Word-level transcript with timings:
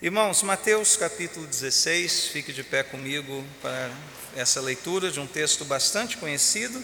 Irmãos, 0.00 0.44
Mateus 0.44 0.96
capítulo 0.96 1.44
16, 1.44 2.26
fique 2.26 2.52
de 2.52 2.62
pé 2.62 2.84
comigo 2.84 3.44
para 3.60 3.90
essa 4.36 4.60
leitura 4.60 5.10
de 5.10 5.18
um 5.18 5.26
texto 5.26 5.64
bastante 5.64 6.16
conhecido, 6.18 6.80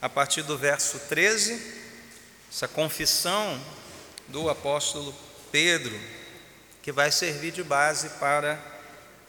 a 0.00 0.08
partir 0.08 0.44
do 0.44 0.56
verso 0.56 0.96
13, 1.08 1.60
essa 2.48 2.68
confissão 2.68 3.60
do 4.28 4.48
apóstolo 4.48 5.12
Pedro, 5.50 5.98
que 6.80 6.92
vai 6.92 7.10
servir 7.10 7.50
de 7.50 7.64
base 7.64 8.10
para 8.20 8.56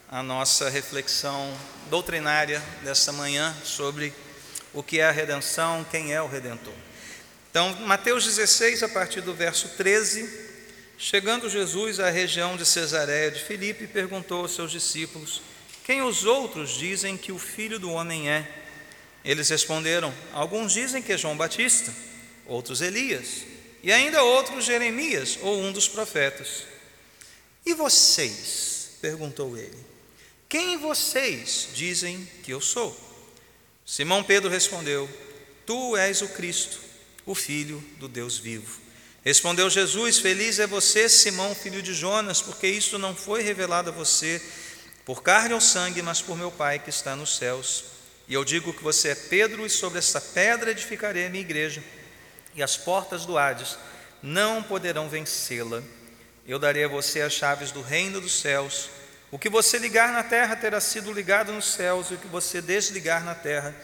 a 0.08 0.22
nossa 0.22 0.70
reflexão 0.70 1.58
doutrinária 1.90 2.62
desta 2.84 3.12
manhã 3.12 3.58
sobre 3.64 4.14
o 4.76 4.84
que 4.84 5.00
é 5.00 5.06
a 5.06 5.12
redenção, 5.12 5.84
quem 5.90 6.14
é 6.14 6.22
o 6.22 6.28
redentor. 6.28 6.76
Então, 7.50 7.76
Mateus 7.78 8.26
16, 8.26 8.84
a 8.84 8.90
partir 8.90 9.22
do 9.22 9.34
verso 9.34 9.70
13, 9.70 10.51
chegando 11.02 11.50
Jesus 11.50 12.00
à 12.00 12.12
região 12.12 12.56
de 12.56 12.64
Cesareia 12.64 13.32
de 13.32 13.44
Filipe, 13.44 13.88
perguntou 13.88 14.42
aos 14.42 14.54
seus 14.54 14.72
discípulos: 14.72 15.42
Quem 15.84 16.04
os 16.04 16.24
outros 16.26 16.78
dizem 16.78 17.18
que 17.18 17.32
o 17.32 17.40
filho 17.40 17.80
do 17.80 17.92
homem 17.92 18.30
é? 18.30 18.48
Eles 19.26 19.50
responderam: 19.50 20.14
Alguns 20.32 20.74
dizem 20.74 21.02
que 21.02 21.12
é 21.12 21.18
João 21.18 21.36
Batista, 21.36 21.92
outros 22.46 22.82
Elias, 22.82 23.42
e 23.82 23.92
ainda 23.92 24.24
outros 24.24 24.64
Jeremias 24.64 25.40
ou 25.42 25.60
um 25.60 25.72
dos 25.72 25.88
profetas. 25.88 26.66
E 27.66 27.74
vocês? 27.74 28.70
perguntou 29.02 29.58
ele. 29.58 29.78
Quem 30.48 30.78
vocês 30.78 31.70
dizem 31.74 32.30
que 32.44 32.52
eu 32.52 32.62
sou? 32.62 32.96
Simão 33.84 34.24
Pedro 34.24 34.52
respondeu: 34.52 35.10
Tu 35.66 35.98
és 35.98 36.22
o 36.22 36.30
Cristo, 36.30 36.80
o 37.26 37.34
Filho 37.34 37.84
do 37.98 38.08
Deus 38.08 38.38
vivo. 38.38 38.91
Respondeu 39.24 39.70
Jesus: 39.70 40.18
Feliz 40.18 40.58
é 40.60 40.66
você, 40.66 41.08
Simão, 41.08 41.54
filho 41.54 41.82
de 41.82 41.94
Jonas, 41.94 42.42
porque 42.42 42.68
isto 42.68 42.98
não 42.98 43.16
foi 43.16 43.44
revelado 43.44 43.90
a 43.90 43.94
você 43.94 44.42
por 45.06 45.22
carne 45.22 45.54
ou 45.54 45.62
sangue, 45.62 46.02
mas 46.02 46.22
por 46.22 46.38
meu 46.38 46.52
Pai 46.52 46.80
que 46.80 46.90
está 46.90 47.16
nos 47.16 47.38
céus. 47.38 47.86
E 48.28 48.34
eu 48.34 48.44
digo 48.44 48.74
que 48.74 48.84
você 48.84 49.10
é 49.10 49.16
Pedro, 49.16 49.66
e 49.66 49.70
sobre 49.70 50.00
esta 50.00 50.20
pedra 50.20 50.72
edificarei 50.72 51.26
a 51.26 51.30
minha 51.30 51.42
igreja, 51.42 51.84
e 52.56 52.64
as 52.64 52.78
portas 52.78 53.26
do 53.26 53.38
Hades 53.38 53.78
não 54.24 54.64
poderão 54.64 55.08
vencê-la. 55.08 55.84
Eu 56.48 56.58
darei 56.58 56.84
a 56.86 56.88
você 56.88 57.22
as 57.22 57.34
chaves 57.34 57.72
do 57.72 57.82
reino 57.82 58.20
dos 58.20 58.40
céus. 58.40 58.90
O 59.30 59.38
que 59.38 59.50
você 59.50 59.78
ligar 59.78 60.12
na 60.12 60.24
terra 60.24 60.56
terá 60.56 60.82
sido 60.82 61.14
ligado 61.14 61.52
nos 61.52 61.66
céus, 61.66 62.10
e 62.10 62.16
o 62.16 62.18
que 62.18 62.28
você 62.28 62.62
desligar 62.62 63.24
na 63.24 63.36
terra 63.36 63.76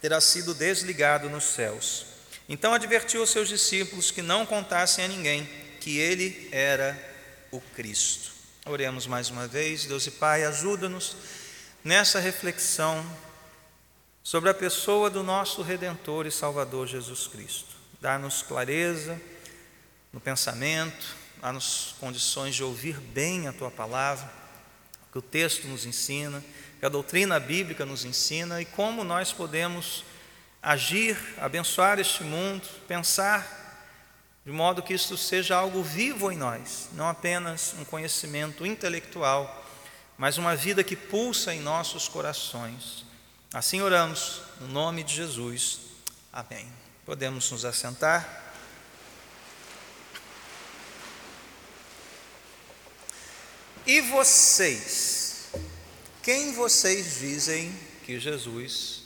terá 0.00 0.20
sido 0.20 0.54
desligado 0.54 1.28
nos 1.28 1.44
céus. 1.44 2.07
Então 2.48 2.72
advertiu 2.72 3.22
os 3.22 3.30
seus 3.30 3.48
discípulos 3.48 4.10
que 4.10 4.22
não 4.22 4.46
contassem 4.46 5.04
a 5.04 5.08
ninguém 5.08 5.48
que 5.80 5.98
ele 5.98 6.48
era 6.50 6.98
o 7.50 7.60
Cristo. 7.60 8.32
Oremos 8.64 9.06
mais 9.06 9.30
uma 9.30 9.46
vez, 9.46 9.84
Deus 9.84 10.06
e 10.06 10.10
Pai, 10.10 10.44
ajuda-nos 10.44 11.16
nessa 11.84 12.18
reflexão 12.18 13.04
sobre 14.22 14.50
a 14.50 14.54
pessoa 14.54 15.08
do 15.08 15.22
nosso 15.22 15.62
Redentor 15.62 16.26
e 16.26 16.30
Salvador 16.30 16.86
Jesus 16.86 17.26
Cristo. 17.26 17.76
Dá-nos 18.00 18.42
clareza 18.42 19.20
no 20.12 20.20
pensamento, 20.20 21.16
dá-nos 21.40 21.94
condições 22.00 22.54
de 22.54 22.62
ouvir 22.62 22.98
bem 22.98 23.46
a 23.48 23.52
tua 23.52 23.70
palavra, 23.70 24.30
que 25.10 25.18
o 25.18 25.22
texto 25.22 25.66
nos 25.66 25.86
ensina, 25.86 26.44
que 26.78 26.84
a 26.86 26.90
doutrina 26.90 27.40
bíblica 27.40 27.86
nos 27.86 28.04
ensina 28.04 28.60
e 28.60 28.64
como 28.64 29.02
nós 29.02 29.32
podemos 29.32 30.04
agir, 30.68 31.16
abençoar 31.38 31.98
este 31.98 32.22
mundo, 32.22 32.68
pensar 32.86 33.56
de 34.44 34.52
modo 34.52 34.82
que 34.82 34.92
isto 34.92 35.16
seja 35.16 35.56
algo 35.56 35.82
vivo 35.82 36.30
em 36.30 36.36
nós, 36.36 36.90
não 36.92 37.08
apenas 37.08 37.74
um 37.78 37.86
conhecimento 37.86 38.66
intelectual, 38.66 39.66
mas 40.18 40.36
uma 40.36 40.54
vida 40.54 40.84
que 40.84 40.94
pulsa 40.94 41.54
em 41.54 41.60
nossos 41.60 42.06
corações. 42.06 43.06
Assim 43.50 43.80
oramos, 43.80 44.42
no 44.60 44.68
nome 44.68 45.02
de 45.02 45.14
Jesus. 45.14 45.80
Amém. 46.30 46.70
Podemos 47.06 47.50
nos 47.50 47.64
assentar. 47.64 48.52
E 53.86 54.02
vocês? 54.02 55.48
Quem 56.22 56.52
vocês 56.52 57.20
dizem 57.20 57.74
que 58.04 58.20
Jesus? 58.20 58.97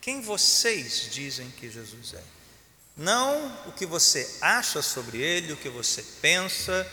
Quem 0.00 0.20
vocês 0.20 1.08
dizem 1.10 1.50
que 1.50 1.70
Jesus 1.70 2.14
é? 2.14 2.22
Não 2.96 3.68
o 3.68 3.72
que 3.72 3.86
você 3.86 4.28
acha 4.40 4.82
sobre 4.82 5.18
ele, 5.18 5.52
o 5.52 5.56
que 5.56 5.68
você 5.68 6.02
pensa, 6.20 6.86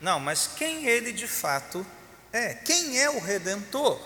não, 0.00 0.18
mas 0.18 0.50
quem 0.56 0.86
ele 0.86 1.12
de 1.12 1.28
fato 1.28 1.86
é. 2.32 2.54
Quem 2.54 2.98
é 2.98 3.08
o 3.08 3.20
redentor? 3.20 4.00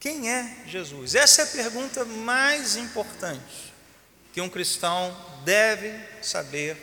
Quem 0.00 0.30
é 0.30 0.64
Jesus? 0.66 1.14
Essa 1.14 1.42
é 1.42 1.44
a 1.44 1.48
pergunta 1.48 2.04
mais 2.04 2.76
importante 2.76 3.74
que 4.32 4.40
um 4.40 4.48
cristão 4.48 5.14
deve 5.44 5.92
saber 6.22 6.76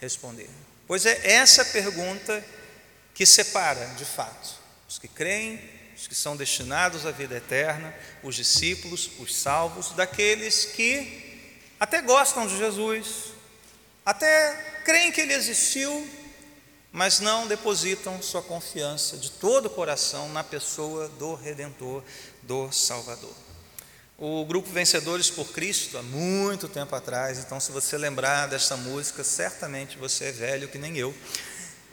responder. 0.00 0.48
Pois 0.86 1.06
é 1.06 1.32
essa 1.32 1.64
pergunta 1.64 2.44
que 3.14 3.24
separa, 3.24 3.86
de 3.96 4.04
fato, 4.04 4.56
os 4.88 4.98
que 4.98 5.08
creem 5.08 5.58
os 6.02 6.08
que 6.08 6.16
são 6.16 6.36
destinados 6.36 7.06
à 7.06 7.12
vida 7.12 7.36
eterna, 7.36 7.94
os 8.24 8.34
discípulos, 8.34 9.08
os 9.20 9.36
salvos, 9.36 9.92
daqueles 9.92 10.64
que 10.64 11.54
até 11.78 12.02
gostam 12.02 12.44
de 12.44 12.58
Jesus, 12.58 13.26
até 14.04 14.80
creem 14.84 15.12
que 15.12 15.20
ele 15.20 15.32
existiu, 15.32 16.04
mas 16.90 17.20
não 17.20 17.46
depositam 17.46 18.20
sua 18.20 18.42
confiança 18.42 19.16
de 19.16 19.30
todo 19.30 19.66
o 19.66 19.70
coração 19.70 20.28
na 20.30 20.42
pessoa 20.42 21.08
do 21.08 21.36
Redentor, 21.36 22.02
do 22.42 22.72
Salvador. 22.72 23.34
O 24.18 24.44
grupo 24.44 24.68
Vencedores 24.70 25.30
por 25.30 25.52
Cristo, 25.52 25.96
há 25.96 26.02
muito 26.02 26.66
tempo 26.66 26.96
atrás, 26.96 27.38
então 27.38 27.60
se 27.60 27.70
você 27.70 27.96
lembrar 27.96 28.48
desta 28.48 28.76
música, 28.76 29.22
certamente 29.22 29.96
você 29.96 30.24
é 30.24 30.32
velho 30.32 30.66
que 30.66 30.78
nem 30.78 30.98
eu. 30.98 31.14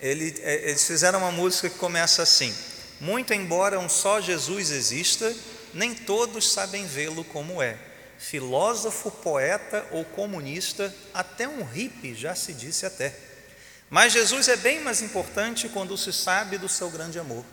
É, 0.02 0.10
eles 0.10 0.88
fizeram 0.88 1.20
uma 1.20 1.32
música 1.32 1.70
que 1.70 1.78
começa 1.78 2.24
assim: 2.24 2.52
muito 3.00 3.34
embora 3.34 3.80
um 3.80 3.90
só 3.90 4.20
Jesus 4.20 4.72
exista, 4.72 5.36
nem 5.74 5.94
todos 5.94 6.52
sabem 6.52 6.86
vê-lo 6.86 7.24
como 7.24 7.62
é. 7.62 7.78
Filósofo, 8.18 9.10
poeta 9.10 9.88
ou 9.92 10.04
comunista, 10.04 10.94
até 11.14 11.48
um 11.48 11.64
hippie 11.64 12.14
já 12.14 12.36
se 12.36 12.54
disse 12.54 12.86
até. 12.86 13.16
Mas 13.90 14.14
Jesus 14.14 14.48
é 14.48 14.58
bem 14.58 14.82
mais 14.82 15.02
importante 15.02 15.70
quando 15.70 15.98
se 15.98 16.12
sabe 16.12 16.58
do 16.58 16.68
seu 16.68 16.90
grande 16.90 17.18
amor. 17.18 17.46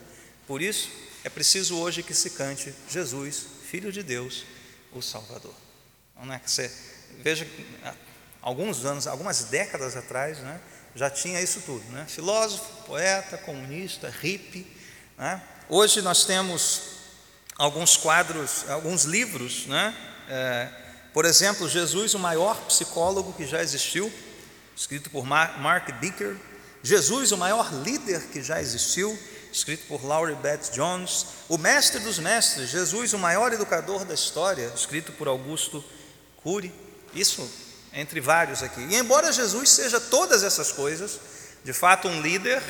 Por 0.45 0.61
isso, 0.61 0.89
é 1.23 1.29
preciso 1.29 1.77
hoje 1.77 2.03
que 2.03 2.13
se 2.13 2.31
cante 2.31 2.73
Jesus, 2.89 3.45
Filho 3.69 3.91
de 3.91 4.03
Deus, 4.03 4.45
o 4.91 5.01
Salvador. 5.01 5.53
Não 6.21 6.33
é 6.33 6.39
que 6.39 6.49
você 6.49 6.71
veja 7.23 7.47
alguns 8.41 8.85
anos, 8.85 9.07
algumas 9.07 9.45
décadas 9.45 9.95
atrás, 9.95 10.37
né, 10.39 10.59
já 10.95 11.09
tinha 11.09 11.41
isso 11.41 11.61
tudo, 11.61 11.83
né? 11.91 12.05
Filósofo, 12.07 12.83
poeta, 12.83 13.37
comunista, 13.37 14.09
hippie, 14.09 14.65
né? 15.17 15.41
Hoje 15.67 16.01
nós 16.01 16.25
temos 16.25 16.81
alguns 17.57 17.97
quadros, 17.97 18.69
alguns 18.69 19.03
livros, 19.03 19.65
né? 19.65 19.93
É, 20.29 20.69
por 21.13 21.25
exemplo, 21.25 21.67
Jesus, 21.67 22.13
o 22.13 22.19
maior 22.19 22.55
psicólogo 22.65 23.33
que 23.33 23.45
já 23.47 23.61
existiu, 23.61 24.13
escrito 24.75 25.09
por 25.09 25.25
Mark 25.25 25.91
Bicker. 25.99 26.37
Jesus, 26.83 27.31
o 27.31 27.37
maior 27.37 27.73
líder 27.83 28.27
que 28.27 28.43
já 28.43 28.61
existiu, 28.61 29.17
escrito 29.51 29.87
por 29.87 30.05
Laurie 30.05 30.35
Beth 30.35 30.69
Jones. 30.71 31.25
O 31.49 31.57
mestre 31.57 31.99
dos 31.99 32.19
mestres, 32.19 32.69
Jesus, 32.69 33.13
o 33.13 33.17
maior 33.17 33.51
educador 33.51 34.05
da 34.05 34.13
história, 34.13 34.71
escrito 34.75 35.11
por 35.13 35.27
Augusto 35.27 35.83
Cury. 36.43 36.71
Isso 37.15 37.49
entre 37.91 38.21
vários 38.21 38.61
aqui. 38.61 38.81
E 38.81 38.95
embora 38.95 39.31
Jesus 39.31 39.71
seja 39.71 39.99
todas 39.99 40.43
essas 40.43 40.71
coisas, 40.71 41.19
de 41.63 41.73
fato 41.73 42.07
um 42.07 42.21
líder, 42.21 42.61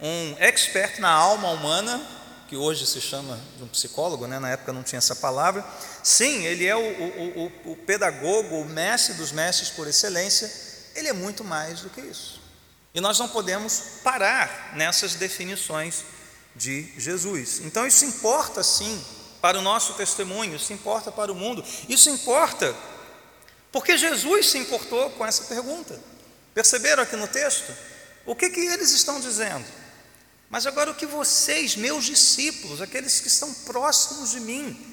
um 0.00 0.36
expert 0.38 1.00
na 1.00 1.10
alma 1.10 1.50
humana, 1.50 2.00
que 2.48 2.56
hoje 2.56 2.86
se 2.86 3.00
chama 3.00 3.38
de 3.56 3.64
um 3.64 3.68
psicólogo, 3.68 4.26
né? 4.26 4.38
na 4.38 4.50
época 4.50 4.72
não 4.72 4.82
tinha 4.82 4.98
essa 4.98 5.16
palavra. 5.16 5.64
Sim, 6.02 6.44
ele 6.44 6.66
é 6.66 6.74
o, 6.74 6.80
o, 6.80 7.52
o, 7.66 7.72
o 7.72 7.76
pedagogo, 7.76 8.56
o 8.60 8.64
mestre 8.64 9.14
dos 9.14 9.32
mestres 9.32 9.70
por 9.70 9.86
excelência, 9.86 10.50
ele 10.94 11.08
é 11.08 11.12
muito 11.12 11.44
mais 11.44 11.80
do 11.80 11.90
que 11.90 12.00
isso. 12.00 12.40
E 12.94 13.00
nós 13.00 13.18
não 13.18 13.28
podemos 13.28 14.00
parar 14.02 14.72
nessas 14.74 15.14
definições 15.14 16.04
de 16.56 16.92
Jesus. 16.96 17.60
Então 17.64 17.86
isso 17.86 18.04
importa 18.04 18.62
sim 18.62 19.04
para 19.40 19.58
o 19.58 19.62
nosso 19.62 19.92
testemunho, 19.94 20.56
isso 20.56 20.72
importa 20.72 21.12
para 21.12 21.30
o 21.30 21.34
mundo, 21.34 21.64
isso 21.88 22.08
importa 22.10 22.74
porque 23.70 23.96
Jesus 23.98 24.50
se 24.50 24.58
importou 24.58 25.10
com 25.10 25.24
essa 25.24 25.44
pergunta. 25.44 25.98
Perceberam 26.54 27.02
aqui 27.02 27.16
no 27.16 27.28
texto? 27.28 27.72
O 28.24 28.34
que, 28.34 28.50
que 28.50 28.60
eles 28.60 28.90
estão 28.90 29.20
dizendo? 29.20 29.64
Mas 30.50 30.66
agora 30.66 30.90
o 30.90 30.94
que 30.94 31.06
vocês, 31.06 31.76
meus 31.76 32.04
discípulos, 32.04 32.80
aqueles 32.80 33.20
que 33.20 33.28
estão 33.28 33.52
próximos 33.52 34.30
de 34.30 34.40
mim, 34.40 34.88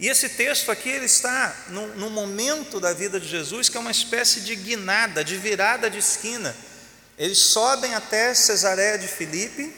e 0.00 0.08
esse 0.08 0.30
texto 0.30 0.70
aqui 0.70 0.88
ele 0.88 1.04
está 1.04 1.54
no, 1.68 2.08
momento 2.08 2.80
da 2.80 2.94
vida 2.94 3.20
de 3.20 3.28
Jesus 3.28 3.68
que 3.68 3.76
é 3.76 3.80
uma 3.80 3.90
espécie 3.90 4.40
de 4.40 4.56
guinada, 4.56 5.22
de 5.22 5.36
virada 5.36 5.90
de 5.90 5.98
esquina. 5.98 6.56
Eles 7.18 7.36
sobem 7.36 7.94
até 7.94 8.32
Cesareia 8.32 8.96
de 8.96 9.06
Filipe, 9.06 9.70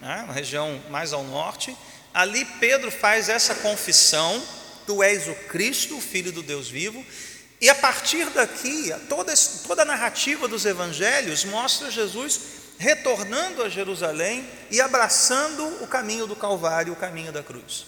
né, 0.00 0.22
uma 0.24 0.32
região 0.32 0.82
mais 0.90 1.12
ao 1.12 1.22
norte. 1.22 1.76
Ali 2.12 2.44
Pedro 2.58 2.90
faz 2.90 3.28
essa 3.28 3.54
confissão: 3.54 4.42
Tu 4.84 5.00
és 5.00 5.28
o 5.28 5.34
Cristo, 5.48 5.96
o 5.96 6.00
Filho 6.00 6.32
do 6.32 6.42
Deus 6.42 6.68
vivo. 6.68 7.06
E 7.60 7.68
a 7.70 7.74
partir 7.74 8.24
daqui, 8.30 8.92
toda, 9.08 9.32
toda 9.64 9.82
a 9.82 9.84
narrativa 9.84 10.48
dos 10.48 10.64
evangelhos 10.64 11.44
mostra 11.44 11.88
Jesus 11.88 12.40
retornando 12.78 13.62
a 13.62 13.68
Jerusalém 13.68 14.48
e 14.70 14.80
abraçando 14.80 15.66
o 15.82 15.86
caminho 15.86 16.26
do 16.26 16.36
Calvário, 16.36 16.92
o 16.92 16.96
caminho 16.96 17.32
da 17.32 17.42
cruz. 17.42 17.86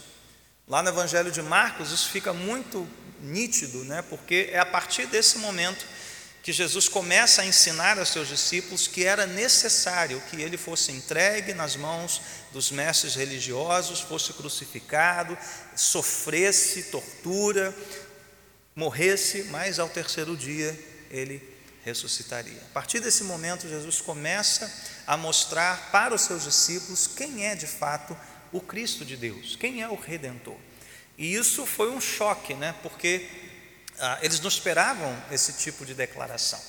Lá 0.67 0.83
no 0.83 0.91
Evangelho 0.91 1.31
de 1.31 1.41
Marcos, 1.41 1.93
isso 1.93 2.11
fica 2.11 2.33
muito 2.33 2.87
nítido, 3.21 3.85
né? 3.85 4.03
porque 4.03 4.51
é 4.53 4.59
a 4.59 4.67
partir 4.67 5.07
desse 5.07 5.39
momento 5.39 5.85
que 6.43 6.53
Jesus 6.53 6.89
começa 6.89 7.43
a 7.43 7.47
ensinar 7.47 7.99
aos 7.99 8.09
seus 8.09 8.27
discípulos 8.27 8.87
que 8.87 9.05
era 9.05 9.27
necessário 9.27 10.23
que 10.31 10.41
ele 10.41 10.57
fosse 10.57 10.91
entregue 10.91 11.53
nas 11.53 11.77
mãos 11.77 12.23
dos 12.51 12.71
mestres 12.71 13.15
religiosos, 13.15 14.01
fosse 14.01 14.33
crucificado, 14.33 15.37
sofresse 15.77 16.85
tortura, 16.85 17.77
morresse, 18.75 19.45
mas 19.51 19.79
ao 19.79 19.89
terceiro 19.89 20.37
dia 20.37 20.79
ele 21.11 21.60
ressuscitaria. 21.85 22.61
A 22.71 22.75
partir 22.75 23.01
desse 23.01 23.25
momento, 23.25 23.69
Jesus 23.69 24.01
começa 24.01 24.71
a 25.07 25.17
mostrar 25.17 25.91
para 25.91 26.15
os 26.15 26.23
seus 26.23 26.45
discípulos 26.45 27.07
quem 27.07 27.47
é 27.47 27.55
de 27.55 27.67
fato 27.67 28.17
o 28.53 28.61
Cristo 28.61 29.05
de 29.05 29.17
Deus, 29.17 29.57
quem 29.57 29.83
é 29.83 29.89
o 29.89 29.95
Redentor. 29.95 30.57
E 31.17 31.35
isso 31.35 31.67
foi 31.67 31.91
um 31.91 32.01
choque, 32.01 32.55
né? 32.55 32.75
porque 32.83 33.29
ah, 33.99 34.19
eles 34.23 34.41
não 34.41 34.49
esperavam 34.49 35.15
esse 35.31 35.53
tipo 35.55 35.85
de 35.85 35.95
declaração. 35.95 36.61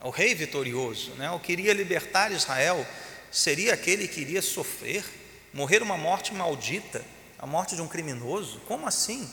O 0.00 0.10
rei 0.10 0.34
vitorioso, 0.34 1.12
né? 1.12 1.30
o 1.30 1.40
que 1.40 1.52
iria 1.52 1.72
libertar 1.72 2.32
Israel, 2.32 2.86
seria 3.30 3.74
aquele 3.74 4.08
que 4.08 4.20
iria 4.20 4.42
sofrer, 4.42 5.04
morrer 5.52 5.82
uma 5.82 5.96
morte 5.96 6.32
maldita, 6.34 7.04
a 7.38 7.46
morte 7.46 7.74
de 7.74 7.82
um 7.82 7.88
criminoso? 7.88 8.60
Como 8.60 8.86
assim? 8.86 9.28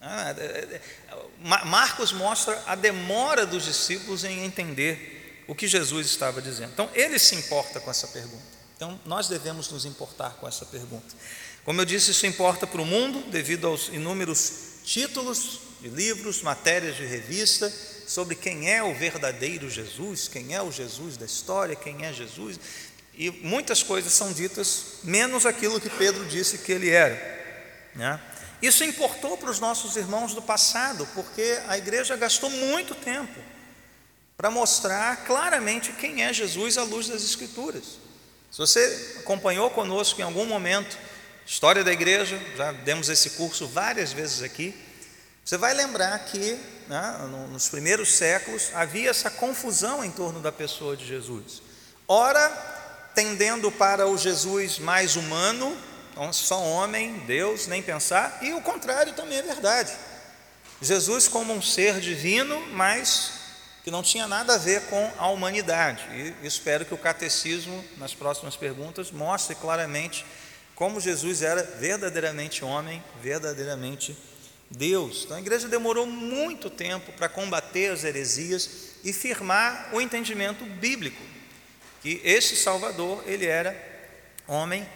Ah, 0.00 0.34
é, 0.36 0.42
é, 0.42 0.80
é, 1.10 1.21
Marcos 1.42 2.12
mostra 2.12 2.62
a 2.66 2.74
demora 2.74 3.44
dos 3.44 3.64
discípulos 3.64 4.24
em 4.24 4.44
entender 4.44 5.44
o 5.46 5.54
que 5.54 5.66
Jesus 5.66 6.06
estava 6.06 6.40
dizendo. 6.40 6.70
Então, 6.72 6.88
ele 6.94 7.18
se 7.18 7.34
importa 7.34 7.80
com 7.80 7.90
essa 7.90 8.06
pergunta. 8.08 8.42
Então, 8.76 9.00
nós 9.04 9.28
devemos 9.28 9.70
nos 9.70 9.84
importar 9.84 10.30
com 10.40 10.48
essa 10.48 10.64
pergunta. 10.66 11.14
Como 11.64 11.80
eu 11.80 11.84
disse, 11.84 12.10
isso 12.10 12.26
importa 12.26 12.66
para 12.66 12.80
o 12.80 12.86
mundo, 12.86 13.30
devido 13.30 13.66
aos 13.66 13.88
inúmeros 13.88 14.52
títulos 14.84 15.60
de 15.80 15.88
livros, 15.88 16.42
matérias 16.42 16.96
de 16.96 17.04
revista 17.04 17.72
sobre 18.06 18.34
quem 18.34 18.70
é 18.70 18.82
o 18.82 18.94
verdadeiro 18.94 19.70
Jesus, 19.70 20.28
quem 20.28 20.54
é 20.54 20.62
o 20.62 20.72
Jesus 20.72 21.16
da 21.16 21.24
história, 21.24 21.76
quem 21.76 22.04
é 22.04 22.12
Jesus. 22.12 22.58
E 23.14 23.30
muitas 23.30 23.82
coisas 23.82 24.12
são 24.12 24.32
ditas, 24.32 24.98
menos 25.04 25.46
aquilo 25.46 25.80
que 25.80 25.90
Pedro 25.90 26.24
disse 26.24 26.58
que 26.58 26.72
ele 26.72 26.90
era. 26.90 27.14
Né? 27.94 28.20
Isso 28.62 28.84
importou 28.84 29.36
para 29.36 29.50
os 29.50 29.58
nossos 29.58 29.96
irmãos 29.96 30.32
do 30.32 30.40
passado, 30.40 31.06
porque 31.14 31.58
a 31.66 31.76
igreja 31.76 32.16
gastou 32.16 32.48
muito 32.48 32.94
tempo 32.94 33.40
para 34.36 34.50
mostrar 34.50 35.24
claramente 35.24 35.92
quem 35.92 36.22
é 36.24 36.32
Jesus 36.32 36.78
à 36.78 36.84
luz 36.84 37.08
das 37.08 37.22
Escrituras. 37.22 37.98
Se 38.50 38.58
você 38.58 39.16
acompanhou 39.18 39.68
conosco 39.70 40.20
em 40.20 40.24
algum 40.24 40.46
momento 40.46 40.96
História 41.44 41.82
da 41.82 41.92
igreja, 41.92 42.40
já 42.56 42.70
demos 42.70 43.08
esse 43.08 43.30
curso 43.30 43.66
várias 43.66 44.12
vezes 44.12 44.42
aqui. 44.42 44.74
Você 45.44 45.56
vai 45.56 45.74
lembrar 45.74 46.16
que 46.20 46.56
né, 46.88 47.18
nos 47.50 47.68
primeiros 47.68 48.14
séculos 48.14 48.70
havia 48.74 49.10
essa 49.10 49.28
confusão 49.28 50.04
em 50.04 50.10
torno 50.10 50.40
da 50.40 50.52
pessoa 50.52 50.96
de 50.96 51.04
Jesus. 51.04 51.60
Ora, 52.06 52.48
tendendo 53.14 53.72
para 53.72 54.06
o 54.06 54.16
Jesus 54.16 54.78
mais 54.78 55.16
humano, 55.16 55.76
só 56.32 56.60
homem, 56.62 57.18
Deus, 57.26 57.66
nem 57.66 57.82
pensar, 57.82 58.38
e 58.42 58.52
o 58.52 58.60
contrário 58.60 59.12
também 59.12 59.38
é 59.38 59.42
verdade. 59.42 59.92
Jesus 60.80 61.28
como 61.28 61.52
um 61.52 61.62
ser 61.62 62.00
divino, 62.00 62.60
mas 62.72 63.32
que 63.84 63.90
não 63.90 64.02
tinha 64.02 64.26
nada 64.26 64.54
a 64.54 64.58
ver 64.58 64.82
com 64.82 65.12
a 65.18 65.28
humanidade. 65.28 66.02
E 66.12 66.46
espero 66.46 66.84
que 66.84 66.94
o 66.94 66.98
catecismo, 66.98 67.84
nas 67.96 68.14
próximas 68.14 68.56
perguntas, 68.56 69.10
mostre 69.10 69.54
claramente 69.56 70.24
como 70.74 71.00
Jesus 71.00 71.42
era 71.42 71.62
verdadeiramente 71.62 72.64
homem, 72.64 73.02
verdadeiramente 73.20 74.16
Deus. 74.70 75.22
Então 75.24 75.36
a 75.36 75.40
igreja 75.40 75.68
demorou 75.68 76.06
muito 76.06 76.70
tempo 76.70 77.12
para 77.12 77.28
combater 77.28 77.90
as 77.90 78.04
heresias 78.04 78.92
e 79.04 79.12
firmar 79.12 79.90
o 79.92 80.00
entendimento 80.00 80.64
bíblico 80.64 81.20
que 82.02 82.20
este 82.24 82.56
Salvador, 82.56 83.22
ele 83.26 83.46
era 83.46 83.76
homem 84.48 84.86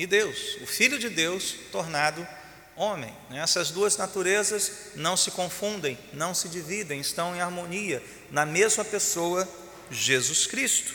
e 0.00 0.06
Deus, 0.06 0.56
o 0.62 0.66
filho 0.66 0.98
de 0.98 1.10
Deus 1.10 1.54
tornado 1.70 2.26
homem. 2.74 3.14
Essas 3.30 3.70
duas 3.70 3.98
naturezas 3.98 4.72
não 4.94 5.14
se 5.14 5.30
confundem, 5.30 5.98
não 6.14 6.34
se 6.34 6.48
dividem, 6.48 7.00
estão 7.00 7.36
em 7.36 7.40
harmonia 7.42 8.02
na 8.30 8.46
mesma 8.46 8.82
pessoa, 8.82 9.46
Jesus 9.90 10.46
Cristo. 10.46 10.94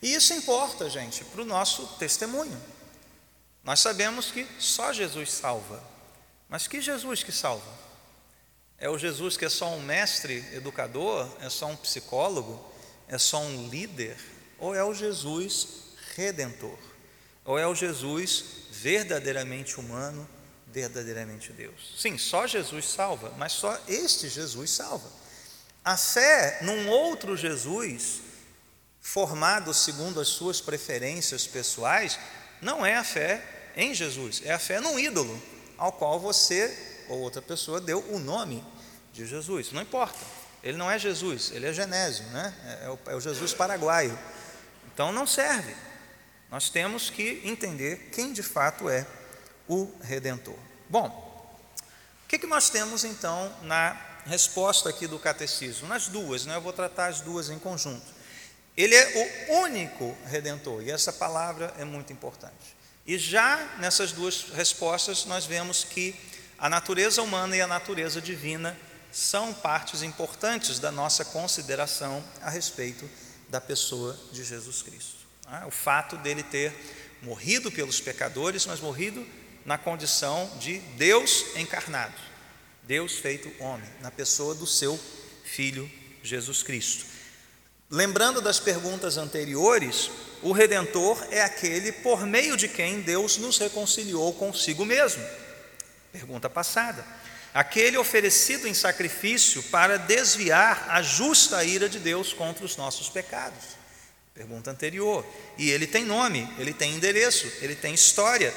E 0.00 0.14
isso 0.14 0.32
importa, 0.32 0.88
gente, 0.88 1.24
para 1.24 1.42
o 1.42 1.44
nosso 1.44 1.84
testemunho. 1.98 2.56
Nós 3.64 3.80
sabemos 3.80 4.30
que 4.30 4.46
só 4.60 4.92
Jesus 4.92 5.32
salva. 5.32 5.82
Mas 6.48 6.68
que 6.68 6.80
Jesus 6.80 7.24
que 7.24 7.32
salva? 7.32 7.76
É 8.78 8.88
o 8.88 8.96
Jesus 8.96 9.36
que 9.36 9.46
é 9.46 9.48
só 9.48 9.68
um 9.70 9.82
mestre 9.82 10.44
educador? 10.52 11.28
É 11.40 11.50
só 11.50 11.66
um 11.66 11.74
psicólogo? 11.76 12.64
É 13.08 13.18
só 13.18 13.40
um 13.40 13.68
líder? 13.68 14.16
Ou 14.60 14.76
é 14.76 14.84
o 14.84 14.94
Jesus 14.94 15.66
redentor? 16.14 16.87
Ou 17.48 17.58
é 17.58 17.66
o 17.66 17.74
Jesus 17.74 18.44
verdadeiramente 18.70 19.80
humano, 19.80 20.28
verdadeiramente 20.66 21.50
Deus? 21.50 21.94
Sim, 21.96 22.18
só 22.18 22.46
Jesus 22.46 22.84
salva, 22.84 23.32
mas 23.38 23.52
só 23.52 23.74
este 23.88 24.28
Jesus 24.28 24.70
salva. 24.70 25.08
A 25.82 25.96
fé 25.96 26.58
num 26.60 26.90
outro 26.90 27.38
Jesus, 27.38 28.20
formado 29.00 29.72
segundo 29.72 30.20
as 30.20 30.28
suas 30.28 30.60
preferências 30.60 31.46
pessoais, 31.46 32.18
não 32.60 32.84
é 32.84 32.96
a 32.96 33.02
fé 33.02 33.42
em 33.74 33.94
Jesus, 33.94 34.42
é 34.44 34.52
a 34.52 34.58
fé 34.58 34.78
num 34.78 34.98
ídolo, 34.98 35.42
ao 35.78 35.90
qual 35.90 36.20
você 36.20 36.76
ou 37.08 37.18
outra 37.20 37.40
pessoa 37.40 37.80
deu 37.80 38.04
o 38.10 38.18
nome 38.18 38.62
de 39.10 39.26
Jesus. 39.26 39.72
Não 39.72 39.80
importa, 39.80 40.18
ele 40.62 40.76
não 40.76 40.90
é 40.90 40.98
Jesus, 40.98 41.50
ele 41.54 41.66
é 41.66 41.72
Genésio, 41.72 42.26
né? 42.26 42.54
é, 42.66 42.84
é, 42.84 42.90
o, 42.90 42.98
é 43.06 43.14
o 43.14 43.20
Jesus 43.22 43.54
paraguaio. 43.54 44.18
Então 44.92 45.10
não 45.12 45.26
serve. 45.26 45.87
Nós 46.50 46.70
temos 46.70 47.10
que 47.10 47.42
entender 47.44 48.10
quem 48.12 48.32
de 48.32 48.42
fato 48.42 48.88
é 48.88 49.06
o 49.68 49.90
Redentor. 50.00 50.56
Bom, 50.88 51.08
o 52.24 52.28
que, 52.28 52.38
que 52.38 52.46
nós 52.46 52.70
temos 52.70 53.04
então 53.04 53.54
na 53.62 54.00
resposta 54.26 54.88
aqui 54.88 55.06
do 55.06 55.18
catecismo? 55.18 55.88
Nas 55.88 56.08
duas, 56.08 56.46
né? 56.46 56.56
eu 56.56 56.60
vou 56.60 56.72
tratar 56.72 57.08
as 57.08 57.20
duas 57.20 57.50
em 57.50 57.58
conjunto. 57.58 58.06
Ele 58.76 58.94
é 58.94 59.40
o 59.48 59.54
único 59.62 60.16
redentor, 60.26 60.82
e 60.82 60.90
essa 60.90 61.12
palavra 61.12 61.74
é 61.78 61.84
muito 61.84 62.12
importante. 62.12 62.76
E 63.04 63.18
já 63.18 63.76
nessas 63.78 64.12
duas 64.12 64.50
respostas, 64.52 65.24
nós 65.24 65.44
vemos 65.46 65.82
que 65.82 66.14
a 66.58 66.68
natureza 66.68 67.22
humana 67.22 67.56
e 67.56 67.60
a 67.60 67.66
natureza 67.66 68.20
divina 68.20 68.78
são 69.10 69.52
partes 69.52 70.02
importantes 70.02 70.78
da 70.78 70.92
nossa 70.92 71.24
consideração 71.24 72.22
a 72.40 72.50
respeito 72.50 73.08
da 73.48 73.60
pessoa 73.60 74.18
de 74.30 74.44
Jesus 74.44 74.82
Cristo. 74.82 75.17
Ah, 75.50 75.66
o 75.66 75.70
fato 75.70 76.16
dele 76.18 76.42
ter 76.42 76.74
morrido 77.22 77.72
pelos 77.72 78.00
pecadores, 78.00 78.66
mas 78.66 78.80
morrido 78.80 79.26
na 79.64 79.78
condição 79.78 80.50
de 80.60 80.78
Deus 80.96 81.56
encarnado, 81.56 82.14
Deus 82.82 83.14
feito 83.14 83.50
homem, 83.62 83.88
na 84.02 84.10
pessoa 84.10 84.54
do 84.54 84.66
seu 84.66 85.00
Filho 85.44 85.90
Jesus 86.22 86.62
Cristo. 86.62 87.06
Lembrando 87.90 88.42
das 88.42 88.60
perguntas 88.60 89.16
anteriores, 89.16 90.10
o 90.42 90.52
redentor 90.52 91.26
é 91.30 91.40
aquele 91.40 91.92
por 91.92 92.26
meio 92.26 92.54
de 92.54 92.68
quem 92.68 93.00
Deus 93.00 93.38
nos 93.38 93.56
reconciliou 93.56 94.34
consigo 94.34 94.84
mesmo. 94.84 95.24
Pergunta 96.12 96.50
passada. 96.50 97.02
Aquele 97.54 97.96
oferecido 97.96 98.68
em 98.68 98.74
sacrifício 98.74 99.62
para 99.64 99.96
desviar 99.96 100.90
a 100.90 101.00
justa 101.00 101.64
ira 101.64 101.88
de 101.88 101.98
Deus 101.98 102.34
contra 102.34 102.66
os 102.66 102.76
nossos 102.76 103.08
pecados. 103.08 103.77
Pergunta 104.38 104.70
anterior. 104.70 105.26
E 105.56 105.68
ele 105.68 105.84
tem 105.84 106.04
nome, 106.04 106.48
ele 106.60 106.72
tem 106.72 106.94
endereço, 106.94 107.50
ele 107.60 107.74
tem 107.74 107.92
história. 107.92 108.54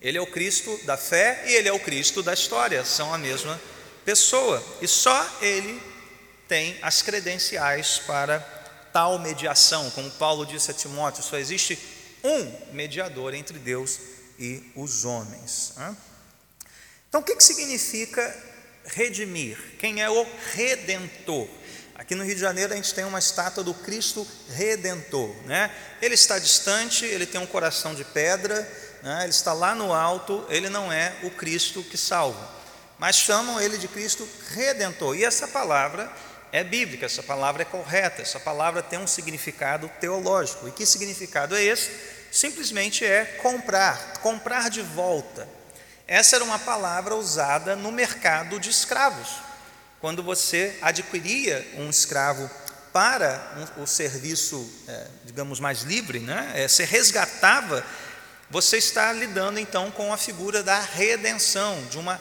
Ele 0.00 0.16
é 0.16 0.20
o 0.20 0.28
Cristo 0.28 0.78
da 0.84 0.96
fé 0.96 1.42
e 1.44 1.54
ele 1.54 1.68
é 1.68 1.72
o 1.72 1.80
Cristo 1.80 2.22
da 2.22 2.32
história, 2.32 2.84
são 2.84 3.12
a 3.12 3.18
mesma 3.18 3.60
pessoa. 4.04 4.64
E 4.80 4.86
só 4.86 5.38
ele 5.42 5.82
tem 6.46 6.78
as 6.82 7.02
credenciais 7.02 7.98
para 8.06 8.38
tal 8.92 9.18
mediação, 9.18 9.90
como 9.90 10.08
Paulo 10.12 10.46
disse 10.46 10.70
a 10.70 10.74
Timóteo, 10.74 11.20
só 11.20 11.36
existe 11.36 11.76
um 12.22 12.72
mediador 12.72 13.34
entre 13.34 13.58
Deus 13.58 13.98
e 14.38 14.70
os 14.76 15.04
homens. 15.04 15.74
Então, 17.08 17.22
o 17.22 17.24
que 17.24 17.40
significa 17.40 18.22
redimir? 18.84 19.58
Quem 19.80 20.00
é 20.00 20.08
o 20.08 20.24
redentor? 20.52 21.48
Aqui 21.98 22.14
no 22.14 22.24
Rio 22.24 22.34
de 22.34 22.40
Janeiro 22.42 22.74
a 22.74 22.76
gente 22.76 22.92
tem 22.92 23.04
uma 23.04 23.18
estátua 23.18 23.64
do 23.64 23.72
Cristo 23.72 24.26
Redentor, 24.50 25.34
né? 25.46 25.70
Ele 26.02 26.14
está 26.14 26.38
distante, 26.38 27.06
ele 27.06 27.24
tem 27.24 27.40
um 27.40 27.46
coração 27.46 27.94
de 27.94 28.04
pedra, 28.04 28.60
né? 29.02 29.20
ele 29.22 29.30
está 29.30 29.54
lá 29.54 29.74
no 29.74 29.94
alto, 29.94 30.44
ele 30.50 30.68
não 30.68 30.92
é 30.92 31.14
o 31.22 31.30
Cristo 31.30 31.82
que 31.82 31.96
salva, 31.96 32.46
mas 32.98 33.16
chamam 33.16 33.58
ele 33.58 33.78
de 33.78 33.88
Cristo 33.88 34.28
Redentor. 34.50 35.16
E 35.16 35.24
essa 35.24 35.48
palavra 35.48 36.12
é 36.52 36.62
bíblica, 36.62 37.06
essa 37.06 37.22
palavra 37.22 37.62
é 37.62 37.64
correta, 37.64 38.20
essa 38.20 38.38
palavra 38.38 38.82
tem 38.82 38.98
um 38.98 39.06
significado 39.06 39.90
teológico. 39.98 40.68
E 40.68 40.72
que 40.72 40.84
significado 40.84 41.56
é 41.56 41.62
esse? 41.62 41.90
Simplesmente 42.30 43.06
é 43.06 43.24
comprar, 43.40 44.18
comprar 44.20 44.68
de 44.68 44.82
volta. 44.82 45.48
Essa 46.06 46.36
era 46.36 46.44
uma 46.44 46.58
palavra 46.58 47.16
usada 47.16 47.74
no 47.74 47.90
mercado 47.90 48.60
de 48.60 48.68
escravos. 48.68 49.45
Quando 50.00 50.22
você 50.22 50.78
adquiria 50.82 51.66
um 51.76 51.88
escravo 51.88 52.50
para 52.92 53.70
um, 53.78 53.82
o 53.82 53.86
serviço, 53.86 54.70
é, 54.88 55.06
digamos, 55.24 55.60
mais 55.60 55.82
livre, 55.82 56.18
né? 56.18 56.52
É, 56.54 56.68
você 56.68 56.84
resgatava, 56.84 57.84
você 58.50 58.78
está 58.78 59.12
lidando 59.12 59.58
então 59.58 59.90
com 59.90 60.12
a 60.12 60.16
figura 60.16 60.62
da 60.62 60.80
redenção, 60.80 61.84
de 61.90 61.98
uma 61.98 62.20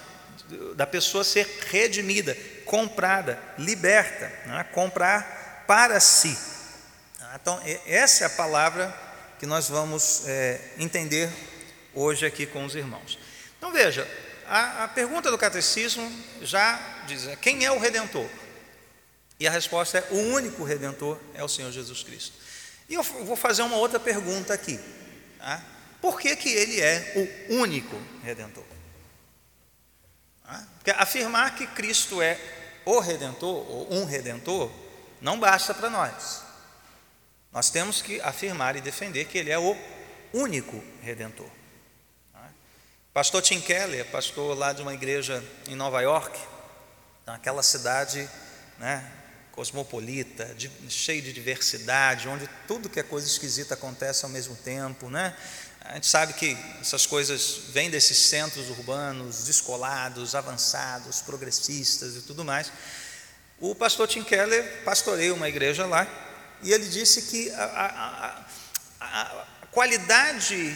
da 0.76 0.86
pessoa 0.86 1.24
ser 1.24 1.48
redimida, 1.70 2.38
comprada, 2.66 3.40
liberta, 3.58 4.32
né? 4.46 4.64
comprar 4.74 5.64
para 5.66 6.00
si. 6.00 6.38
Então, 7.36 7.60
essa 7.86 8.24
é 8.24 8.28
a 8.28 8.30
palavra 8.30 8.94
que 9.40 9.46
nós 9.46 9.68
vamos 9.68 10.24
é, 10.26 10.60
entender 10.78 11.30
hoje 11.94 12.26
aqui 12.26 12.46
com 12.46 12.64
os 12.66 12.76
irmãos. 12.76 13.20
Então, 13.58 13.72
veja, 13.72 14.08
a, 14.48 14.84
a 14.84 14.88
pergunta 14.88 15.32
do 15.32 15.38
catecismo 15.38 16.12
já 16.42 16.80
diz: 17.08 17.28
é, 17.28 17.36
quem 17.36 17.66
é 17.66 17.72
o 17.72 17.80
redentor? 17.80 18.28
E 19.40 19.48
a 19.48 19.52
resposta 19.52 19.98
é: 19.98 20.08
o 20.12 20.34
único 20.34 20.64
redentor 20.64 21.20
é 21.34 21.44
o 21.44 21.48
Senhor 21.48 21.72
Jesus 21.72 22.04
Cristo. 22.04 22.34
E 22.88 22.94
eu 22.94 23.04
vou 23.04 23.36
fazer 23.36 23.62
uma 23.64 23.78
outra 23.78 24.00
pergunta 24.00 24.54
aqui: 24.54 24.80
tá? 25.40 25.62
por 26.02 26.20
que, 26.20 26.36
que 26.36 26.50
ele 26.50 26.82
é 26.82 27.48
o 27.50 27.56
único 27.56 27.96
redentor? 28.24 28.64
Porque 30.86 30.92
afirmar 30.92 31.56
que 31.56 31.66
Cristo 31.66 32.22
é 32.22 32.40
o 32.86 33.00
redentor, 33.00 33.66
ou 33.72 33.92
um 33.92 34.06
redentor, 34.06 34.72
não 35.20 35.40
basta 35.40 35.74
para 35.74 35.90
nós. 35.90 36.44
Nós 37.52 37.72
temos 37.72 38.02
que 38.02 38.22
afirmar 38.22 38.76
e 38.76 38.82
defender 38.82 39.26
que 39.26 39.40
ele 39.40 39.50
é 39.50 39.58
o 39.58 39.76
único 40.32 40.84
redentor. 41.02 41.50
Pastor 43.16 43.42
Tim 43.42 43.62
Keller, 43.62 44.04
pastor 44.08 44.58
lá 44.58 44.74
de 44.74 44.82
uma 44.82 44.94
igreja 44.94 45.42
em 45.70 45.74
Nova 45.74 46.02
York, 46.02 46.38
naquela 47.26 47.64
cidade 47.64 48.30
né, 48.78 49.10
cosmopolita, 49.54 50.44
de, 50.54 50.70
cheia 50.90 51.22
de 51.22 51.32
diversidade, 51.32 52.28
onde 52.28 52.46
tudo 52.68 52.90
que 52.90 53.00
é 53.00 53.04
coisa 53.04 53.26
esquisita 53.26 53.74
acontece 53.74 54.26
ao 54.26 54.32
mesmo 54.32 54.54
tempo, 54.58 55.10
né? 55.10 55.34
A 55.80 55.94
gente 55.94 56.08
sabe 56.08 56.34
que 56.34 56.58
essas 56.82 57.06
coisas 57.06 57.62
vêm 57.70 57.90
desses 57.90 58.18
centros 58.18 58.70
urbanos 58.70 59.46
descolados, 59.46 60.36
avançados, 60.36 61.22
progressistas 61.22 62.18
e 62.18 62.22
tudo 62.24 62.44
mais. 62.44 62.70
O 63.62 63.74
pastor 63.74 64.10
Tim 64.10 64.26
Keller 64.26 64.84
pastoreia 64.84 65.34
uma 65.34 65.48
igreja 65.48 65.86
lá 65.86 66.06
e 66.62 66.74
ele 66.74 66.90
disse 66.90 67.22
que 67.22 67.50
a, 67.52 67.64
a, 67.64 68.46
a, 69.00 69.22
a 69.64 69.68
qualidade 69.72 70.76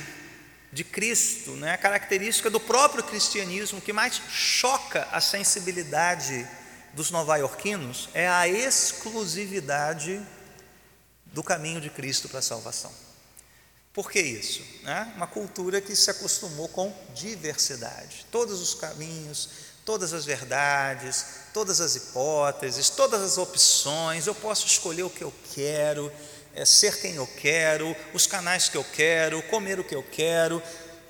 de 0.72 0.84
Cristo, 0.84 1.52
né, 1.52 1.74
a 1.74 1.78
característica 1.78 2.50
do 2.50 2.60
próprio 2.60 3.04
cristianismo 3.04 3.82
que 3.82 3.92
mais 3.92 4.22
choca 4.30 5.08
a 5.12 5.20
sensibilidade 5.20 6.48
dos 6.94 7.12
nova-iorquinos 7.12 8.10
é 8.14 8.28
a 8.28 8.48
exclusividade 8.48 10.22
do 11.26 11.44
caminho 11.44 11.82
de 11.82 11.90
Cristo 11.90 12.30
para 12.30 12.40
a 12.40 12.44
salvação. 12.44 12.92
Por 13.94 14.12
que 14.12 14.20
isso? 14.20 14.64
Né? 14.84 15.12
Uma 15.16 15.28
cultura 15.28 15.82
que 15.82 15.96
se 15.96 16.10
acostumou 16.12 16.68
com 16.70 16.94
diversidade, 17.14 18.26
todos 18.32 18.62
os 18.62 18.76
caminhos, 18.76 19.50
todas 19.84 20.14
as 20.14 20.26
verdades, 20.26 21.26
todas 21.54 21.82
as 21.82 21.96
hipóteses, 21.96 22.90
todas 22.90 23.22
as 23.22 23.38
opções, 23.38 24.28
eu 24.28 24.36
posso 24.36 24.68
escolher 24.68 25.04
o 25.04 25.10
que 25.10 25.24
eu 25.24 25.34
quero, 25.56 26.12
é, 26.54 26.66
ser 26.66 27.00
quem 27.00 27.16
eu 27.16 27.28
quero, 27.28 27.96
os 28.14 28.28
canais 28.28 28.70
que 28.70 28.78
eu 28.78 28.84
quero, 28.84 29.42
comer 29.44 29.80
o 29.80 29.84
que 29.84 29.96
eu 29.96 30.04
quero. 30.04 30.62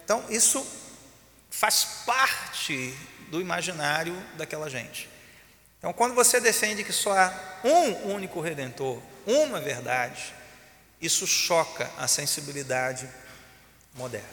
Então, 0.04 0.24
isso 0.30 0.66
faz 1.50 1.84
parte 2.06 2.94
do 3.30 3.42
imaginário 3.42 4.16
daquela 4.38 4.70
gente. 4.70 5.10
Então, 5.78 5.94
quando 5.94 6.14
você 6.14 6.40
defende 6.40 6.84
que 6.84 6.92
só 6.92 7.18
há 7.18 7.60
um 7.64 8.14
único 8.14 8.42
redentor, 8.42 9.02
uma 9.26 9.62
verdade, 9.62 10.34
isso 11.02 11.26
choca 11.26 11.90
a 11.98 12.08
sensibilidade 12.08 13.10
moderna. 13.96 14.28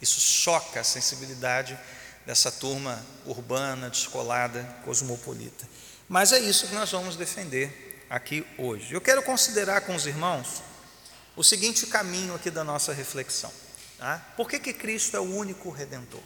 Isso 0.00 0.20
choca 0.20 0.80
a 0.80 0.84
sensibilidade 0.84 1.78
dessa 2.26 2.50
turma 2.50 3.04
urbana, 3.24 3.88
descolada, 3.88 4.62
cosmopolita. 4.84 5.66
Mas 6.08 6.32
é 6.32 6.38
isso 6.38 6.66
que 6.66 6.74
nós 6.74 6.90
vamos 6.90 7.16
defender 7.16 7.89
aqui 8.10 8.44
hoje. 8.58 8.92
Eu 8.92 9.00
quero 9.00 9.22
considerar 9.22 9.82
com 9.82 9.94
os 9.94 10.04
irmãos 10.04 10.60
o 11.36 11.44
seguinte 11.44 11.86
caminho 11.86 12.34
aqui 12.34 12.50
da 12.50 12.64
nossa 12.64 12.92
reflexão. 12.92 13.52
Tá? 13.96 14.18
Por 14.36 14.50
que, 14.50 14.58
que 14.58 14.72
Cristo 14.72 15.16
é 15.16 15.20
o 15.20 15.36
único 15.36 15.70
redentor? 15.70 16.20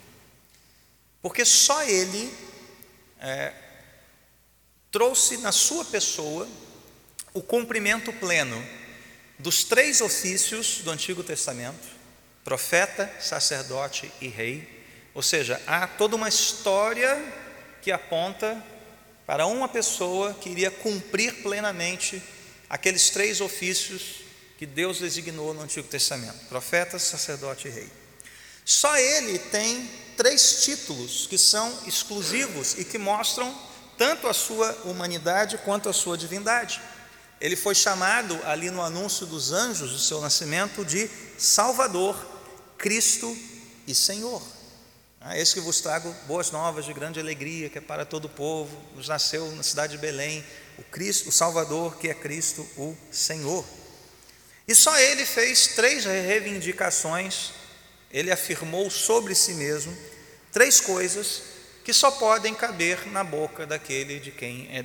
Porque 1.20 1.44
só 1.44 1.82
Ele 1.84 2.32
é, 3.20 3.52
trouxe 4.90 5.36
na 5.38 5.52
sua 5.52 5.84
pessoa 5.84 6.48
o 7.34 7.42
cumprimento 7.42 8.12
pleno 8.14 8.64
dos 9.38 9.64
três 9.64 10.00
ofícios 10.00 10.78
do 10.78 10.90
Antigo 10.90 11.22
Testamento: 11.22 11.86
profeta, 12.42 13.12
sacerdote 13.20 14.10
e 14.20 14.28
rei. 14.28 14.82
Ou 15.12 15.22
seja, 15.22 15.60
há 15.66 15.86
toda 15.86 16.16
uma 16.16 16.28
história 16.28 17.22
que 17.82 17.92
aponta 17.92 18.60
para 19.26 19.46
uma 19.46 19.68
pessoa 19.68 20.34
que 20.34 20.50
iria 20.50 20.70
cumprir 20.70 21.42
plenamente 21.42 22.22
aqueles 22.68 23.10
três 23.10 23.40
ofícios 23.40 24.24
que 24.58 24.66
Deus 24.66 24.98
designou 24.98 25.54
no 25.54 25.62
Antigo 25.62 25.88
Testamento: 25.88 26.46
profeta, 26.48 26.98
sacerdote 26.98 27.68
e 27.68 27.70
rei. 27.70 27.88
Só 28.64 28.96
ele 28.96 29.38
tem 29.38 29.90
três 30.16 30.62
títulos 30.64 31.26
que 31.26 31.36
são 31.36 31.72
exclusivos 31.86 32.78
e 32.78 32.84
que 32.84 32.98
mostram 32.98 33.54
tanto 33.98 34.26
a 34.26 34.34
sua 34.34 34.72
humanidade 34.84 35.58
quanto 35.58 35.88
a 35.88 35.92
sua 35.92 36.16
divindade. 36.16 36.80
Ele 37.40 37.56
foi 37.56 37.74
chamado 37.74 38.38
ali 38.44 38.70
no 38.70 38.80
anúncio 38.80 39.26
dos 39.26 39.52
anjos 39.52 39.90
do 39.90 39.98
seu 39.98 40.20
nascimento 40.20 40.84
de 40.84 41.10
Salvador, 41.36 42.16
Cristo 42.78 43.36
e 43.86 43.94
Senhor. 43.94 44.42
Ah, 45.26 45.38
esse 45.38 45.54
que 45.54 45.60
vos 45.60 45.80
trago 45.80 46.14
boas 46.26 46.50
novas 46.50 46.84
de 46.84 46.92
grande 46.92 47.18
alegria, 47.18 47.70
que 47.70 47.78
é 47.78 47.80
para 47.80 48.04
todo 48.04 48.26
o 48.26 48.28
povo, 48.28 48.78
nos 48.94 49.08
nasceu 49.08 49.50
na 49.52 49.62
cidade 49.62 49.92
de 49.92 49.98
Belém, 49.98 50.44
o 50.76 50.82
Cristo, 50.82 51.30
o 51.30 51.32
Salvador, 51.32 51.96
que 51.96 52.08
é 52.08 52.14
Cristo, 52.14 52.60
o 52.76 52.94
Senhor. 53.10 53.64
E 54.68 54.74
só 54.74 54.94
ele 54.98 55.24
fez 55.24 55.68
três 55.68 56.04
reivindicações, 56.04 57.52
ele 58.12 58.30
afirmou 58.30 58.90
sobre 58.90 59.34
si 59.34 59.54
mesmo 59.54 59.96
três 60.52 60.78
coisas 60.78 61.42
que 61.82 61.94
só 61.94 62.10
podem 62.10 62.54
caber 62.54 63.06
na 63.06 63.24
boca 63.24 63.66
daquele 63.66 64.20
de 64.20 64.30
quem 64.30 64.68
é 64.76 64.84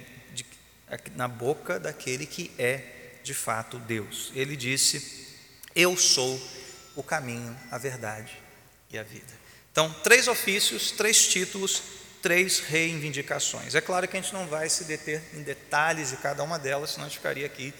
na 1.15 1.27
boca 1.27 1.77
daquele 1.77 2.25
que 2.25 2.50
é 2.58 3.19
de 3.24 3.34
fato 3.34 3.77
Deus. 3.77 4.31
Ele 4.34 4.55
disse: 4.55 5.36
Eu 5.75 5.98
sou 5.98 6.41
o 6.96 7.03
caminho, 7.03 7.55
a 7.69 7.77
verdade 7.77 8.41
e 8.89 8.98
a 8.98 9.03
vida. 9.03 9.38
Então, 9.79 9.95
três 10.03 10.27
ofícios, 10.27 10.91
três 10.91 11.25
títulos, 11.25 11.81
três 12.21 12.59
reivindicações. 12.59 13.75
É 13.75 13.79
claro 13.79 14.09
que 14.09 14.17
a 14.17 14.21
gente 14.21 14.33
não 14.33 14.45
vai 14.45 14.67
se 14.67 14.83
deter 14.83 15.24
em 15.33 15.41
detalhes 15.41 16.09
de 16.09 16.17
cada 16.17 16.43
uma 16.43 16.59
delas, 16.59 16.89
senão 16.89 17.05
a 17.05 17.07
gente 17.07 17.19
ficaria 17.19 17.45
aqui 17.45 17.74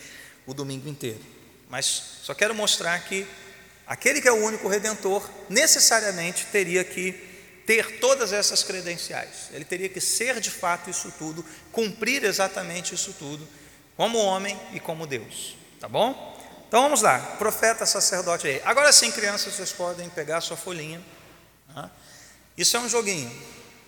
o 0.46 0.54
domingo 0.54 0.88
inteiro. 0.88 1.20
Mas 1.68 1.86
só 2.24 2.34
quero 2.34 2.56
mostrar 2.56 2.98
que 3.00 3.28
aquele 3.86 4.22
que 4.22 4.30
é 4.30 4.32
o 4.32 4.42
único 4.42 4.70
redentor 4.70 5.30
necessariamente 5.50 6.46
teria 6.46 6.86
que 6.86 7.12
ter 7.66 8.00
todas 8.00 8.32
essas 8.32 8.64
credenciais. 8.64 9.50
Ele 9.52 9.66
teria 9.66 9.90
que 9.90 10.00
ser 10.00 10.40
de 10.40 10.50
fato 10.50 10.90
isso 10.90 11.14
tudo, 11.20 11.46
cumprir 11.70 12.24
exatamente 12.24 12.96
isso 12.96 13.14
tudo, 13.20 13.46
como 13.98 14.20
homem 14.20 14.58
e 14.72 14.80
como 14.80 15.06
Deus. 15.06 15.58
Tá 15.82 15.90
bom? 15.90 16.40
Então 16.66 16.82
vamos 16.82 17.02
lá, 17.02 17.20
profeta, 17.38 17.86
sacerdote 17.86 18.48
aí. 18.48 18.62
Agora 18.64 18.90
sim, 18.94 19.12
crianças, 19.12 19.54
vocês 19.54 19.74
podem 19.74 20.08
pegar 20.08 20.38
a 20.38 20.42
sua 20.42 20.56
folhinha. 20.56 21.04
Isso 22.58 22.76
é 22.76 22.80
um 22.80 22.90
joguinho 22.90 23.32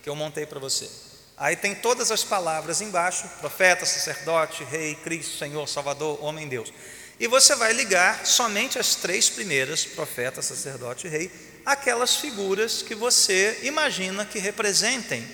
que 0.02 0.10
eu 0.10 0.16
montei 0.16 0.46
para 0.46 0.60
você. 0.60 0.90
Aí 1.38 1.56
tem 1.56 1.74
todas 1.74 2.12
as 2.12 2.24
palavras 2.24 2.82
embaixo: 2.82 3.28
profeta, 3.40 3.86
sacerdote, 3.86 4.64
rei, 4.64 4.96
Cristo, 4.96 5.38
Senhor, 5.38 5.68
Salvador, 5.68 6.24
homem, 6.24 6.48
Deus. 6.48 6.72
E 7.20 7.28
você 7.28 7.56
vai 7.56 7.74
ligar 7.74 8.26
somente 8.26 8.80
as 8.80 8.96
três 8.96 9.30
primeiras, 9.30 9.86
profeta, 9.86 10.42
sacerdote 10.42 11.08
rei, 11.08 11.32
aquelas 11.66 12.16
figuras 12.16 12.82
que 12.82 12.96
você 12.96 13.60
imagina 13.64 14.26
que 14.26 14.40
representem 14.40 15.28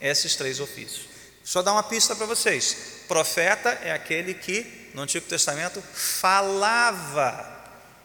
esses 0.00 0.36
três 0.36 0.60
ofícios. 0.60 1.08
Eu 1.54 1.62
dar 1.62 1.72
uma 1.72 1.82
pista 1.82 2.14
para 2.16 2.26
vocês. 2.26 2.76
Profeta 3.06 3.70
é 3.82 3.92
aquele 3.92 4.34
que, 4.34 4.90
no 4.94 5.02
Antigo 5.02 5.26
Testamento, 5.26 5.82
falava 5.82 7.53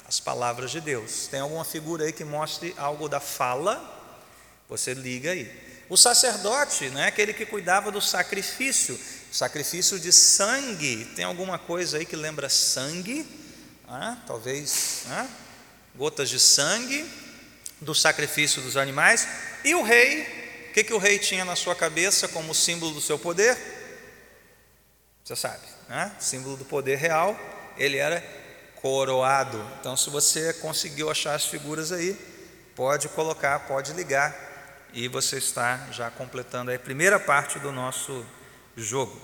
as 0.10 0.20
palavras 0.20 0.72
de 0.72 0.82
Deus. 0.82 1.28
Tem 1.28 1.40
alguma 1.40 1.64
figura 1.64 2.04
aí 2.04 2.12
que 2.12 2.24
mostre 2.24 2.74
algo 2.78 3.08
da 3.08 3.20
fala? 3.20 3.80
Você 4.68 4.96
liga 4.96 5.30
aí. 5.30 5.48
O 5.88 5.96
sacerdote, 5.96 6.90
né, 6.90 7.06
aquele 7.06 7.32
que 7.32 7.46
cuidava 7.46 7.92
do 7.92 8.02
sacrifício, 8.02 9.00
sacrifício 9.32 10.00
de 10.00 10.12
sangue. 10.12 11.06
Tem 11.16 11.26
alguma 11.26 11.60
coisa 11.60 12.00
aí 12.00 12.08
que 12.08 12.16
lembra 12.16 12.50
sangue? 12.50 13.24
Ah, 13.88 14.18
talvez 14.26 15.04
ah, 15.10 15.28
gotas 15.96 16.28
de 16.28 16.40
sangue 16.40 17.08
do 17.80 17.94
sacrifício 17.94 18.64
dos 18.64 18.78
animais. 18.78 19.28
E 19.64 19.76
o 19.76 19.84
rei 19.84 20.40
o 20.70 20.72
que, 20.72 20.84
que 20.84 20.94
o 20.94 20.98
rei 20.98 21.20
tinha 21.20 21.46
na 21.46 21.56
sua 21.56 21.76
cabeça 21.76 22.28
como 22.28 22.54
símbolo 22.54 22.94
do 22.94 23.02
seu 23.02 23.20
poder? 23.20 23.58
Você 25.24 25.36
sabe, 25.36 25.68
né? 25.88 26.12
símbolo 26.20 26.58
do 26.58 26.66
poder 26.66 26.96
real, 26.98 27.38
ele 27.78 27.98
era 27.98 28.24
coroado. 28.82 29.66
Então, 29.80 29.96
se 29.96 30.10
você 30.10 30.54
conseguiu 30.54 31.10
achar 31.10 31.36
as 31.36 31.46
figuras 31.46 31.92
aí, 31.92 32.18
pode 32.76 33.10
colocar, 33.10 33.60
pode 33.62 33.94
ligar, 33.94 34.36
e 34.94 35.08
você 35.08 35.38
está 35.38 35.88
já 35.92 36.10
completando 36.10 36.72
a 36.72 36.80
primeira 36.80 37.20
parte 37.20 37.60
do 37.60 37.72
nosso 37.72 38.26
jogo. 38.76 39.20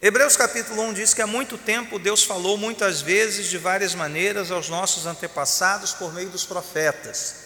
Hebreus 0.00 0.36
capítulo 0.36 0.82
1 0.82 0.94
diz 0.94 1.14
que 1.14 1.22
há 1.22 1.26
muito 1.26 1.56
tempo 1.56 1.98
Deus 1.98 2.24
falou 2.24 2.58
muitas 2.58 3.00
vezes, 3.00 3.46
de 3.46 3.58
várias 3.58 3.94
maneiras, 3.94 4.50
aos 4.50 4.68
nossos 4.68 5.06
antepassados 5.06 5.92
por 5.92 6.12
meio 6.12 6.30
dos 6.30 6.44
profetas 6.44 7.42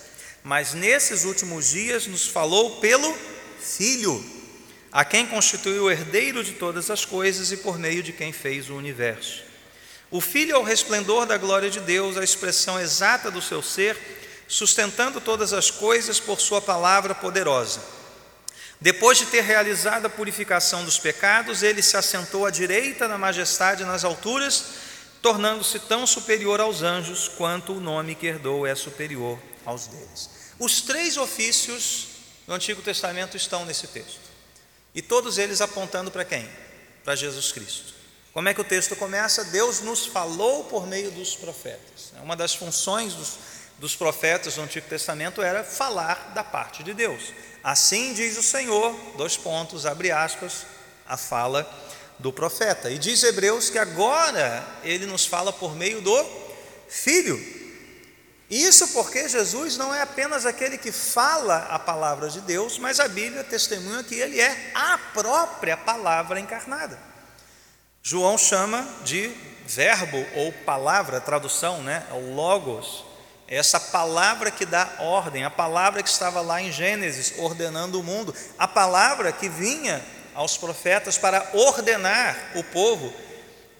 mas 0.47 0.75
nesses 0.75 1.25
últimos 1.25 1.71
dias 1.71 2.07
nos 2.07 2.29
falou 2.29 2.77
pelo 2.77 3.13
Filho, 3.59 4.25
a 4.93 5.05
quem 5.05 5.27
constituiu 5.27 5.87
o 5.87 5.91
herdeiro 5.91 6.45
de 6.45 6.53
todas 6.53 6.89
as 6.89 7.05
coisas 7.05 7.51
e 7.51 7.57
por 7.57 7.77
meio 7.81 8.01
de 8.01 8.13
quem 8.13 8.33
fez 8.33 8.71
o 8.71 8.77
universo. 8.77 9.43
O 10.17 10.21
Filho 10.23 10.55
é 10.55 10.59
o 10.59 10.63
resplendor 10.63 11.27
da 11.27 11.37
glória 11.37 11.69
de 11.69 11.79
Deus, 11.79 12.17
a 12.17 12.25
expressão 12.25 12.81
exata 12.81 13.31
do 13.31 13.43
seu 13.43 13.61
ser, 13.61 13.99
sustentando 14.49 15.21
todas 15.21 15.53
as 15.53 15.71
coisas 15.71 16.19
por 16.19 16.41
Sua 16.41 16.59
palavra 16.59 17.15
poderosa. 17.15 17.83
Depois 18.81 19.19
de 19.19 19.27
ter 19.27 19.43
realizado 19.43 20.07
a 20.07 20.09
purificação 20.09 20.87
dos 20.87 20.99
pecados, 20.99 21.63
ele 21.63 21.83
se 21.83 21.99
assentou 21.99 22.47
à 22.47 22.51
direita 22.51 23.07
na 23.07 23.19
majestade 23.19 23.85
nas 23.85 24.05
alturas, 24.05 24.65
tornando-se 25.21 25.81
tão 25.81 26.07
superior 26.07 26.63
aos 26.63 26.81
anjos 26.81 27.29
quanto 27.29 27.75
o 27.75 27.81
nome 27.81 28.15
que 28.15 28.27
herdou 28.27 28.67
é 28.67 28.75
superior 28.75 29.39
aos 29.67 29.87
deles. 29.87 30.31
Os 30.59 30.81
três 30.81 31.19
ofícios 31.19 32.07
do 32.47 32.55
Antigo 32.55 32.81
Testamento 32.81 33.37
estão 33.37 33.67
nesse 33.67 33.87
texto. 33.89 34.21
E 34.95 35.03
todos 35.03 35.37
eles 35.37 35.61
apontando 35.61 36.11
para 36.11 36.25
quem? 36.25 36.49
Para 37.05 37.15
Jesus 37.15 37.53
Cristo. 37.53 37.96
Como 38.37 38.51
é 38.51 38.53
que 38.53 38.61
o 38.61 38.65
texto 38.65 38.95
começa? 38.95 39.45
Deus 39.45 39.81
nos 39.81 40.05
falou 40.05 40.65
por 40.65 40.87
meio 40.87 41.11
dos 41.11 41.35
profetas. 41.35 42.13
Uma 42.23 42.37
das 42.37 42.55
funções 42.55 43.15
dos, 43.15 43.39
dos 43.79 43.97
profetas 43.97 44.57
do 44.57 44.61
Antigo 44.61 44.87
Testamento 44.87 45.41
era 45.41 45.65
falar 45.65 46.33
da 46.35 46.45
parte 46.45 46.83
de 46.83 46.93
Deus. 46.93 47.33
Assim 47.65 48.13
diz 48.13 48.37
o 48.37 48.43
Senhor, 48.43 48.95
dois 49.17 49.39
pontos, 49.39 49.87
abre 49.87 50.11
aspas, 50.11 50.67
a 51.09 51.17
fala 51.17 51.67
do 52.19 52.31
profeta. 52.31 52.91
E 52.91 52.99
diz 52.99 53.23
Hebreus 53.23 53.71
que 53.71 53.79
agora 53.79 54.69
ele 54.85 55.07
nos 55.07 55.25
fala 55.25 55.51
por 55.51 55.75
meio 55.75 56.03
do 56.03 56.27
Filho, 56.91 57.43
isso 58.51 58.89
porque 58.89 59.31
Jesus 59.31 59.79
não 59.79 59.95
é 59.95 60.03
apenas 60.03 60.45
aquele 60.45 60.77
que 60.77 60.93
fala 60.93 61.69
a 61.71 61.79
palavra 61.79 62.29
de 62.29 62.43
Deus, 62.43 62.79
mas 62.79 63.01
a 63.01 63.09
Bíblia 63.09 63.43
testemunha 63.43 64.05
que 64.05 64.15
ele 64.15 64.39
é 64.39 64.73
a 64.75 64.99
própria 65.15 65.75
palavra 65.75 66.39
encarnada. 66.39 67.16
João 68.09 68.39
chama 68.39 68.89
de 69.03 69.33
verbo 69.67 70.25
ou 70.37 70.53
palavra, 70.53 71.21
tradução, 71.21 71.83
né? 71.83 72.07
O 72.13 72.37
logos. 72.37 73.05
Essa 73.49 73.81
palavra 73.81 74.49
que 74.49 74.65
dá 74.65 74.89
ordem, 75.01 75.43
a 75.43 75.51
palavra 75.51 76.05
que 76.05 76.09
estava 76.09 76.41
lá 76.41 76.63
em 76.63 76.71
Gênesis 76.71 77.35
ordenando 77.37 77.99
o 77.99 78.05
mundo, 78.05 78.33
a 78.57 78.69
palavra 78.69 79.33
que 79.33 79.49
vinha 79.49 80.01
aos 80.37 80.57
profetas 80.57 81.19
para 81.19 81.51
ordenar 81.53 82.53
o 82.55 82.63
povo. 82.63 83.13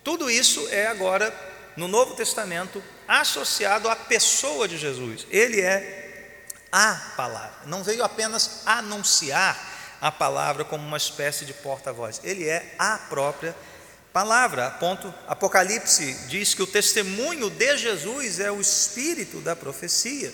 Tudo 0.03 0.29
isso 0.29 0.67
é 0.73 0.89
agora 0.89 1.33
no 1.77 1.87
Novo 1.87 2.17
Testamento 2.17 2.83
associado 3.07 3.89
à 3.89 3.95
pessoa 3.95 4.67
de 4.67 4.77
Jesus. 4.77 5.25
Ele 5.31 5.61
é 5.61 6.35
a 6.73 7.13
palavra. 7.17 7.59
Não 7.67 7.85
veio 7.85 8.03
apenas 8.03 8.63
anunciar 8.67 9.57
a 10.01 10.11
palavra 10.11 10.65
como 10.65 10.85
uma 10.85 10.97
espécie 10.97 11.45
de 11.45 11.53
porta-voz. 11.53 12.21
Ele 12.25 12.49
é 12.49 12.75
a 12.77 12.99
própria 13.09 13.55
palavra. 14.17 14.71
Ponto. 14.71 15.13
Apocalipse 15.29 16.15
diz 16.27 16.55
que 16.55 16.63
o 16.63 16.67
testemunho 16.67 17.51
de 17.51 17.77
Jesus 17.77 18.41
é 18.41 18.51
o 18.51 18.63
espírito 18.63 19.43
da 19.43 19.55
profecia. 19.55 20.33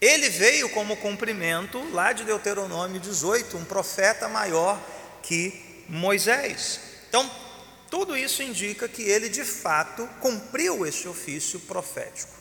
Ele 0.00 0.28
veio 0.28 0.68
como 0.70 0.96
cumprimento 0.96 1.78
lá 1.92 2.12
de 2.12 2.24
Deuteronômio 2.24 2.98
18, 2.98 3.56
um 3.58 3.64
profeta 3.64 4.28
maior 4.28 4.76
que 5.22 5.84
Moisés. 5.88 6.80
Então, 7.08 7.30
tudo 7.88 8.16
isso 8.16 8.42
indica 8.42 8.88
que 8.88 9.02
ele 9.02 9.28
de 9.28 9.44
fato 9.44 10.04
cumpriu 10.20 10.84
esse 10.84 11.06
ofício 11.06 11.60
profético, 11.60 12.32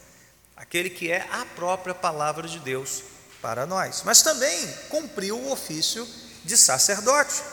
aquele 0.57 0.89
que 0.89 1.11
é 1.11 1.27
a 1.31 1.45
própria 1.45 1.93
palavra 1.93 2.47
de 2.47 2.57
Deus 2.57 3.03
para 3.39 3.67
nós, 3.67 4.01
mas 4.03 4.23
também 4.23 4.67
cumpriu 4.89 5.37
o 5.37 5.51
ofício 5.51 6.07
de 6.43 6.57
sacerdote. 6.57 7.43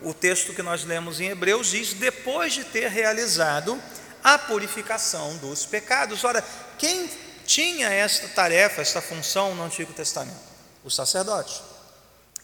O 0.00 0.14
texto 0.14 0.54
que 0.54 0.62
nós 0.62 0.84
lemos 0.84 1.20
em 1.20 1.28
Hebreus 1.28 1.68
diz: 1.68 1.92
depois 1.92 2.52
de 2.52 2.64
ter 2.64 2.88
realizado 2.88 3.80
a 4.22 4.38
purificação 4.38 5.36
dos 5.38 5.66
pecados. 5.66 6.24
Ora, 6.24 6.44
quem 6.78 7.10
tinha 7.46 7.88
esta 7.88 8.28
tarefa, 8.28 8.80
esta 8.80 9.00
função 9.00 9.54
no 9.54 9.64
Antigo 9.64 9.92
Testamento? 9.92 10.48
O 10.84 10.90
sacerdote. 10.90 11.62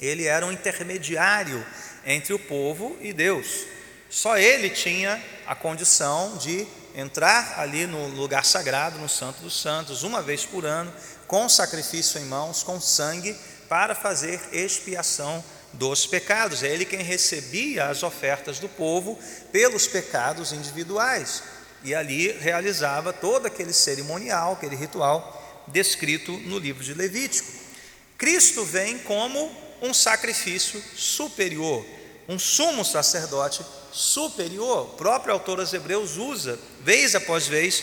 Ele 0.01 0.25
era 0.25 0.45
um 0.45 0.53
intermediário 0.53 1.65
entre 2.05 2.33
o 2.33 2.39
povo 2.39 2.97
e 3.01 3.13
Deus. 3.13 3.67
Só 4.11 4.37
ele 4.37 4.71
tinha 4.71 5.23
a 5.47 5.55
condição 5.55 6.37
de 6.37 6.67
entrar 6.95 7.59
ali 7.59 7.87
no 7.87 8.07
lugar 8.09 8.45
sagrado, 8.45 8.99
no 8.99 9.09
Santo 9.09 9.43
dos 9.43 9.61
Santos, 9.61 10.03
uma 10.03 10.23
vez 10.23 10.45
por 10.45 10.65
ano, 10.65 10.93
com 11.27 11.49
sacrifício 11.49 12.21
em 12.21 12.25
mãos, 12.25 12.63
com 12.63 12.81
sangue, 12.81 13.37
para 13.69 13.95
fazer 13.95 14.41
expiação 14.53 15.43
dos 15.75 16.07
pecados. 16.07 16.63
É 16.63 16.69
ele 16.69 16.85
quem 16.85 17.03
recebia 17.03 17.87
as 17.89 18.03
ofertas 18.03 18.59
do 18.59 18.69
povo 18.69 19.19
pelos 19.53 19.87
pecados 19.87 20.53
individuais. 20.53 21.43
E 21.83 21.95
ali 21.95 22.33
realizava 22.33 23.13
todo 23.13 23.47
aquele 23.47 23.73
cerimonial, 23.73 24.55
aquele 24.55 24.77
ritual 24.77 25.65
descrito 25.69 26.33
no 26.33 26.59
livro 26.59 26.83
de 26.83 26.95
Levítico. 26.95 27.51
Cristo 28.17 28.65
vem 28.65 28.99
como 28.99 29.51
um 29.83 29.93
sacrifício 29.93 30.83
superior, 30.97 31.85
um 32.29 32.39
sumo 32.39 32.85
sacerdote 32.85 33.65
superior. 33.93 34.87
O 34.87 34.97
próprio 34.97 35.35
autor 35.35 35.61
aos 35.61 35.73
Hebreus 35.73 36.17
usa, 36.17 36.59
vez 36.81 37.15
após 37.15 37.47
vez, 37.47 37.83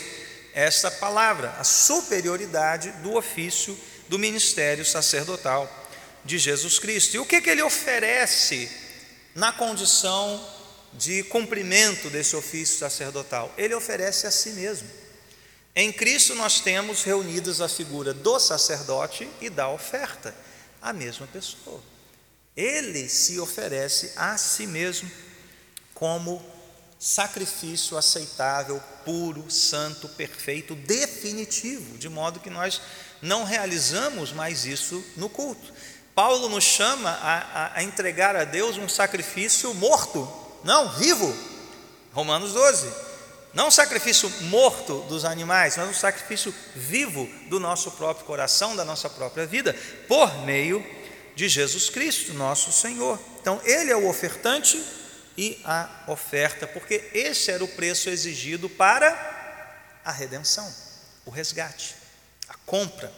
essa 0.52 0.90
palavra, 0.90 1.54
a 1.58 1.64
superioridade 1.64 2.90
do 3.02 3.14
ofício 3.14 3.78
do 4.08 4.18
ministério 4.18 4.84
sacerdotal 4.84 5.81
de 6.24 6.38
Jesus 6.38 6.78
Cristo. 6.78 7.14
E 7.14 7.18
o 7.18 7.26
que, 7.26 7.40
que 7.40 7.50
ele 7.50 7.62
oferece 7.62 8.70
na 9.34 9.52
condição 9.52 10.44
de 10.92 11.22
cumprimento 11.24 12.10
desse 12.10 12.36
ofício 12.36 12.78
sacerdotal? 12.78 13.52
Ele 13.56 13.74
oferece 13.74 14.26
a 14.26 14.30
si 14.30 14.50
mesmo. 14.50 14.88
Em 15.74 15.92
Cristo 15.92 16.34
nós 16.34 16.60
temos 16.60 17.02
reunidas 17.02 17.60
a 17.60 17.68
figura 17.68 18.12
do 18.12 18.38
sacerdote 18.38 19.28
e 19.40 19.48
da 19.48 19.68
oferta, 19.68 20.34
a 20.80 20.92
mesma 20.92 21.26
pessoa. 21.26 21.82
Ele 22.54 23.08
se 23.08 23.40
oferece 23.40 24.12
a 24.14 24.36
si 24.36 24.66
mesmo 24.66 25.10
como 25.94 26.44
sacrifício 26.98 27.96
aceitável, 27.96 28.80
puro, 29.04 29.50
santo, 29.50 30.08
perfeito, 30.10 30.74
definitivo, 30.74 31.96
de 31.96 32.08
modo 32.08 32.38
que 32.38 32.50
nós 32.50 32.80
não 33.22 33.44
realizamos 33.44 34.32
mais 34.32 34.66
isso 34.66 35.02
no 35.16 35.28
culto. 35.28 35.72
Paulo 36.14 36.48
nos 36.48 36.64
chama 36.64 37.10
a, 37.10 37.38
a, 37.38 37.78
a 37.78 37.82
entregar 37.82 38.36
a 38.36 38.44
Deus 38.44 38.76
um 38.76 38.88
sacrifício 38.88 39.72
morto, 39.74 40.30
não, 40.62 40.90
vivo. 40.90 41.34
Romanos 42.12 42.52
12. 42.52 42.92
Não 43.54 43.68
um 43.68 43.70
sacrifício 43.70 44.30
morto 44.42 45.00
dos 45.08 45.24
animais, 45.24 45.76
mas 45.76 45.88
um 45.88 45.94
sacrifício 45.94 46.54
vivo 46.74 47.28
do 47.48 47.60
nosso 47.60 47.90
próprio 47.92 48.24
coração, 48.24 48.74
da 48.74 48.84
nossa 48.84 49.10
própria 49.10 49.46
vida, 49.46 49.74
por 50.08 50.44
meio 50.44 50.84
de 51.34 51.48
Jesus 51.48 51.90
Cristo, 51.90 52.32
nosso 52.32 52.72
Senhor. 52.72 53.18
Então, 53.40 53.60
Ele 53.64 53.90
é 53.90 53.96
o 53.96 54.08
ofertante 54.08 54.82
e 55.36 55.60
a 55.64 56.04
oferta, 56.08 56.66
porque 56.66 57.10
esse 57.12 57.50
era 57.50 57.62
o 57.62 57.68
preço 57.68 58.08
exigido 58.08 58.68
para 58.70 59.30
a 60.04 60.12
redenção, 60.12 60.72
o 61.26 61.30
resgate, 61.30 61.94
a 62.48 62.54
compra 62.66 63.12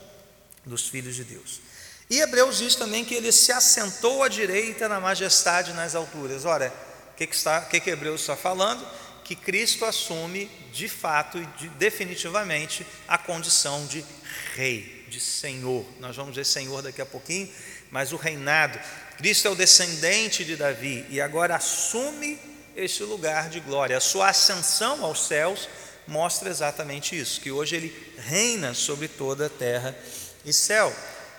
dos 0.64 0.88
filhos 0.88 1.14
de 1.14 1.24
Deus. 1.24 1.60
E 2.10 2.20
Hebreus 2.20 2.58
diz 2.58 2.74
também 2.74 3.04
que 3.04 3.14
ele 3.14 3.32
se 3.32 3.50
assentou 3.50 4.22
à 4.22 4.28
direita 4.28 4.88
na 4.88 5.00
majestade 5.00 5.72
nas 5.72 5.94
alturas. 5.94 6.44
Ora, 6.44 6.72
O 7.14 7.16
que, 7.16 7.28
que, 7.28 7.60
que, 7.70 7.80
que 7.80 7.90
Hebreus 7.90 8.22
está 8.22 8.34
falando? 8.34 8.84
Que 9.22 9.36
Cristo 9.36 9.84
assume 9.84 10.50
de 10.72 10.88
fato 10.88 11.38
e 11.38 11.46
de, 11.58 11.68
definitivamente 11.68 12.84
a 13.06 13.16
condição 13.16 13.86
de 13.86 14.04
rei, 14.54 15.06
de 15.08 15.20
senhor. 15.20 15.86
Nós 16.00 16.16
vamos 16.16 16.34
ver 16.34 16.44
senhor 16.44 16.82
daqui 16.82 17.00
a 17.00 17.06
pouquinho, 17.06 17.48
mas 17.90 18.12
o 18.12 18.16
reinado. 18.16 18.78
Cristo 19.16 19.46
é 19.46 19.50
o 19.50 19.54
descendente 19.54 20.44
de 20.44 20.56
Davi 20.56 21.06
e 21.08 21.20
agora 21.20 21.54
assume 21.54 22.36
este 22.74 23.04
lugar 23.04 23.48
de 23.48 23.60
glória. 23.60 23.96
A 23.96 24.00
sua 24.00 24.30
ascensão 24.30 25.04
aos 25.04 25.28
céus 25.28 25.68
mostra 26.08 26.50
exatamente 26.50 27.18
isso, 27.18 27.40
que 27.40 27.52
hoje 27.52 27.76
ele 27.76 28.14
reina 28.18 28.74
sobre 28.74 29.06
toda 29.06 29.46
a 29.46 29.50
terra 29.50 29.96
e 30.44 30.52
céu. 30.52 30.92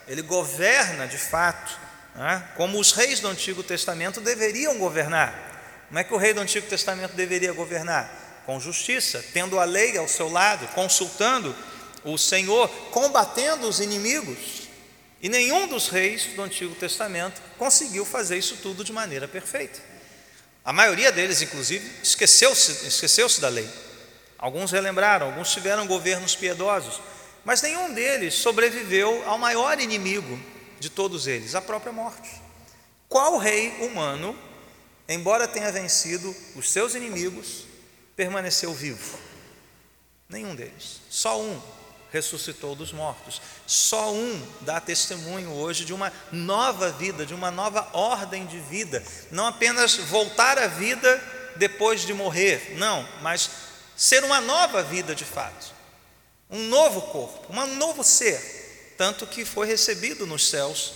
Ele 0.08 0.22
governa 0.22 1.08
de 1.08 1.18
fato, 1.18 1.78
né? 2.15 2.48
como 2.56 2.80
os 2.80 2.91
reis 2.91 3.20
do 3.20 3.28
Antigo 3.28 3.63
Testamento 3.63 4.22
deveriam 4.22 4.78
governar. 4.78 5.54
Como 5.88 6.00
é 6.00 6.04
que 6.04 6.13
o 6.13 6.18
rei 6.18 6.34
do 6.34 6.41
Antigo 6.41 6.68
Testamento 6.68 7.13
deveria 7.13 7.54
governar? 7.54 8.44
Com 8.46 8.60
justiça, 8.60 9.24
tendo 9.34 9.60
a 9.60 9.63
lei 9.63 9.98
ao 9.98 10.08
seu 10.08 10.30
lado, 10.30 10.68
consultando 10.70 11.56
o 12.04 12.18
Senhor, 12.18 12.70
combatendo 12.91 13.68
os 13.68 13.80
inimigos. 13.80 14.68
E 15.22 15.30
nenhum 15.30 15.68
dos 15.68 15.88
reis 15.88 16.26
do 16.36 16.44
Antigo 16.44 16.76
Testamento 16.76 17.41
conseguiu 17.58 18.06
fazer 18.06 18.38
isso 18.38 18.58
tudo 18.58 18.84
de 18.84 18.94
maneira 18.94 19.28
perfeita. 19.28 19.80
A 20.63 20.74
maioria 20.74 21.12
deles, 21.12 21.41
inclusive, 21.41 21.89
esqueceu-se 22.04 22.88
esqueceu 22.88 23.28
da 23.39 23.50
lei. 23.50 23.68
Alguns 24.38 24.72
relembraram, 24.72 25.28
alguns 25.28 25.52
tiveram 25.52 25.88
governos 25.88 26.36
piedosos, 26.36 27.00
mas 27.46 27.62
nenhum 27.62 27.94
deles 27.94 28.34
sobreviveu 28.34 29.24
ao 29.28 29.38
maior 29.38 29.80
inimigo 29.80 30.38
de 30.80 30.90
todos 30.90 31.28
eles, 31.28 31.56
a 31.56 31.62
própria 31.62 31.94
morte. 31.94 32.30
Qual 33.08 33.38
rei 33.38 33.70
humano, 33.80 34.38
embora 35.08 35.48
tenha 35.48 35.72
vencido 35.72 36.36
os 36.56 36.70
seus 36.72 36.96
inimigos, 36.96 37.66
permaneceu 38.16 38.74
vivo? 38.74 39.18
Nenhum 40.28 40.56
deles. 40.56 41.02
Só 41.10 41.40
um, 41.40 41.62
ressuscitou 42.12 42.76
dos 42.76 42.92
mortos. 42.92 43.42
Só 43.68 44.12
um 44.12 44.48
dá 44.62 44.80
testemunho 44.80 45.52
hoje 45.52 45.86
de 45.86 45.94
uma 45.94 46.12
nova 46.32 46.92
vida, 46.92 47.26
de 47.26 47.34
uma 47.34 47.52
nova 47.52 47.88
ordem 47.94 48.46
de 48.46 48.60
vida, 48.60 49.04
não 49.32 49.46
apenas 49.46 49.96
voltar 49.98 50.58
à 50.58 50.68
vida 50.68 51.22
depois 51.58 52.02
de 52.02 52.14
morrer, 52.14 52.76
não, 52.78 53.08
mas 53.22 53.50
ser 53.96 54.24
uma 54.24 54.42
nova 54.42 54.84
vida 54.84 55.16
de 55.16 55.24
fato, 55.24 55.74
um 56.50 56.68
novo 56.68 57.02
corpo, 57.04 57.54
um 57.54 57.76
novo 57.76 58.04
ser, 58.04 58.94
tanto 58.98 59.26
que 59.28 59.44
foi 59.44 59.68
recebido 59.68 60.26
nos 60.26 60.48
céus. 60.48 60.94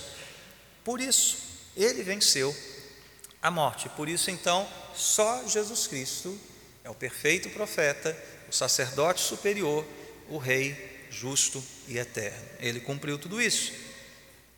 Por 0.84 1.00
isso, 1.00 1.38
ele 1.76 2.02
venceu 2.02 2.54
a 3.42 3.50
morte. 3.50 3.88
Por 3.90 4.08
isso, 4.08 4.30
então, 4.30 4.68
só 4.94 5.46
Jesus 5.46 5.86
Cristo 5.86 6.38
é 6.84 6.90
o 6.90 6.94
perfeito 6.94 7.50
profeta, 7.50 8.16
o 8.48 8.52
sacerdote 8.52 9.20
superior, 9.20 9.84
o 10.28 10.38
rei 10.38 11.06
justo 11.10 11.62
e 11.88 11.98
eterno. 11.98 12.44
Ele 12.60 12.80
cumpriu 12.80 13.18
tudo 13.18 13.40
isso. 13.40 13.72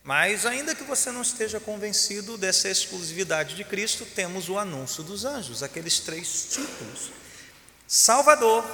Mas, 0.04 0.44
ainda 0.44 0.74
que 0.74 0.82
você 0.82 1.10
não 1.12 1.22
esteja 1.22 1.60
convencido 1.60 2.36
dessa 2.36 2.68
exclusividade 2.68 3.54
de 3.54 3.64
Cristo, 3.64 4.04
temos 4.04 4.48
o 4.48 4.58
anúncio 4.58 5.02
dos 5.02 5.24
anjos, 5.24 5.62
aqueles 5.62 6.00
três 6.00 6.48
títulos: 6.50 7.12
Salvador, 7.86 8.64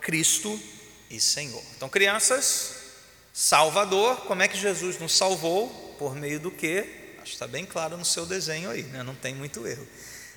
Cristo 0.00 0.60
e 1.10 1.20
Senhor. 1.20 1.62
Então, 1.76 1.88
crianças, 1.88 2.74
Salvador, 3.32 4.22
como 4.22 4.42
é 4.42 4.48
que 4.48 4.56
Jesus 4.56 4.98
nos 4.98 5.16
salvou? 5.16 5.68
Por 5.98 6.14
meio 6.14 6.40
do 6.40 6.50
que? 6.50 7.14
Acho 7.16 7.24
que 7.24 7.30
está 7.32 7.46
bem 7.46 7.64
claro 7.64 7.96
no 7.96 8.04
seu 8.04 8.24
desenho 8.24 8.70
aí, 8.70 8.82
né? 8.84 9.02
não 9.02 9.14
tem 9.14 9.34
muito 9.34 9.66
erro. 9.66 9.86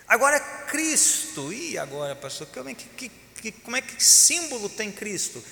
Agora, 0.07 0.39
Cristo, 0.39 1.53
e 1.53 1.77
agora, 1.77 2.15
pastor, 2.15 2.47
como 2.47 2.69
é 2.69 2.73
que, 2.73 3.09
que, 3.41 3.51
como 3.51 3.77
é 3.77 3.81
que 3.81 4.03
símbolo 4.03 4.67
tem 4.67 4.91
Cristo? 4.91 5.43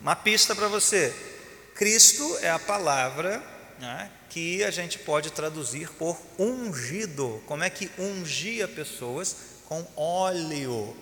Uma 0.00 0.16
pista 0.16 0.54
para 0.54 0.66
você: 0.66 1.14
Cristo 1.74 2.38
é 2.42 2.50
a 2.50 2.58
palavra 2.58 3.42
né, 3.78 4.10
que 4.28 4.64
a 4.64 4.70
gente 4.70 4.98
pode 4.98 5.30
traduzir 5.30 5.88
por 5.90 6.20
ungido. 6.38 7.42
Como 7.46 7.62
é 7.62 7.70
que 7.70 7.90
ungia 7.98 8.66
pessoas? 8.66 9.36
Com 9.68 9.86
óleo, 9.96 10.96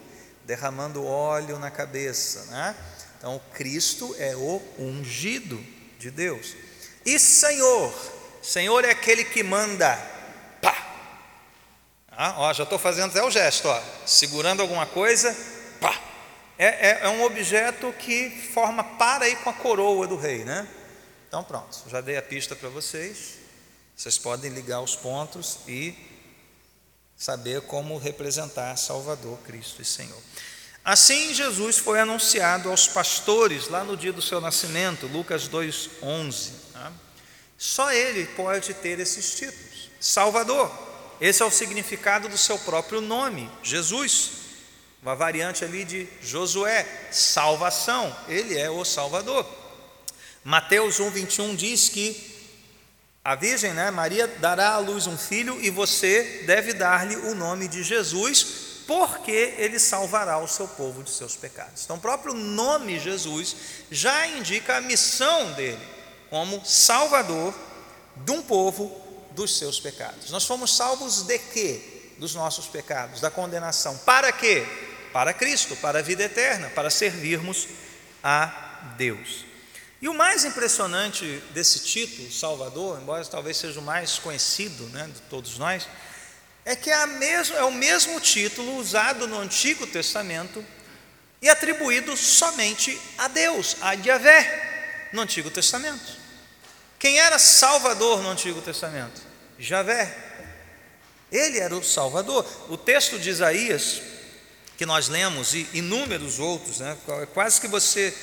derramando 0.45 1.05
óleo 1.05 1.59
na 1.59 1.71
cabeça. 1.71 2.45
Né? 2.51 2.77
Então, 3.19 3.41
Cristo 3.55 4.15
é 4.19 4.35
o 4.37 4.63
ungido 4.79 5.63
de 5.99 6.11
Deus. 6.11 6.55
E 7.05 7.19
Senhor, 7.19 7.93
Senhor 8.43 8.85
é 8.85 8.91
aquele 8.91 9.25
que 9.25 9.43
manda. 9.43 9.97
Pá! 10.63 10.77
Ah, 12.11 12.35
ó, 12.39 12.53
já 12.53 12.65
estou 12.65 12.79
fazendo 12.79 13.11
até 13.11 13.23
o 13.23 13.31
gesto, 13.31 13.69
ó, 13.69 13.83
segurando 14.07 14.63
alguma 14.63 14.87
coisa, 14.87 15.37
pá! 15.81 16.09
é, 16.59 16.67
é, 16.67 16.99
é 17.03 17.09
um 17.09 17.23
objeto 17.23 17.93
que 17.93 18.31
forma 18.53 18.83
para 18.83 19.27
aí 19.27 19.37
com 19.37 19.49
a 19.49 19.55
coroa 19.55 20.07
do 20.09 20.17
rei, 20.17 20.45
né? 20.45 20.67
Então 21.29 21.45
pronto, 21.45 21.85
já 21.89 22.01
dei 22.01 22.17
a 22.17 22.23
pista 22.23 22.57
para 22.57 22.69
vocês. 22.69 23.39
Vocês 23.97 24.19
podem 24.19 24.51
ligar 24.51 24.81
os 24.81 24.97
pontos 24.97 25.61
e 25.69 25.95
saber 27.17 27.63
como 27.63 27.97
representar 27.97 28.77
Salvador, 28.77 29.39
Cristo 29.39 29.81
e 29.83 29.85
Senhor. 29.85 30.21
Assim 30.89 31.35
Jesus 31.35 31.77
foi 31.77 32.01
anunciado 32.01 32.71
aos 32.71 32.89
pastores 32.89 33.69
lá 33.69 33.85
no 33.85 33.95
dia 33.95 34.11
do 34.11 34.23
seu 34.23 34.41
nascimento, 34.41 35.07
Lucas 35.07 35.47
2:11. 35.47 36.51
Tá? 36.73 36.91
Só 37.59 37.93
ele 37.93 38.25
pode 38.29 38.73
ter 38.73 38.99
esses 38.99 39.35
títulos. 39.35 39.91
Salvador. 40.01 40.73
Esse 41.21 41.43
é 41.43 41.45
o 41.45 41.51
significado 41.51 42.27
do 42.27 42.39
seu 42.39 42.59
próprio 42.61 43.03
nome, 43.03 43.51
Jesus. 43.63 44.31
Uma 45.03 45.15
variante 45.15 45.63
ali 45.63 45.85
de 45.85 46.09
Josué, 46.23 46.87
salvação, 47.13 48.17
ele 48.27 48.57
é 48.57 48.71
o 48.71 48.83
Salvador. 48.83 49.47
Mateus 50.43 51.01
1, 51.01 51.11
21 51.11 51.55
diz 51.55 51.91
que 51.91 52.17
a 53.23 53.35
Virgem, 53.35 53.75
né, 53.75 53.91
Maria, 53.91 54.27
dará 54.27 54.71
à 54.71 54.79
luz 54.79 55.07
um 55.07 55.19
filho 55.19 55.61
e 55.61 55.69
você 55.69 56.45
deve 56.47 56.73
dar-lhe 56.73 57.15
o 57.15 57.35
nome 57.35 57.69
de 57.69 57.83
Jesus, 57.83 58.68
porque 58.89 59.55
ele 59.57 59.79
salvará 59.79 60.39
o 60.39 60.49
seu 60.49 60.67
povo 60.67 61.05
de 61.05 61.11
seus 61.11 61.37
pecados. 61.37 61.85
Então, 61.85 61.97
o 61.97 62.01
próprio 62.01 62.35
nome 62.35 62.99
Jesus 62.99 63.55
já 63.89 64.27
indica 64.27 64.79
a 64.79 64.81
missão 64.81 65.53
dele 65.53 65.87
como 66.29 66.65
Salvador 66.65 67.55
de 68.17 68.33
um 68.33 68.43
povo 68.43 69.01
dos 69.31 69.57
seus 69.57 69.79
pecados. 69.79 70.31
Nós 70.31 70.45
fomos 70.45 70.75
salvos 70.77 71.23
de 71.23 71.39
quê? 71.39 71.81
Dos 72.19 72.35
nossos 72.35 72.67
pecados, 72.67 73.21
da 73.21 73.31
condenação. 73.31 73.97
Para 73.99 74.33
quê? 74.33 74.67
para 75.13 75.33
Cristo, 75.33 75.77
para 75.77 75.99
a 75.99 76.03
vida 76.03 76.23
eterna, 76.23 76.69
para 76.71 76.91
servirmos 76.91 77.69
a 78.23 78.95
Deus. 78.97 79.45
E 80.01 80.09
o 80.09 80.15
mais 80.15 80.45
impressionante 80.45 81.43
desse 81.51 81.81
título, 81.81 82.31
Salvador, 82.31 83.01
embora 83.01 83.25
talvez 83.25 83.57
seja 83.57 83.81
o 83.81 83.83
mais 83.83 84.19
conhecido 84.19 84.85
né, 84.91 85.11
de 85.13 85.21
todos 85.23 85.59
nós, 85.59 85.89
é 86.69 86.77
que 86.77 86.91
é, 86.91 87.07
mesmo, 87.07 87.57
é 87.57 87.65
o 87.65 87.73
mesmo 87.73 88.21
título 88.21 88.77
usado 88.77 89.27
no 89.27 89.39
Antigo 89.39 89.87
Testamento 89.87 90.63
e 91.41 91.49
atribuído 91.49 92.15
somente 92.15 93.01
a 93.17 93.27
Deus, 93.27 93.77
a 93.81 93.95
Yahvé, 93.95 95.09
no 95.15 95.23
Antigo 95.23 95.51
Testamento. 95.51 96.19
Quem 96.99 97.19
era 97.19 97.39
Salvador 97.39 98.23
no 98.23 98.29
Antigo 98.29 98.61
Testamento? 98.61 99.23
Javé. 99.59 100.15
Ele 101.33 101.59
era 101.59 101.75
o 101.75 101.83
Salvador. 101.83 102.47
O 102.69 102.77
texto 102.77 103.19
de 103.19 103.31
Isaías, 103.31 104.03
que 104.77 104.85
nós 104.85 105.09
lemos 105.09 105.55
e 105.55 105.67
inúmeros 105.73 106.39
outros, 106.39 106.81
né? 106.81 106.99
quase 107.33 107.63
que 107.63 107.67
você 107.67 108.15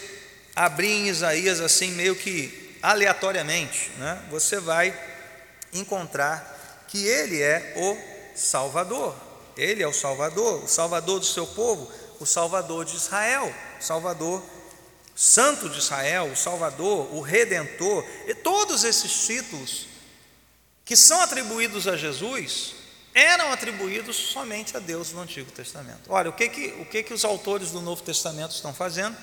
abrir 0.56 0.92
em 0.92 1.08
Isaías 1.08 1.60
assim, 1.60 1.94
meio 1.94 2.16
que 2.16 2.78
aleatoriamente, 2.84 3.90
né? 3.98 4.22
você 4.30 4.60
vai 4.60 4.96
encontrar 5.74 6.86
que 6.88 7.08
Ele 7.08 7.42
é 7.42 7.74
o 7.76 8.14
Salvador, 8.36 9.15
Ele 9.58 9.82
é 9.82 9.88
o 9.88 9.93
Salvador, 9.93 10.63
o 10.63 10.67
Salvador 10.67 11.19
do 11.19 11.26
seu 11.26 11.48
povo, 11.48 11.91
o 12.19 12.26
Salvador 12.26 12.86
de 12.86 12.95
Israel, 12.95 13.54
Salvador 13.80 14.43
Santo 15.15 15.69
de 15.69 15.80
Israel, 15.80 16.26
o 16.26 16.36
Salvador, 16.36 17.13
o 17.15 17.21
Redentor, 17.21 18.06
e 18.28 18.36
todos 18.36 18.84
esses 18.84 19.26
títulos 19.26 19.88
que 20.84 20.98
são 20.98 21.21
atribuídos 21.21 21.88
a 21.88 21.95
Jesus 21.95 22.76
eram 23.13 23.54
atribuídos 23.54 24.17
somente 24.17 24.76
a 24.76 24.80
Deus 24.80 25.13
no 25.13 25.21
Antigo 25.21 25.50
Testamento. 25.50 26.02
Olha, 26.10 26.30
o 26.30 26.34
que 26.34 26.50
que, 26.50 26.67
o 26.82 26.86
que, 26.86 27.02
que 27.02 27.13
os 27.13 27.24
autores 27.24 27.71
do 27.71 27.80
Novo 27.80 28.04
Testamento 28.04 28.52
estão 28.52 28.74
fazendo? 28.74 29.15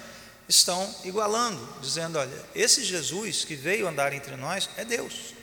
Estão 0.49 0.93
igualando, 1.05 1.61
dizendo: 1.83 2.19
olha, 2.19 2.45
esse 2.55 2.83
Jesus 2.83 3.45
que 3.45 3.55
veio 3.55 3.87
andar 3.87 4.15
entre 4.15 4.35
nós 4.35 4.71
é 4.79 4.85
Deus. 4.85 5.35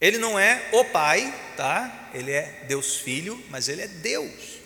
Ele 0.00 0.18
não 0.18 0.38
é 0.38 0.68
o 0.72 0.84
Pai, 0.84 1.32
tá? 1.56 2.10
Ele 2.14 2.32
é 2.32 2.64
Deus 2.66 2.96
Filho, 2.96 3.42
mas 3.50 3.68
ele 3.68 3.82
é 3.82 3.88
Deus. 3.88 4.58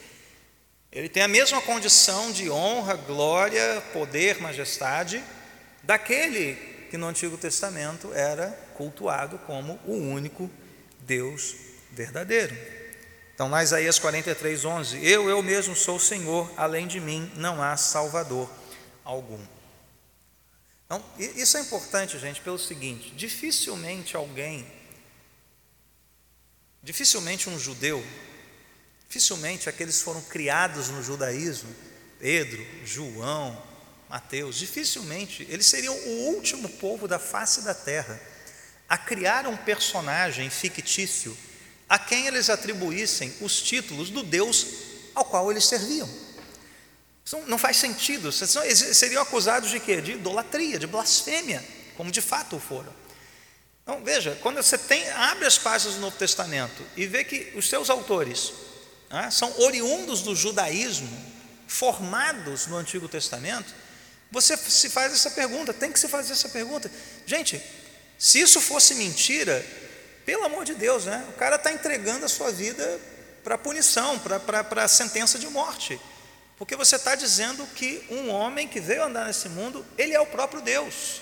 Ele 0.92 1.09
tem 1.09 1.23
a 1.23 1.29
mesma 1.29 1.61
condição 1.61 2.31
de 2.31 2.49
honra, 2.49 2.94
glória, 2.94 3.83
poder, 3.92 4.40
majestade 4.40 5.23
daquele 5.83 6.55
que 6.90 6.97
no 6.97 7.09
Antigo 7.09 7.37
Testamento 7.37 8.12
era 8.14 8.49
cultuado 8.75 9.38
como 9.38 9.81
o 9.85 9.94
único 9.94 10.49
Deus 11.01 11.57
verdadeiro. 11.90 12.57
Então, 13.35 13.49
na 13.49 13.64
Isaías 13.64 13.99
43, 13.99 14.64
11: 14.64 15.05
Eu, 15.05 15.29
eu 15.29 15.42
mesmo 15.42 15.75
sou 15.75 15.97
o 15.97 16.01
Senhor, 16.01 16.49
além 16.57 16.87
de 16.87 17.01
mim 17.01 17.31
não 17.35 17.61
há 17.61 17.77
Salvador 17.77 18.49
algum. 19.05 19.40
Então, 20.87 21.03
isso 21.18 21.57
é 21.57 21.61
importante, 21.61 22.18
gente, 22.20 22.40
pelo 22.40 22.59
seguinte: 22.59 23.11
dificilmente 23.16 24.14
alguém, 24.14 24.64
dificilmente 26.85 27.49
um 27.49 27.59
judeu, 27.59 28.05
dificilmente 29.09 29.68
aqueles 29.68 30.03
foram 30.03 30.20
criados 30.20 30.88
no 30.88 31.03
judaísmo, 31.03 31.75
Pedro, 32.20 32.64
João, 32.85 33.61
Mateus, 34.09 34.57
dificilmente 34.57 35.47
eles 35.51 35.66
seriam 35.66 35.94
o 35.94 36.11
último 36.35 36.68
povo 36.68 37.09
da 37.09 37.18
face 37.18 37.62
da 37.62 37.75
terra 37.75 38.20
a 38.88 38.99
criar 38.99 39.47
um 39.47 39.57
personagem 39.57 40.49
fictício 40.51 41.37
a 41.88 41.99
quem 41.99 42.27
eles 42.27 42.51
atribuíssem 42.51 43.35
os 43.40 43.62
títulos 43.62 44.11
do 44.11 44.23
Deus 44.23 44.66
ao 45.14 45.25
qual 45.25 45.51
eles 45.51 45.64
serviam. 45.64 46.09
Isso 47.25 47.38
não 47.47 47.57
faz 47.57 47.79
sentido. 47.79 48.31
Seriam 48.31 49.23
acusados 49.23 49.70
de 49.70 49.81
quê? 49.81 50.01
De 50.01 50.12
idolatria, 50.12 50.79
de 50.79 50.87
blasfêmia, 50.87 51.64
como 51.97 52.11
de 52.11 52.20
fato 52.20 52.59
foram. 52.59 52.92
Então, 53.85 54.03
veja, 54.03 54.37
quando 54.40 54.57
você 54.57 54.79
tem, 54.79 55.07
abre 55.11 55.44
as 55.44 55.59
páginas 55.59 55.97
do 55.97 56.01
Novo 56.01 56.16
Testamento 56.16 56.83
e 56.97 57.07
vê 57.07 57.23
que 57.23 57.53
os 57.55 57.68
seus 57.68 57.90
autores 57.90 58.51
né, 59.11 59.31
são 59.31 59.61
oriundos 59.61 60.23
do 60.23 60.35
judaísmo, 60.35 61.14
formados 61.68 62.66
no 62.66 62.79
Antigo 62.79 63.07
Testamento, 63.09 63.75
você 64.31 64.57
se 64.57 64.88
faz 64.88 65.12
essa 65.12 65.31
pergunta, 65.31 65.75
tem 65.75 65.92
que 65.92 66.01
se 66.01 66.09
fazer 66.09 66.33
essa 66.33 66.49
pergunta. 66.49 66.90
Gente, 67.27 67.62
se 68.18 68.40
isso 68.40 68.59
fosse 68.59 68.94
mentira, 68.94 69.64
pelo 70.25 70.44
amor 70.44 70.64
de 70.64 70.75
Deus, 70.75 71.05
né? 71.05 71.23
o 71.29 71.33
cara 71.35 71.57
está 71.57 71.70
entregando 71.70 72.25
a 72.25 72.29
sua 72.29 72.51
vida 72.51 72.99
para 73.44 73.59
punição, 73.59 74.18
para 74.18 74.85
a 74.85 74.88
sentença 74.88 75.38
de 75.38 75.47
morte. 75.49 76.01
Porque 76.57 76.75
você 76.75 76.97
está 76.97 77.14
dizendo 77.14 77.66
que 77.75 78.03
um 78.09 78.31
homem 78.31 78.66
que 78.66 78.81
veio 78.81 79.05
andar 79.05 79.27
nesse 79.27 79.51
mundo, 79.51 79.85
ele 79.99 80.14
é 80.14 80.20
o 80.20 80.27
próprio 80.27 80.62
Deus. 80.62 81.20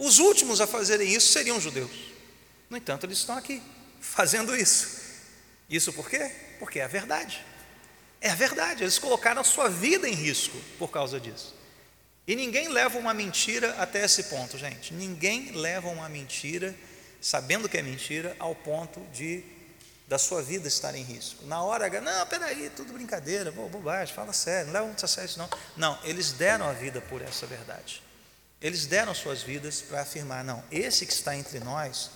Os 0.00 0.18
últimos 0.18 0.62
a 0.62 0.66
fazerem 0.66 1.12
isso 1.12 1.30
seriam 1.30 1.58
os 1.58 1.62
judeus. 1.62 1.90
No 2.70 2.76
entanto, 2.78 3.04
eles 3.04 3.18
estão 3.18 3.36
aqui, 3.36 3.62
fazendo 4.00 4.56
isso. 4.56 4.98
Isso 5.68 5.92
por 5.92 6.08
quê? 6.08 6.30
Porque 6.58 6.80
é 6.80 6.84
a 6.84 6.88
verdade. 6.88 7.44
É 8.18 8.30
a 8.30 8.34
verdade, 8.34 8.82
eles 8.82 8.98
colocaram 8.98 9.42
a 9.42 9.44
sua 9.44 9.68
vida 9.68 10.08
em 10.08 10.14
risco 10.14 10.56
por 10.78 10.88
causa 10.88 11.20
disso. 11.20 11.54
E 12.26 12.34
ninguém 12.34 12.68
leva 12.68 12.98
uma 12.98 13.12
mentira 13.12 13.74
até 13.78 14.02
esse 14.02 14.24
ponto, 14.24 14.56
gente. 14.56 14.94
Ninguém 14.94 15.52
leva 15.52 15.88
uma 15.88 16.08
mentira, 16.08 16.74
sabendo 17.20 17.68
que 17.68 17.76
é 17.76 17.82
mentira, 17.82 18.34
ao 18.38 18.54
ponto 18.54 19.00
de 19.12 19.44
da 20.08 20.18
sua 20.18 20.42
vida 20.42 20.66
estar 20.66 20.94
em 20.94 21.02
risco. 21.02 21.44
Na 21.44 21.62
hora, 21.62 21.88
não, 22.00 22.26
peraí, 22.26 22.70
tudo 22.70 22.92
brincadeira, 22.94 23.52
bobagem, 23.52 24.14
fala 24.14 24.32
sério, 24.32 24.66
não 24.66 24.72
leva 24.72 24.86
muito 24.86 25.04
a 25.04 25.08
sério 25.08 25.28
isso 25.28 25.38
não. 25.38 25.48
Não, 25.76 25.98
eles 26.02 26.32
deram 26.32 26.66
a 26.66 26.72
vida 26.72 27.02
por 27.02 27.22
essa 27.22 27.46
verdade. 27.46 28.02
Eles 28.60 28.86
deram 28.86 29.14
suas 29.14 29.42
vidas 29.42 29.80
para 29.80 30.02
afirmar, 30.02 30.44
não, 30.44 30.62
esse 30.70 31.06
que 31.06 31.12
está 31.12 31.36
entre 31.36 31.60
nós, 31.60 32.10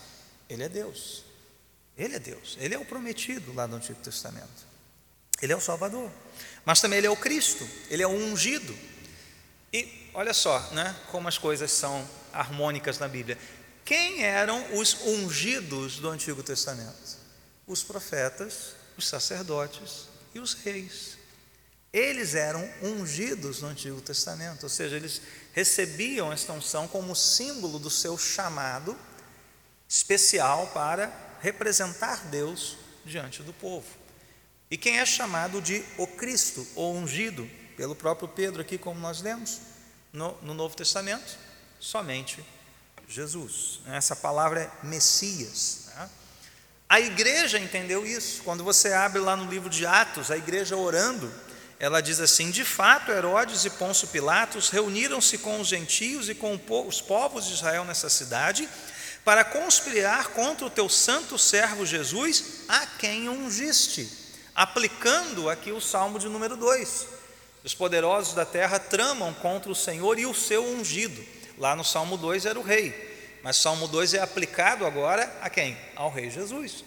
ele 0.49 0.63
é 0.63 0.69
Deus. 0.69 1.25
Ele 1.97 2.17
é 2.17 2.19
Deus, 2.19 2.57
ele 2.61 2.75
é 2.75 2.79
o 2.79 2.85
prometido 2.85 3.53
lá 3.53 3.67
no 3.67 3.77
Antigo 3.77 4.01
Testamento. 4.01 4.67
Ele 5.41 5.53
é 5.53 5.57
o 5.57 5.61
Salvador. 5.61 6.11
Mas 6.65 6.81
também 6.81 6.99
ele 6.99 7.07
é 7.07 7.11
o 7.11 7.17
Cristo, 7.17 7.69
ele 7.89 8.03
é 8.03 8.07
o 8.07 8.11
ungido. 8.11 8.77
E 9.73 10.11
olha 10.13 10.35
só, 10.35 10.59
né, 10.73 10.95
como 11.11 11.29
as 11.29 11.39
coisas 11.39 11.71
são 11.71 12.09
harmônicas 12.33 12.99
na 12.99 13.07
Bíblia. 13.07 13.39
Quem 13.85 14.25
eram 14.25 14.79
os 14.79 14.95
ungidos 15.05 15.99
do 15.99 16.09
Antigo 16.09 16.43
Testamento? 16.43 17.25
os 17.67 17.83
profetas, 17.83 18.75
os 18.97 19.07
sacerdotes 19.07 20.09
e 20.35 20.39
os 20.39 20.55
reis. 20.55 21.17
Eles 21.93 22.35
eram 22.35 22.69
ungidos 22.83 23.61
no 23.61 23.69
Antigo 23.69 24.01
Testamento, 24.01 24.65
ou 24.65 24.69
seja, 24.69 24.97
eles 24.97 25.23
recebiam 25.55 26.33
esta 26.33 26.53
unção 26.53 26.87
como 26.89 27.15
símbolo 27.15 27.79
do 27.79 27.89
seu 27.89 28.19
chamado 28.19 28.99
especial 29.89 30.67
para 30.75 31.13
representar 31.41 32.25
Deus 32.25 32.77
diante 33.05 33.43
do 33.43 33.53
povo. 33.53 33.87
E 34.71 34.77
quem 34.77 34.99
é 34.99 35.07
chamado 35.07 35.63
de 35.63 35.85
o 35.97 36.07
Cristo, 36.07 36.67
ou 36.75 36.95
ungido, 36.97 37.49
pelo 37.77 37.95
próprio 37.95 38.27
Pedro, 38.27 38.61
aqui, 38.61 38.77
como 38.77 38.99
nós 38.99 39.23
lemos 39.23 39.61
no, 40.13 40.37
no 40.43 40.55
Novo 40.55 40.75
Testamento, 40.75 41.39
somente 41.79 42.45
Jesus. 43.09 43.81
Essa 43.87 44.17
palavra 44.17 44.63
é 44.63 44.87
Messias. 44.87 45.85
A 46.89 47.01
igreja 47.01 47.59
entendeu 47.59 48.05
isso. 48.07 48.43
Quando 48.43 48.65
você 48.65 48.93
abre 48.93 49.21
lá 49.21 49.37
no 49.37 49.49
livro 49.49 49.71
de 49.71 49.87
Atos, 49.87 50.31
a 50.31 50.37
igreja 50.37 50.77
orando, 50.77 51.33
ela 51.85 52.01
diz 52.01 52.19
assim: 52.19 52.51
De 52.51 52.65
fato, 52.65 53.13
Herodes 53.13 53.67
e 53.67 53.71
Pôncio 53.71 54.09
Pilatos 54.09 54.71
reuniram-se 54.71 55.37
com 55.37 55.61
os 55.61 55.69
gentios 55.69 56.31
e 56.31 56.35
com 56.35 56.59
os 56.87 57.03
povos 57.03 57.47
de 57.47 57.53
Israel 57.53 57.85
nessa 57.85 58.09
cidade 58.09 58.67
para 59.23 59.45
conspirar 59.45 60.29
contra 60.29 60.67
o 60.67 60.71
teu 60.71 60.89
santo 60.89 61.39
servo 61.39 61.85
Jesus, 61.85 62.63
a 62.69 62.87
quem 62.87 63.29
ungiste. 63.29 64.09
Aplicando 64.55 65.51
aqui 65.51 65.73
o 65.73 65.81
salmo 65.81 66.19
de 66.19 66.27
número 66.27 66.57
2. 66.57 67.07
Os 67.63 67.75
poderosos 67.75 68.33
da 68.33 68.47
terra 68.47 68.79
tramam 68.79 69.35
contra 69.35 69.71
o 69.71 69.75
Senhor 69.75 70.19
e 70.19 70.25
o 70.25 70.33
seu 70.33 70.65
ungido. 70.65 71.23
Lá 71.59 71.77
no 71.77 71.85
salmo 71.85 72.17
2 72.17 72.47
era 72.47 72.59
o 72.59 72.63
rei. 72.63 73.13
Mas 73.43 73.59
Salmo 73.59 73.87
2 73.87 74.15
é 74.15 74.21
aplicado 74.21 74.87
agora 74.87 75.31
a 75.43 75.51
quem? 75.51 75.77
Ao 75.95 76.11
Rei 76.11 76.31
Jesus. 76.31 76.83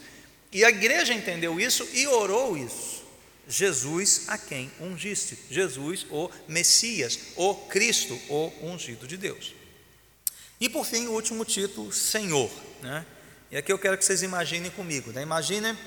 E 0.51 0.65
a 0.65 0.69
igreja 0.69 1.13
entendeu 1.13 1.59
isso 1.59 1.87
e 1.93 2.07
orou 2.07 2.57
isso. 2.57 3.05
Jesus 3.47 4.23
a 4.27 4.37
quem 4.37 4.71
ungiste. 4.79 5.37
Jesus, 5.49 6.05
o 6.09 6.29
Messias, 6.47 7.19
o 7.35 7.55
Cristo, 7.55 8.19
o 8.29 8.51
ungido 8.61 9.07
de 9.07 9.17
Deus. 9.17 9.53
E 10.59 10.67
por 10.67 10.85
fim, 10.85 11.07
o 11.07 11.13
último 11.13 11.45
título, 11.45 11.93
Senhor. 11.93 12.49
Né? 12.81 13.05
E 13.51 13.57
aqui 13.57 13.71
eu 13.71 13.79
quero 13.79 13.97
que 13.97 14.03
vocês 14.03 14.23
imaginem 14.23 14.71
comigo. 14.71 15.11
Né? 15.11 15.21
Imaginem 15.21 15.77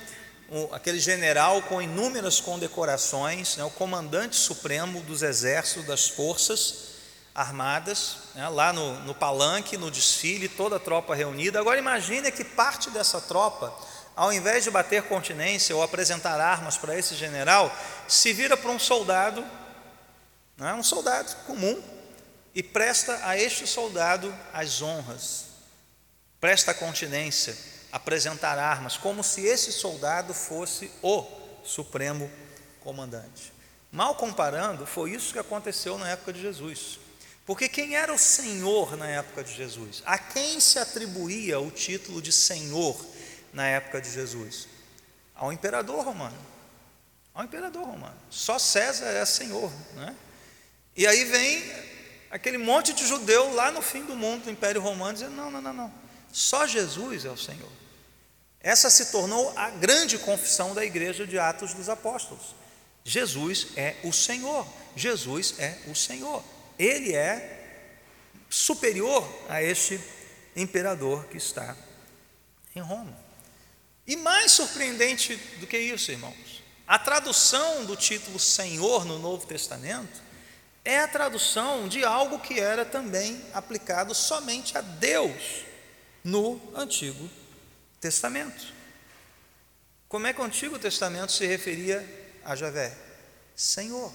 aquele 0.73 0.99
general 0.99 1.63
com 1.63 1.81
inúmeras 1.81 2.41
condecorações, 2.41 3.57
né? 3.57 3.65
o 3.65 3.71
comandante 3.71 4.37
supremo 4.37 5.01
dos 5.03 5.23
exércitos, 5.23 5.87
das 5.87 6.09
forças 6.09 6.91
armadas, 7.35 8.17
né, 8.35 8.49
lá 8.49 8.73
no, 8.73 9.01
no 9.01 9.15
palanque, 9.15 9.77
no 9.77 9.91
desfile, 9.91 10.49
toda 10.49 10.77
a 10.77 10.81
tropa 10.81 11.15
reunida. 11.15 11.61
Agora 11.61 11.79
imagine 11.79 12.31
que 12.33 12.45
parte 12.45 12.91
dessa 12.91 13.21
tropa, 13.21 13.73
ao 14.21 14.31
invés 14.31 14.65
de 14.65 14.71
bater 14.71 15.05
continência 15.05 15.75
ou 15.75 15.83
apresentar 15.83 16.39
armas 16.39 16.77
para 16.77 16.95
esse 16.95 17.15
general, 17.15 17.75
se 18.07 18.35
vira 18.35 18.55
para 18.55 18.71
um 18.71 18.79
soldado, 18.79 19.43
né, 20.59 20.75
um 20.75 20.83
soldado 20.83 21.35
comum, 21.47 21.83
e 22.55 22.63
presta 22.63 23.19
a 23.27 23.39
este 23.39 23.67
soldado 23.67 24.31
as 24.53 24.83
honras, 24.83 25.47
presta 26.39 26.75
continência, 26.75 27.57
apresentar 27.91 28.59
armas, 28.59 28.99
como 28.99 29.25
se 29.25 29.47
esse 29.47 29.73
soldado 29.73 30.35
fosse 30.35 30.93
o 31.01 31.25
supremo 31.65 32.31
comandante. 32.81 33.55
Mal 33.91 34.15
comparando, 34.17 34.85
foi 34.85 35.13
isso 35.13 35.33
que 35.33 35.39
aconteceu 35.39 35.97
na 35.97 36.11
época 36.11 36.35
de 36.35 36.43
Jesus. 36.43 37.01
Porque 37.47 37.71
quem 37.71 37.97
era 37.97 38.13
o 38.13 38.19
Senhor 38.19 38.99
na 38.99 39.09
época 39.09 39.43
de 39.43 39.55
Jesus? 39.55 40.03
A 40.05 40.19
quem 40.19 40.61
se 40.61 40.79
atribuía 40.79 41.59
o 41.59 41.71
título 41.71 42.21
de 42.21 42.31
Senhor 42.31 42.95
na 43.53 43.67
época 43.67 44.01
de 44.01 44.11
Jesus? 44.11 44.69
Ao 45.35 45.53
imperador 45.53 46.05
romano. 46.05 46.37
Ao 47.35 47.45
imperador 47.45 47.85
romano. 47.85 48.17
Só 48.29 48.59
César 48.59 49.07
é 49.07 49.25
Senhor. 49.25 49.73
Né? 49.95 50.15
E 50.97 51.07
aí 51.07 51.25
vem 51.25 51.63
aquele 52.31 52.59
monte 52.59 52.93
de 52.93 53.07
judeu 53.07 53.53
lá 53.55 53.71
no 53.71 53.83
fim 53.83 54.05
do 54.05 54.17
mundo 54.17 54.45
do 54.45 54.51
Império 54.51 54.81
Romano 54.81 55.15
dizendo: 55.15 55.35
não, 55.35 55.51
não, 55.51 55.61
não, 55.61 55.73
não. 55.73 55.95
Só 56.33 56.67
Jesus 56.67 57.25
é 57.25 57.31
o 57.31 57.37
Senhor. 57.37 57.71
Essa 58.61 58.91
se 58.91 59.07
tornou 59.07 59.53
a 59.57 59.71
grande 59.71 60.19
confissão 60.19 60.75
da 60.75 60.85
igreja 60.85 61.27
de 61.27 61.39
Atos 61.39 61.73
dos 61.73 61.89
Apóstolos. 61.89 62.55
Jesus 63.05 63.69
é 63.77 63.97
o 64.05 64.13
Senhor. 64.13 64.67
Jesus 64.95 65.55
é 65.59 65.79
o 65.87 65.95
Senhor 65.95 66.45
ele 66.81 67.15
é 67.15 67.59
superior 68.49 69.23
a 69.51 69.63
este 69.63 70.01
imperador 70.57 71.27
que 71.27 71.37
está 71.37 71.77
em 72.75 72.81
Roma. 72.81 73.15
E 74.11 74.17
mais 74.17 74.51
surpreendente 74.51 75.37
do 75.61 75.69
que 75.69 75.79
isso, 75.79 76.11
irmãos, 76.11 76.65
a 76.85 76.99
tradução 76.99 77.85
do 77.85 77.95
título 77.95 78.41
Senhor 78.41 79.05
no 79.05 79.21
Novo 79.21 79.47
Testamento 79.47 80.21
é 80.85 80.99
a 80.99 81.07
tradução 81.07 81.87
de 81.87 82.05
algo 82.05 82.41
que 82.41 82.59
era 82.59 82.85
também 82.85 83.41
aplicado 83.55 84.13
somente 84.13 84.77
a 84.77 84.81
Deus 84.81 85.65
no 86.25 86.61
Antigo 86.75 87.31
Testamento. 88.01 88.75
Como 90.09 90.27
é 90.27 90.33
que 90.33 90.41
o 90.41 90.45
Antigo 90.45 90.77
Testamento 90.77 91.31
se 91.31 91.47
referia 91.47 92.05
a 92.45 92.57
Javé? 92.57 92.93
Senhor. 93.55 94.13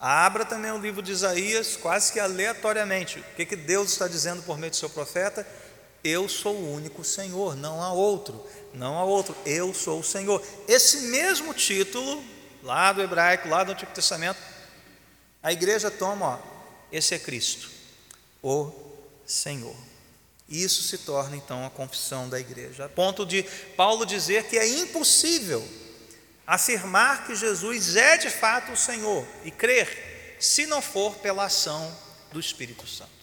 Abra 0.00 0.44
também 0.44 0.72
o 0.72 0.78
livro 0.78 1.00
de 1.00 1.12
Isaías, 1.12 1.76
quase 1.76 2.12
que 2.12 2.18
aleatoriamente. 2.18 3.20
O 3.20 3.34
que, 3.36 3.46
que 3.46 3.54
Deus 3.54 3.92
está 3.92 4.08
dizendo 4.08 4.42
por 4.42 4.58
meio 4.58 4.72
do 4.72 4.76
seu 4.76 4.90
profeta? 4.90 5.46
Eu 6.06 6.28
sou 6.28 6.54
o 6.54 6.72
único 6.74 7.02
Senhor, 7.02 7.56
não 7.56 7.82
há 7.82 7.92
outro, 7.92 8.40
não 8.72 8.96
há 8.96 9.04
outro, 9.04 9.36
eu 9.44 9.74
sou 9.74 9.98
o 9.98 10.04
Senhor. 10.04 10.40
Esse 10.68 11.08
mesmo 11.08 11.52
título, 11.52 12.22
lá 12.62 12.92
do 12.92 13.02
hebraico, 13.02 13.48
lá 13.48 13.64
do 13.64 13.72
Antigo 13.72 13.90
Testamento, 13.92 14.38
a 15.42 15.52
igreja 15.52 15.90
toma, 15.90 16.36
ó, 16.36 16.38
esse 16.92 17.12
é 17.14 17.18
Cristo, 17.18 17.68
o 18.40 18.70
Senhor. 19.26 19.74
Isso 20.48 20.84
se 20.84 20.98
torna 20.98 21.36
então 21.36 21.66
a 21.66 21.70
confissão 21.70 22.28
da 22.28 22.38
igreja, 22.38 22.84
a 22.84 22.88
ponto 22.88 23.26
de 23.26 23.42
Paulo 23.76 24.06
dizer 24.06 24.44
que 24.44 24.56
é 24.56 24.66
impossível 24.66 25.66
afirmar 26.46 27.26
que 27.26 27.34
Jesus 27.34 27.96
é 27.96 28.16
de 28.16 28.30
fato 28.30 28.70
o 28.70 28.76
Senhor 28.76 29.26
e 29.44 29.50
crer, 29.50 30.36
se 30.38 30.66
não 30.66 30.80
for 30.80 31.16
pela 31.16 31.46
ação 31.46 31.92
do 32.30 32.38
Espírito 32.38 32.86
Santo. 32.86 33.15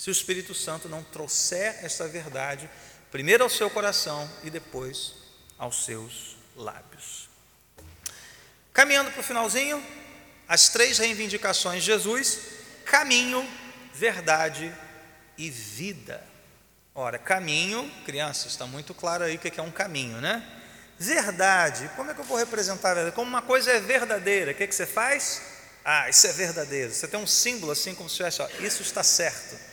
Se 0.00 0.08
o 0.08 0.12
Espírito 0.12 0.54
Santo 0.54 0.88
não 0.88 1.02
trouxer 1.02 1.84
essa 1.84 2.08
verdade, 2.08 2.70
primeiro 3.10 3.44
ao 3.44 3.50
seu 3.50 3.68
coração 3.68 4.26
e 4.42 4.48
depois 4.48 5.12
aos 5.58 5.84
seus 5.84 6.38
lábios. 6.56 7.28
Caminhando 8.72 9.10
para 9.10 9.20
o 9.20 9.22
finalzinho, 9.22 9.86
as 10.48 10.70
três 10.70 10.96
reivindicações 10.96 11.82
de 11.82 11.88
Jesus: 11.88 12.38
caminho, 12.86 13.46
verdade 13.92 14.74
e 15.36 15.50
vida. 15.50 16.26
Ora, 16.94 17.18
caminho, 17.18 17.86
crianças, 18.06 18.52
está 18.52 18.66
muito 18.66 18.94
claro 18.94 19.24
aí 19.24 19.36
o 19.36 19.38
que 19.38 19.60
é 19.60 19.62
um 19.62 19.70
caminho, 19.70 20.18
né? 20.18 20.42
Verdade, 20.98 21.90
como 21.94 22.10
é 22.10 22.14
que 22.14 22.20
eu 22.20 22.24
vou 22.24 22.38
representar 22.38 22.92
a 22.92 22.94
verdade? 22.94 23.14
Como 23.14 23.28
uma 23.28 23.42
coisa 23.42 23.70
é 23.70 23.80
verdadeira, 23.80 24.52
o 24.52 24.54
que, 24.54 24.62
é 24.62 24.66
que 24.66 24.74
você 24.74 24.86
faz? 24.86 25.42
Ah, 25.84 26.08
isso 26.08 26.26
é 26.26 26.32
verdadeiro. 26.32 26.90
Você 26.90 27.06
tem 27.06 27.20
um 27.20 27.26
símbolo 27.26 27.72
assim, 27.72 27.94
como 27.94 28.08
se 28.08 28.16
tivesse, 28.16 28.40
ó, 28.40 28.48
isso 28.60 28.80
está 28.80 29.02
certo. 29.02 29.68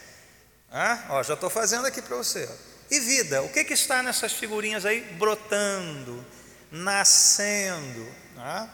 Ah, 0.72 1.06
ó, 1.10 1.24
já 1.24 1.34
estou 1.34 1.50
fazendo 1.50 1.86
aqui 1.86 2.02
para 2.02 2.18
você. 2.18 2.50
E 2.90 3.00
vida, 3.00 3.42
o 3.42 3.50
que, 3.50 3.64
que 3.64 3.74
está 3.74 4.02
nessas 4.02 4.34
figurinhas 4.34 4.86
aí? 4.86 5.02
Brotando, 5.18 6.26
nascendo. 6.72 8.08
Ah, 8.38 8.68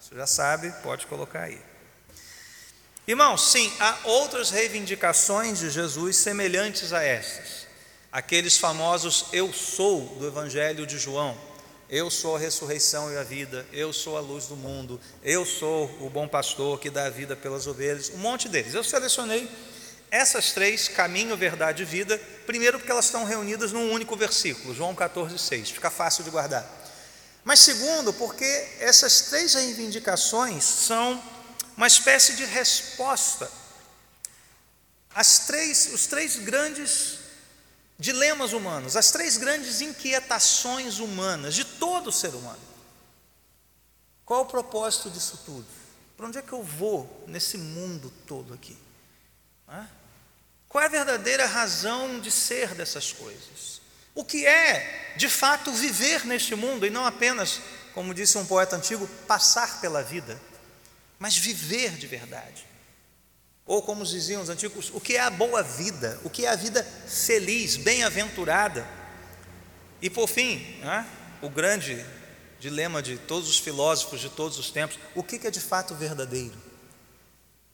você 0.00 0.14
já 0.14 0.26
sabe, 0.26 0.70
pode 0.82 1.06
colocar 1.06 1.42
aí. 1.42 1.60
Irmãos, 3.06 3.52
sim, 3.52 3.72
há 3.78 3.98
outras 4.04 4.50
reivindicações 4.50 5.60
de 5.60 5.70
Jesus 5.70 6.16
semelhantes 6.16 6.92
a 6.92 7.02
essas. 7.02 7.66
Aqueles 8.10 8.56
famosos 8.56 9.26
eu 9.32 9.52
sou 9.52 10.06
do 10.18 10.26
Evangelho 10.26 10.86
de 10.86 10.98
João. 10.98 11.36
Eu 11.88 12.10
sou 12.10 12.34
a 12.34 12.38
ressurreição 12.38 13.12
e 13.12 13.16
a 13.16 13.22
vida, 13.22 13.64
eu 13.72 13.92
sou 13.92 14.16
a 14.16 14.20
luz 14.20 14.46
do 14.46 14.56
mundo, 14.56 15.00
eu 15.22 15.46
sou 15.46 15.84
o 16.00 16.10
bom 16.10 16.26
pastor 16.26 16.80
que 16.80 16.90
dá 16.90 17.06
a 17.06 17.10
vida 17.10 17.36
pelas 17.36 17.68
ovelhas, 17.68 18.10
um 18.10 18.18
monte 18.18 18.48
deles. 18.48 18.74
Eu 18.74 18.82
selecionei 18.82 19.48
essas 20.10 20.52
três, 20.52 20.88
caminho, 20.88 21.36
verdade 21.36 21.82
e 21.82 21.86
vida, 21.86 22.18
primeiro 22.46 22.78
porque 22.78 22.90
elas 22.90 23.06
estão 23.06 23.24
reunidas 23.24 23.72
num 23.72 23.90
único 23.90 24.16
versículo, 24.16 24.74
João 24.74 24.94
14, 24.94 25.38
6, 25.38 25.70
fica 25.70 25.90
fácil 25.90 26.24
de 26.24 26.30
guardar. 26.30 26.66
Mas 27.44 27.60
segundo, 27.60 28.12
porque 28.12 28.44
essas 28.80 29.22
três 29.22 29.54
reivindicações 29.54 30.64
são 30.64 31.22
uma 31.76 31.86
espécie 31.86 32.34
de 32.34 32.44
resposta 32.44 33.50
às 35.14 35.46
três, 35.46 35.92
os 35.92 36.06
três 36.06 36.36
grandes 36.36 37.18
dilemas 37.98 38.52
humanos, 38.52 38.96
as 38.96 39.10
três 39.10 39.36
grandes 39.36 39.80
inquietações 39.80 40.98
humanas 40.98 41.54
de 41.54 41.64
todo 41.64 42.12
ser 42.12 42.34
humano. 42.34 42.58
Qual 44.24 44.42
o 44.42 44.46
propósito 44.46 45.08
disso 45.08 45.40
tudo? 45.46 45.66
Para 46.16 46.26
onde 46.26 46.38
é 46.38 46.42
que 46.42 46.52
eu 46.52 46.62
vou 46.62 47.24
nesse 47.26 47.56
mundo 47.56 48.12
todo 48.26 48.52
aqui? 48.52 48.76
Qual 50.68 50.82
é 50.82 50.86
a 50.86 50.90
verdadeira 50.90 51.46
razão 51.46 52.20
de 52.20 52.30
ser 52.30 52.74
dessas 52.74 53.12
coisas? 53.12 53.80
O 54.14 54.24
que 54.24 54.46
é, 54.46 55.14
de 55.16 55.28
fato, 55.28 55.72
viver 55.72 56.24
neste 56.26 56.54
mundo 56.54 56.86
e 56.86 56.90
não 56.90 57.04
apenas, 57.04 57.60
como 57.94 58.14
disse 58.14 58.38
um 58.38 58.46
poeta 58.46 58.76
antigo, 58.76 59.06
passar 59.26 59.80
pela 59.80 60.02
vida, 60.02 60.40
mas 61.18 61.36
viver 61.36 61.92
de 61.92 62.06
verdade. 62.06 62.66
Ou 63.66 63.82
como 63.82 64.04
diziam 64.04 64.40
os 64.42 64.48
antigos, 64.48 64.90
o 64.94 65.00
que 65.00 65.16
é 65.16 65.20
a 65.20 65.30
boa 65.30 65.62
vida, 65.62 66.20
o 66.22 66.30
que 66.30 66.46
é 66.46 66.48
a 66.48 66.56
vida 66.56 66.84
feliz, 66.84 67.76
bem-aventurada. 67.76 68.86
E 70.00 70.08
por 70.08 70.28
fim, 70.28 70.58
né, 70.80 71.06
o 71.42 71.50
grande 71.50 72.04
dilema 72.60 73.02
de 73.02 73.18
todos 73.18 73.48
os 73.48 73.58
filósofos 73.58 74.20
de 74.20 74.30
todos 74.30 74.58
os 74.58 74.70
tempos: 74.70 74.98
o 75.14 75.22
que 75.22 75.46
é 75.46 75.50
de 75.50 75.60
fato 75.60 75.94
verdadeiro? 75.94 76.65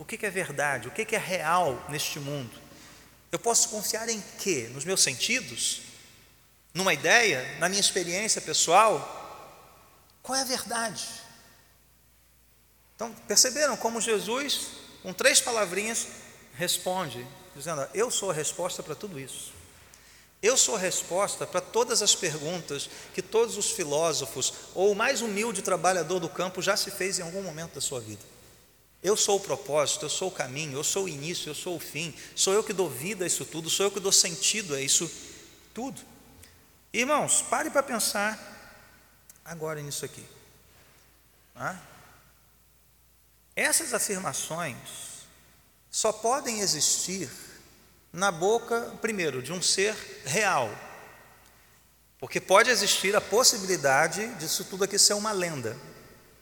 O 0.02 0.04
que 0.04 0.26
é 0.26 0.30
verdade? 0.30 0.88
O 0.88 0.90
que 0.90 1.14
é 1.14 1.18
real 1.18 1.80
neste 1.88 2.18
mundo? 2.18 2.50
Eu 3.30 3.38
posso 3.38 3.68
confiar 3.68 4.08
em 4.08 4.20
quê? 4.36 4.68
Nos 4.74 4.84
meus 4.84 5.00
sentidos? 5.00 5.82
Numa 6.74 6.92
ideia? 6.92 7.56
Na 7.60 7.68
minha 7.68 7.80
experiência 7.80 8.40
pessoal? 8.40 9.46
Qual 10.20 10.36
é 10.36 10.40
a 10.40 10.44
verdade? 10.44 11.06
Então, 12.96 13.14
perceberam 13.28 13.76
como 13.76 14.00
Jesus, 14.00 14.70
com 15.04 15.12
três 15.12 15.40
palavrinhas, 15.40 16.08
responde, 16.54 17.24
dizendo: 17.54 17.88
Eu 17.94 18.10
sou 18.10 18.32
a 18.32 18.34
resposta 18.34 18.82
para 18.82 18.96
tudo 18.96 19.20
isso. 19.20 19.52
Eu 20.42 20.56
sou 20.56 20.74
a 20.74 20.80
resposta 20.80 21.46
para 21.46 21.60
todas 21.60 22.02
as 22.02 22.12
perguntas 22.12 22.90
que 23.14 23.22
todos 23.22 23.56
os 23.56 23.70
filósofos 23.70 24.52
ou 24.74 24.90
o 24.90 24.96
mais 24.96 25.20
humilde 25.20 25.62
trabalhador 25.62 26.18
do 26.18 26.28
campo 26.28 26.60
já 26.60 26.76
se 26.76 26.90
fez 26.90 27.20
em 27.20 27.22
algum 27.22 27.40
momento 27.40 27.74
da 27.74 27.80
sua 27.80 28.00
vida. 28.00 28.31
Eu 29.02 29.16
sou 29.16 29.38
o 29.38 29.40
propósito, 29.40 30.04
eu 30.04 30.10
sou 30.10 30.28
o 30.28 30.32
caminho, 30.32 30.78
eu 30.78 30.84
sou 30.84 31.04
o 31.04 31.08
início, 31.08 31.50
eu 31.50 31.54
sou 31.54 31.76
o 31.76 31.80
fim, 31.80 32.14
sou 32.36 32.52
eu 32.54 32.62
que 32.62 32.72
dou 32.72 32.88
vida 32.88 33.24
a 33.24 33.26
isso 33.26 33.44
tudo, 33.44 33.68
sou 33.68 33.86
eu 33.86 33.90
que 33.90 33.98
dou 33.98 34.12
sentido 34.12 34.74
a 34.74 34.80
isso 34.80 35.10
tudo. 35.74 36.00
Irmãos, 36.92 37.42
pare 37.42 37.68
para 37.68 37.82
pensar 37.82 38.38
agora 39.44 39.80
nisso 39.82 40.04
aqui. 40.04 40.24
Ah? 41.56 41.78
Essas 43.56 43.92
afirmações 43.92 44.76
só 45.90 46.12
podem 46.12 46.60
existir 46.60 47.28
na 48.12 48.30
boca, 48.30 48.96
primeiro, 49.00 49.42
de 49.42 49.52
um 49.52 49.60
ser 49.60 49.94
real, 50.24 50.70
porque 52.18 52.40
pode 52.40 52.70
existir 52.70 53.16
a 53.16 53.20
possibilidade 53.20 54.26
disso 54.34 54.64
tudo 54.64 54.84
aqui 54.84 54.98
ser 54.98 55.14
uma 55.14 55.32
lenda, 55.32 55.76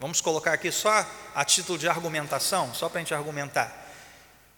Vamos 0.01 0.23
colocar 0.23 0.55
aqui 0.55 0.73
só 0.73 1.07
a 1.35 1.45
título 1.45 1.79
de 1.79 1.87
argumentação, 1.87 2.75
só 2.75 2.89
para 2.89 2.99
a 2.99 3.03
gente 3.03 3.13
argumentar. 3.13 3.71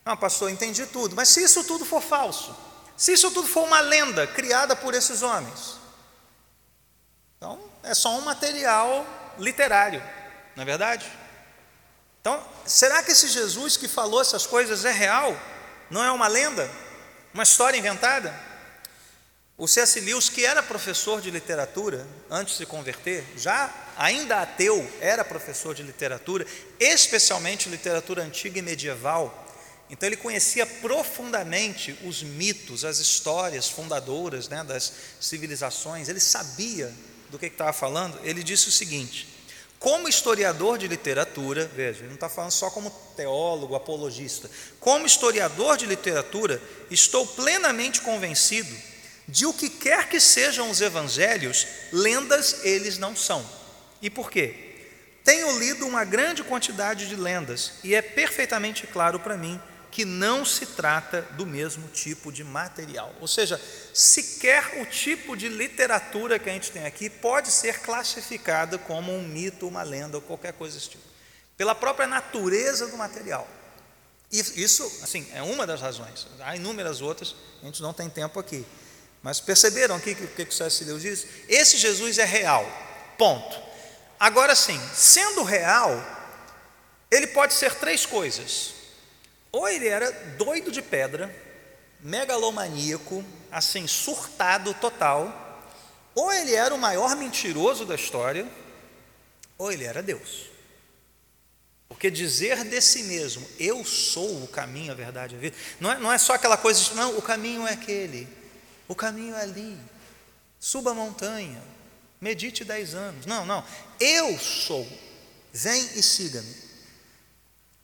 Não, 0.04 0.16
pastor, 0.16 0.50
entendi 0.50 0.86
tudo, 0.86 1.16
mas 1.16 1.28
se 1.28 1.42
isso 1.42 1.64
tudo 1.64 1.84
for 1.84 2.00
falso, 2.00 2.56
se 2.96 3.12
isso 3.12 3.28
tudo 3.32 3.48
for 3.48 3.64
uma 3.64 3.80
lenda 3.80 4.24
criada 4.24 4.76
por 4.76 4.94
esses 4.94 5.20
homens, 5.20 5.78
então 7.36 7.60
é 7.82 7.92
só 7.92 8.10
um 8.10 8.20
material 8.20 9.04
literário, 9.36 10.00
não 10.54 10.62
é 10.62 10.64
verdade? 10.64 11.10
Então, 12.20 12.40
será 12.64 13.02
que 13.02 13.10
esse 13.10 13.26
Jesus 13.26 13.76
que 13.76 13.88
falou 13.88 14.20
essas 14.20 14.46
coisas 14.46 14.84
é 14.84 14.92
real? 14.92 15.36
Não 15.90 16.04
é 16.04 16.12
uma 16.12 16.28
lenda? 16.28 16.70
Uma 17.34 17.42
história 17.42 17.76
inventada? 17.76 18.32
O 19.56 19.68
C.S. 19.68 20.00
Lewis, 20.00 20.28
que 20.28 20.44
era 20.44 20.62
professor 20.62 21.20
de 21.20 21.30
literatura 21.30 22.06
antes 22.30 22.54
de 22.54 22.58
se 22.58 22.66
converter, 22.66 23.24
já 23.36 23.72
ainda 23.96 24.40
ateu, 24.40 24.90
era 25.00 25.24
professor 25.24 25.74
de 25.74 25.82
literatura, 25.82 26.46
especialmente 26.80 27.68
literatura 27.68 28.22
antiga 28.22 28.58
e 28.58 28.62
medieval. 28.62 29.38
Então 29.90 30.08
ele 30.08 30.16
conhecia 30.16 30.64
profundamente 30.64 31.96
os 32.04 32.22
mitos, 32.22 32.82
as 32.82 32.98
histórias 32.98 33.68
fundadoras 33.68 34.48
né, 34.48 34.64
das 34.64 34.92
civilizações. 35.20 36.08
Ele 36.08 36.18
sabia 36.18 36.92
do 37.30 37.38
que 37.38 37.46
estava 37.46 37.74
falando. 37.74 38.18
Ele 38.24 38.42
disse 38.42 38.68
o 38.68 38.72
seguinte: 38.72 39.28
como 39.78 40.08
historiador 40.08 40.78
de 40.78 40.88
literatura, 40.88 41.70
veja, 41.74 42.00
ele 42.00 42.08
não 42.08 42.14
está 42.14 42.28
falando 42.28 42.52
só 42.52 42.70
como 42.70 42.88
teólogo, 43.14 43.74
apologista. 43.74 44.50
Como 44.80 45.04
historiador 45.04 45.76
de 45.76 45.84
literatura, 45.84 46.60
estou 46.90 47.26
plenamente 47.26 48.00
convencido 48.00 48.74
de 49.26 49.46
o 49.46 49.52
que 49.52 49.68
quer 49.68 50.08
que 50.08 50.20
sejam 50.20 50.70
os 50.70 50.80
evangelhos, 50.80 51.66
lendas 51.92 52.64
eles 52.64 52.98
não 52.98 53.14
são. 53.14 53.44
E 54.00 54.10
por 54.10 54.30
quê? 54.30 54.72
Tenho 55.24 55.58
lido 55.58 55.86
uma 55.86 56.04
grande 56.04 56.42
quantidade 56.42 57.08
de 57.08 57.14
lendas 57.14 57.74
e 57.84 57.94
é 57.94 58.02
perfeitamente 58.02 58.86
claro 58.86 59.20
para 59.20 59.36
mim 59.36 59.60
que 59.92 60.04
não 60.06 60.44
se 60.44 60.64
trata 60.64 61.20
do 61.32 61.44
mesmo 61.44 61.86
tipo 61.88 62.32
de 62.32 62.42
material. 62.42 63.14
Ou 63.20 63.28
seja, 63.28 63.60
sequer 63.92 64.80
o 64.80 64.86
tipo 64.86 65.36
de 65.36 65.48
literatura 65.48 66.38
que 66.38 66.48
a 66.48 66.52
gente 66.52 66.72
tem 66.72 66.86
aqui 66.86 67.10
pode 67.10 67.50
ser 67.50 67.80
classificada 67.80 68.78
como 68.78 69.12
um 69.12 69.22
mito, 69.22 69.68
uma 69.68 69.82
lenda 69.82 70.16
ou 70.16 70.22
qualquer 70.22 70.54
coisa 70.54 70.76
desse 70.76 70.90
tipo, 70.90 71.04
pela 71.58 71.74
própria 71.74 72.08
natureza 72.08 72.88
do 72.88 72.96
material. 72.96 73.46
Isso, 74.32 74.82
assim, 75.02 75.28
é 75.34 75.42
uma 75.42 75.66
das 75.66 75.82
razões. 75.82 76.26
Há 76.40 76.56
inúmeras 76.56 77.02
outras, 77.02 77.36
a 77.62 77.66
gente 77.66 77.82
não 77.82 77.92
tem 77.92 78.08
tempo 78.08 78.40
aqui. 78.40 78.64
Mas 79.22 79.40
perceberam 79.40 79.94
aqui 79.94 80.10
o 80.10 80.28
que 80.28 80.42
o 80.42 80.52
C.S. 80.52 80.84
Deus 80.84 81.02
diz? 81.02 81.26
Esse 81.48 81.76
Jesus 81.76 82.18
é 82.18 82.24
real, 82.24 82.66
ponto. 83.16 83.60
Agora 84.18 84.54
sim, 84.54 84.80
sendo 84.94 85.42
real, 85.42 85.90
ele 87.10 87.28
pode 87.28 87.54
ser 87.54 87.74
três 87.76 88.04
coisas. 88.04 88.74
Ou 89.52 89.68
ele 89.68 89.86
era 89.86 90.10
doido 90.36 90.72
de 90.72 90.82
pedra, 90.82 91.34
megalomaníaco, 92.00 93.24
assim, 93.50 93.86
surtado 93.86 94.74
total, 94.74 95.38
ou 96.14 96.32
ele 96.32 96.54
era 96.54 96.74
o 96.74 96.78
maior 96.78 97.14
mentiroso 97.14 97.84
da 97.84 97.94
história, 97.94 98.46
ou 99.56 99.70
ele 99.70 99.84
era 99.84 100.02
Deus. 100.02 100.50
Porque 101.88 102.10
dizer 102.10 102.64
de 102.64 102.80
si 102.80 103.04
mesmo, 103.04 103.46
eu 103.58 103.84
sou 103.84 104.42
o 104.42 104.48
caminho, 104.48 104.90
a 104.90 104.94
verdade 104.94 105.36
a 105.36 105.38
vida, 105.38 105.56
não 105.78 105.92
é, 105.92 105.98
não 105.98 106.12
é 106.12 106.18
só 106.18 106.34
aquela 106.34 106.56
coisa 106.56 106.82
de, 106.82 106.94
não, 106.94 107.16
o 107.18 107.22
caminho 107.22 107.66
é 107.66 107.74
aquele, 107.74 108.26
o 108.92 108.94
caminho 108.94 109.34
é 109.34 109.40
ali, 109.40 109.78
suba 110.60 110.90
a 110.90 110.94
montanha, 110.94 111.62
medite 112.20 112.62
dez 112.62 112.94
anos. 112.94 113.24
Não, 113.24 113.46
não, 113.46 113.64
eu 113.98 114.38
sou, 114.38 114.86
vem 115.50 115.82
e 115.96 116.02
siga-me. 116.02 116.54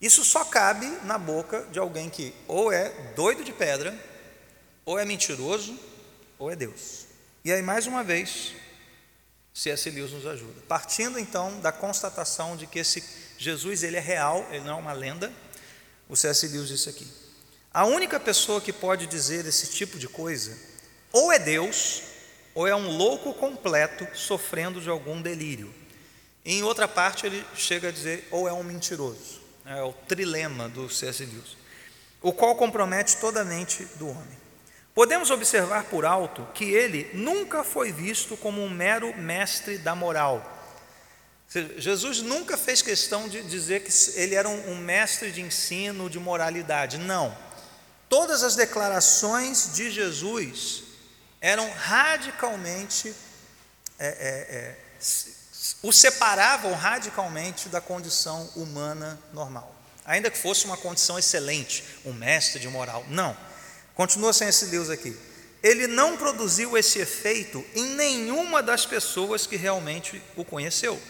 Isso 0.01 0.23
só 0.25 0.45
cabe 0.45 0.87
na 1.05 1.19
boca 1.19 1.67
de 1.73 1.79
alguém 1.79 2.09
que 2.11 2.35
ou 2.47 2.71
é 2.71 2.91
doido 3.17 3.43
de 3.43 3.53
pedra, 3.53 3.99
ou 4.85 4.99
é 4.99 5.05
mentiroso, 5.05 5.79
ou 6.39 6.51
é 6.51 6.57
Deus. 6.57 7.07
E 7.45 7.51
aí, 7.51 7.63
mais 7.63 7.87
uma 7.87 8.05
vez, 8.05 8.53
C.S. 9.55 9.91
Lewis 9.91 10.13
nos 10.13 10.27
ajuda. 10.27 10.61
Partindo 10.69 11.19
então 11.19 11.59
da 11.61 11.73
constatação 11.73 12.57
de 12.57 12.67
que 12.67 12.79
esse 12.79 13.03
Jesus 13.39 13.83
ele 13.83 13.97
é 13.97 14.01
real, 14.01 14.47
ele 14.51 14.65
não 14.65 14.77
é 14.77 14.81
uma 14.81 14.93
lenda, 14.93 15.33
o 16.09 16.17
C.S. 16.17 16.47
Lewis 16.49 16.69
disse 16.69 16.89
aqui: 16.91 17.11
a 17.73 17.87
única 17.87 18.21
pessoa 18.21 18.61
que 18.61 18.73
pode 18.73 19.07
dizer 19.07 19.47
esse 19.47 19.69
tipo 19.69 19.99
de 19.99 20.07
coisa, 20.07 20.68
ou 21.13 21.33
é 21.33 21.39
Deus, 21.39 22.03
ou 22.55 22.67
é 22.67 22.75
um 22.75 22.97
louco 22.97 23.33
completo 23.35 24.07
sofrendo 24.17 24.81
de 24.81 24.89
algum 24.89 25.23
delírio. 25.23 25.73
em 26.45 26.63
outra 26.63 26.89
parte, 26.89 27.27
ele 27.27 27.45
chega 27.55 27.89
a 27.89 27.93
dizer, 27.93 28.27
ou 28.31 28.49
é 28.49 28.53
um 28.53 28.63
mentiroso. 28.63 29.41
É 29.67 29.83
o 29.83 29.93
trilema 29.93 30.69
do 30.69 30.89
C.S. 30.89 31.25
Lewis, 31.25 31.57
o 32.23 32.33
qual 32.33 32.57
compromete 32.57 33.19
toda 33.19 33.43
a 33.43 33.45
mente 33.45 33.85
do 33.97 34.09
homem. 34.09 34.39
Podemos 34.95 35.31
observar 35.31 35.85
por 35.85 36.05
alto 36.05 36.49
que 36.55 36.65
ele 36.65 37.09
nunca 37.13 37.63
foi 37.63 37.93
visto 37.93 38.37
como 38.37 38.63
um 38.63 38.71
mero 38.71 39.17
mestre 39.17 39.79
da 39.79 39.95
moral. 39.95 40.43
Jesus 41.77 42.21
nunca 42.21 42.57
fez 42.57 42.83
questão 42.83 43.29
de 43.29 43.43
dizer 43.43 43.85
que 43.85 43.93
ele 44.19 44.35
era 44.35 44.49
um, 44.49 44.75
mestre 44.77 45.31
de 45.31 45.41
ensino, 45.41 46.11
de 46.11 46.19
moralidade. 46.19 46.99
Não. 46.99 47.37
Todas 48.09 48.43
as 48.43 48.57
declarações 48.57 49.75
de 49.75 49.91
Jesus 49.91 50.83
eram 51.41 51.71
radicalmente, 51.71 53.15
é, 53.99 54.07
é, 54.07 54.57
é, 54.57 54.77
o 55.83 55.93
separavam 55.93 56.75
radicalmente 56.75 57.69
da 57.69 57.81
condição 57.81 58.51
humana 58.57 59.19
normal. 59.33 59.75
Ainda 60.05 60.31
que 60.31 60.39
fosse 60.39 60.65
uma 60.65 60.77
condição 60.77 61.19
excelente, 61.19 61.85
um 62.05 62.13
mestre 62.13 62.61
de 62.61 62.69
moral. 62.69 63.05
Não. 63.09 63.37
Continua 63.95 64.33
sem 64.33 64.49
esse 64.49 64.67
Deus 64.67 64.89
aqui. 64.89 65.17
Ele 65.63 65.87
não 65.87 66.17
produziu 66.17 66.79
esse 66.79 66.99
efeito 66.99 67.65
em 67.75 67.85
nenhuma 67.95 68.63
das 68.63 68.87
pessoas 68.87 69.47
que 69.47 69.57
realmente 69.57 70.23
o 70.37 70.45
conheceu. 70.45 71.01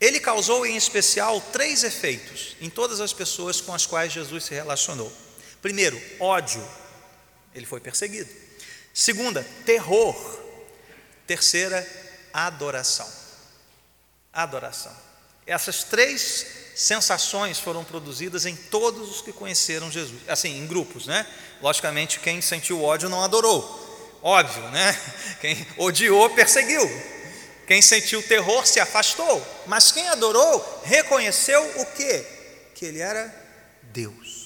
Ele 0.00 0.18
causou 0.20 0.64
em 0.64 0.76
especial 0.76 1.40
três 1.52 1.82
efeitos 1.84 2.56
em 2.60 2.70
todas 2.70 3.00
as 3.00 3.12
pessoas 3.12 3.60
com 3.60 3.74
as 3.74 3.84
quais 3.84 4.12
Jesus 4.12 4.44
se 4.44 4.54
relacionou. 4.54 5.12
Primeiro, 5.60 6.00
ódio. 6.18 6.66
Ele 7.54 7.66
foi 7.66 7.80
perseguido. 7.80 8.47
Segunda, 8.92 9.46
terror. 9.64 10.16
Terceira, 11.26 11.86
adoração. 12.32 13.08
Adoração. 14.32 14.94
Essas 15.46 15.84
três 15.84 16.46
sensações 16.74 17.58
foram 17.58 17.82
produzidas 17.82 18.46
em 18.46 18.54
todos 18.54 19.10
os 19.10 19.22
que 19.22 19.32
conheceram 19.32 19.90
Jesus, 19.90 20.20
assim, 20.28 20.58
em 20.58 20.66
grupos, 20.66 21.06
né? 21.06 21.26
Logicamente, 21.60 22.20
quem 22.20 22.40
sentiu 22.40 22.84
ódio 22.84 23.08
não 23.08 23.22
adorou, 23.22 24.18
óbvio, 24.22 24.62
né? 24.70 24.96
Quem 25.40 25.66
odiou, 25.76 26.30
perseguiu. 26.30 26.82
Quem 27.66 27.82
sentiu 27.82 28.22
terror 28.22 28.64
se 28.66 28.80
afastou, 28.80 29.46
mas 29.66 29.92
quem 29.92 30.08
adorou 30.08 30.82
reconheceu 30.84 31.62
o 31.80 31.86
que? 31.86 32.24
Que 32.74 32.86
ele 32.86 33.00
era 33.00 33.34
Deus. 33.82 34.37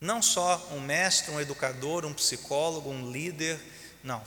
Não 0.00 0.20
só 0.20 0.68
um 0.72 0.80
mestre, 0.80 1.32
um 1.32 1.40
educador, 1.40 2.04
um 2.04 2.12
psicólogo, 2.12 2.90
um 2.90 3.10
líder, 3.10 3.58
não, 4.04 4.22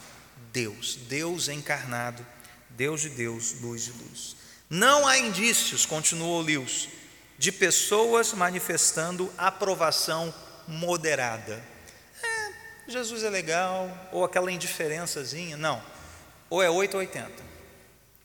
Deus, 0.51 0.95
Deus 1.07 1.47
encarnado, 1.47 2.25
Deus 2.69 3.01
de 3.01 3.09
Deus, 3.09 3.53
luz 3.61 3.85
de 3.85 3.91
luz. 3.91 4.35
Não 4.69 5.07
há 5.07 5.17
indícios, 5.17 5.85
continuou 5.85 6.41
Lewis, 6.41 6.89
de 7.37 7.51
pessoas 7.51 8.33
manifestando 8.33 9.31
aprovação 9.37 10.33
moderada. 10.67 11.63
É, 12.21 12.91
Jesus 12.91 13.23
é 13.23 13.29
legal, 13.29 13.89
ou 14.11 14.23
aquela 14.23 14.51
indiferençazinha, 14.51 15.55
não. 15.55 15.81
Ou 16.49 16.61
é 16.61 16.69
8 16.69 16.93
ou 16.95 16.99
80. 16.99 17.31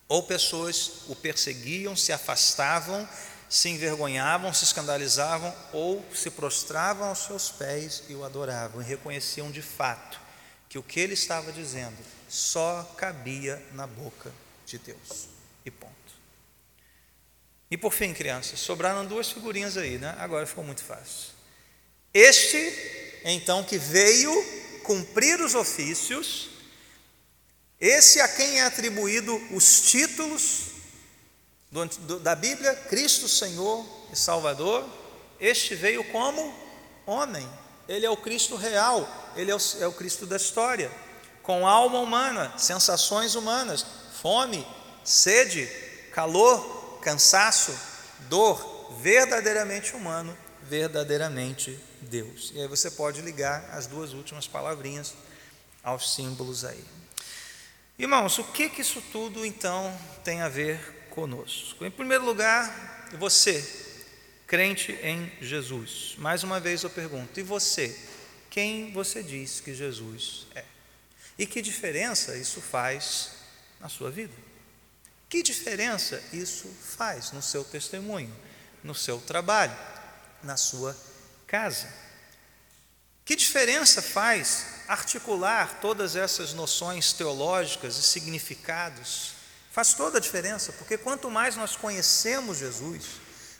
Ou 0.09 0.23
pessoas 0.23 1.03
o 1.09 1.17
perseguiam, 1.17 1.97
se 1.97 2.13
afastavam, 2.13 3.09
se 3.55 3.69
envergonhavam, 3.69 4.53
se 4.53 4.65
escandalizavam, 4.65 5.55
ou 5.73 6.05
se 6.13 6.29
prostravam 6.29 7.07
aos 7.07 7.21
seus 7.21 7.51
pés 7.53 8.03
e 8.09 8.15
o 8.17 8.25
adoravam, 8.25 8.83
e 8.83 8.85
reconheciam 8.85 9.49
de 9.49 9.63
fato 9.63 10.21
que 10.69 10.77
o 10.77 10.83
que 10.83 10.99
ele 10.99 11.15
estava 11.15 11.53
dizendo 11.53 11.97
só 12.29 12.83
cabia 12.97 13.65
na 13.71 13.87
boca 13.87 14.33
de 14.67 14.77
Deus. 14.79 15.29
E 15.65 15.71
ponto. 15.71 15.95
E 17.71 17.77
por 17.77 17.93
fim, 17.93 18.13
crianças, 18.13 18.59
sobraram 18.59 19.07
duas 19.07 19.31
figurinhas 19.31 19.77
aí, 19.77 19.99
né? 19.99 20.17
Agora 20.19 20.45
ficou 20.49 20.65
muito 20.65 20.83
fácil. 20.83 21.31
Este, 22.13 23.21
então, 23.25 23.63
que 23.63 23.79
veio 23.79 24.33
cumprir 24.83 25.41
os 25.41 25.55
ofícios, 25.55 26.51
esse 27.81 28.21
a 28.21 28.27
quem 28.27 28.59
é 28.59 28.65
atribuído 28.65 29.37
os 29.53 29.83
títulos 29.83 30.74
do, 31.75 31.85
do, 31.87 32.21
da 32.21 32.37
Bíblia, 32.37 32.73
Cristo 32.89 33.29
Senhor 33.29 33.85
e 34.13 34.17
Salvador, 34.17 34.89
este 35.41 35.75
veio 35.75 36.05
como 36.05 36.55
homem, 37.05 37.47
ele 37.89 38.07
é 38.07 38.11
o 38.11 38.17
Cristo 38.17 38.55
real, 38.55 39.33
ele 39.35 39.51
é 39.51 39.57
o, 39.57 39.59
é 39.81 39.87
o 39.89 39.93
Cristo 39.93 40.25
da 40.25 40.37
história, 40.37 40.89
com 41.43 41.67
alma 41.67 41.99
humana, 41.99 42.57
sensações 42.57 43.35
humanas, 43.35 43.85
fome, 44.23 44.65
sede, 45.03 45.67
calor, 46.13 47.01
cansaço, 47.03 47.77
dor, 48.29 48.93
verdadeiramente 49.01 49.97
humano, 49.97 50.39
verdadeiramente 50.63 51.77
Deus. 52.01 52.53
E 52.55 52.61
aí 52.61 52.69
você 52.69 52.89
pode 52.89 53.21
ligar 53.21 53.69
as 53.73 53.89
duas 53.89 54.13
últimas 54.13 54.47
palavrinhas 54.47 55.13
aos 55.83 56.15
símbolos 56.15 56.65
aí. 56.65 56.85
Irmãos, 57.99 58.39
o 58.39 58.45
que, 58.45 58.69
que 58.69 58.81
isso 58.81 59.03
tudo 59.13 59.45
então 59.45 59.93
tem 60.23 60.41
a 60.41 60.49
ver 60.49 61.04
conosco? 61.15 61.85
Em 61.85 61.91
primeiro 61.91 62.25
lugar, 62.25 63.09
você, 63.19 63.65
crente 64.47 64.93
em 65.03 65.33
Jesus. 65.41 66.17
Mais 66.19 66.43
uma 66.43 66.59
vez 66.59 66.83
eu 66.83 66.91
pergunto: 66.91 67.39
e 67.39 67.43
você? 67.43 67.97
Quem 68.51 68.93
você 68.93 69.23
diz 69.23 69.61
que 69.61 69.75
Jesus 69.75 70.47
é? 70.55 70.65
E 71.39 71.47
que 71.47 71.63
diferença 71.63 72.37
isso 72.37 72.61
faz 72.61 73.31
na 73.81 73.89
sua 73.89 74.11
vida? 74.11 74.35
Que 75.29 75.43
diferença 75.43 76.23
isso 76.33 76.69
faz 76.97 77.33
no 77.33 77.43
seu 77.43 77.65
testemunho, 77.65 78.33
no 78.83 78.95
seu 78.95 79.21
trabalho, 79.21 79.77
na 80.43 80.57
sua 80.57 80.97
casa? 81.47 81.93
Que 83.25 83.35
diferença 83.35 84.03
faz 84.03 84.67
articular 84.87 85.81
todas 85.81 86.15
essas 86.15 86.53
noções 86.53 87.13
teológicas 87.13 87.97
e 87.97 88.03
significados? 88.03 89.34
Faz 89.75 89.93
toda 89.93 90.19
a 90.19 90.21
diferença, 90.21 90.73
porque 90.73 90.97
quanto 90.97 91.29
mais 91.31 91.57
nós 91.57 91.77
conhecemos 91.77 92.59
Jesus, 92.59 93.05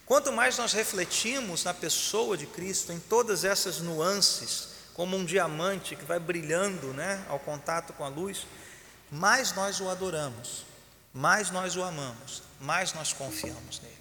quanto 0.07 0.33
mais 0.33 0.57
nós 0.57 0.73
refletimos 0.73 1.65
na 1.65 1.75
pessoa 1.75 2.37
de 2.39 2.47
Cristo, 2.47 2.93
em 2.93 3.01
todas 3.01 3.45
essas 3.45 3.81
nuances, 3.81 4.69
como 4.95 5.17
um 5.17 5.25
diamante 5.25 5.97
que 5.97 6.05
vai 6.05 6.21
brilhando 6.21 6.95
né, 6.95 7.23
ao 7.29 7.39
contato 7.39 7.93
com 7.93 8.05
a 8.05 8.09
luz, 8.09 8.47
mais 9.11 9.53
nós 9.53 9.81
o 9.81 9.91
adoramos 9.91 10.65
mais 11.15 11.49
nós 11.53 11.77
o 11.77 11.83
amamos, 11.85 12.43
mais 12.61 12.93
nós 12.93 13.13
confiamos 13.13 13.79
nele. 13.81 13.94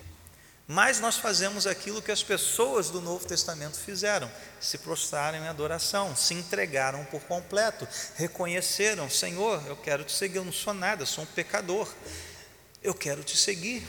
Mais 0.67 1.01
nós 1.01 1.17
fazemos 1.17 1.67
aquilo 1.67 2.01
que 2.01 2.11
as 2.11 2.23
pessoas 2.23 2.89
do 2.89 3.01
Novo 3.01 3.25
Testamento 3.25 3.77
fizeram: 3.77 4.31
se 4.61 4.77
prostraram 4.77 5.37
em 5.37 5.47
adoração, 5.47 6.15
se 6.15 6.33
entregaram 6.33 7.03
por 7.05 7.21
completo, 7.23 7.87
reconheceram: 8.15 9.09
Senhor, 9.09 9.61
eu 9.67 9.75
quero 9.75 10.05
te 10.05 10.13
seguir, 10.13 10.37
eu 10.37 10.45
não 10.45 10.53
sou 10.53 10.73
nada, 10.73 11.05
sou 11.05 11.25
um 11.25 11.27
pecador, 11.27 11.93
eu 12.81 12.93
quero 12.93 13.23
te 13.23 13.35
seguir, 13.35 13.85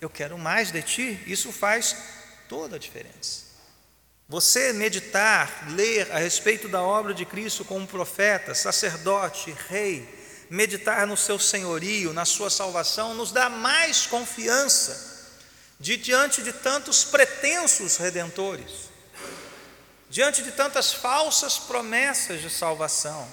eu 0.00 0.08
quero 0.08 0.38
mais 0.38 0.70
de 0.70 0.82
ti. 0.82 1.20
Isso 1.26 1.50
faz 1.50 1.96
toda 2.48 2.76
a 2.76 2.78
diferença. 2.78 3.44
Você 4.28 4.72
meditar, 4.72 5.66
ler 5.72 6.10
a 6.12 6.18
respeito 6.18 6.68
da 6.68 6.80
obra 6.80 7.12
de 7.12 7.26
Cristo 7.26 7.64
como 7.64 7.86
profeta, 7.86 8.54
sacerdote, 8.54 9.54
rei, 9.68 10.08
meditar 10.48 11.08
no 11.08 11.16
seu 11.16 11.40
senhorio, 11.40 12.12
na 12.12 12.24
sua 12.24 12.48
salvação, 12.48 13.14
nos 13.14 13.32
dá 13.32 13.50
mais 13.50 14.06
confiança 14.06 15.13
de 15.78 15.96
diante 15.96 16.42
de 16.42 16.52
tantos 16.52 17.04
pretensos 17.04 17.96
redentores, 17.96 18.90
diante 20.08 20.42
de 20.42 20.52
tantas 20.52 20.92
falsas 20.92 21.58
promessas 21.58 22.40
de 22.40 22.48
salvação, 22.48 23.26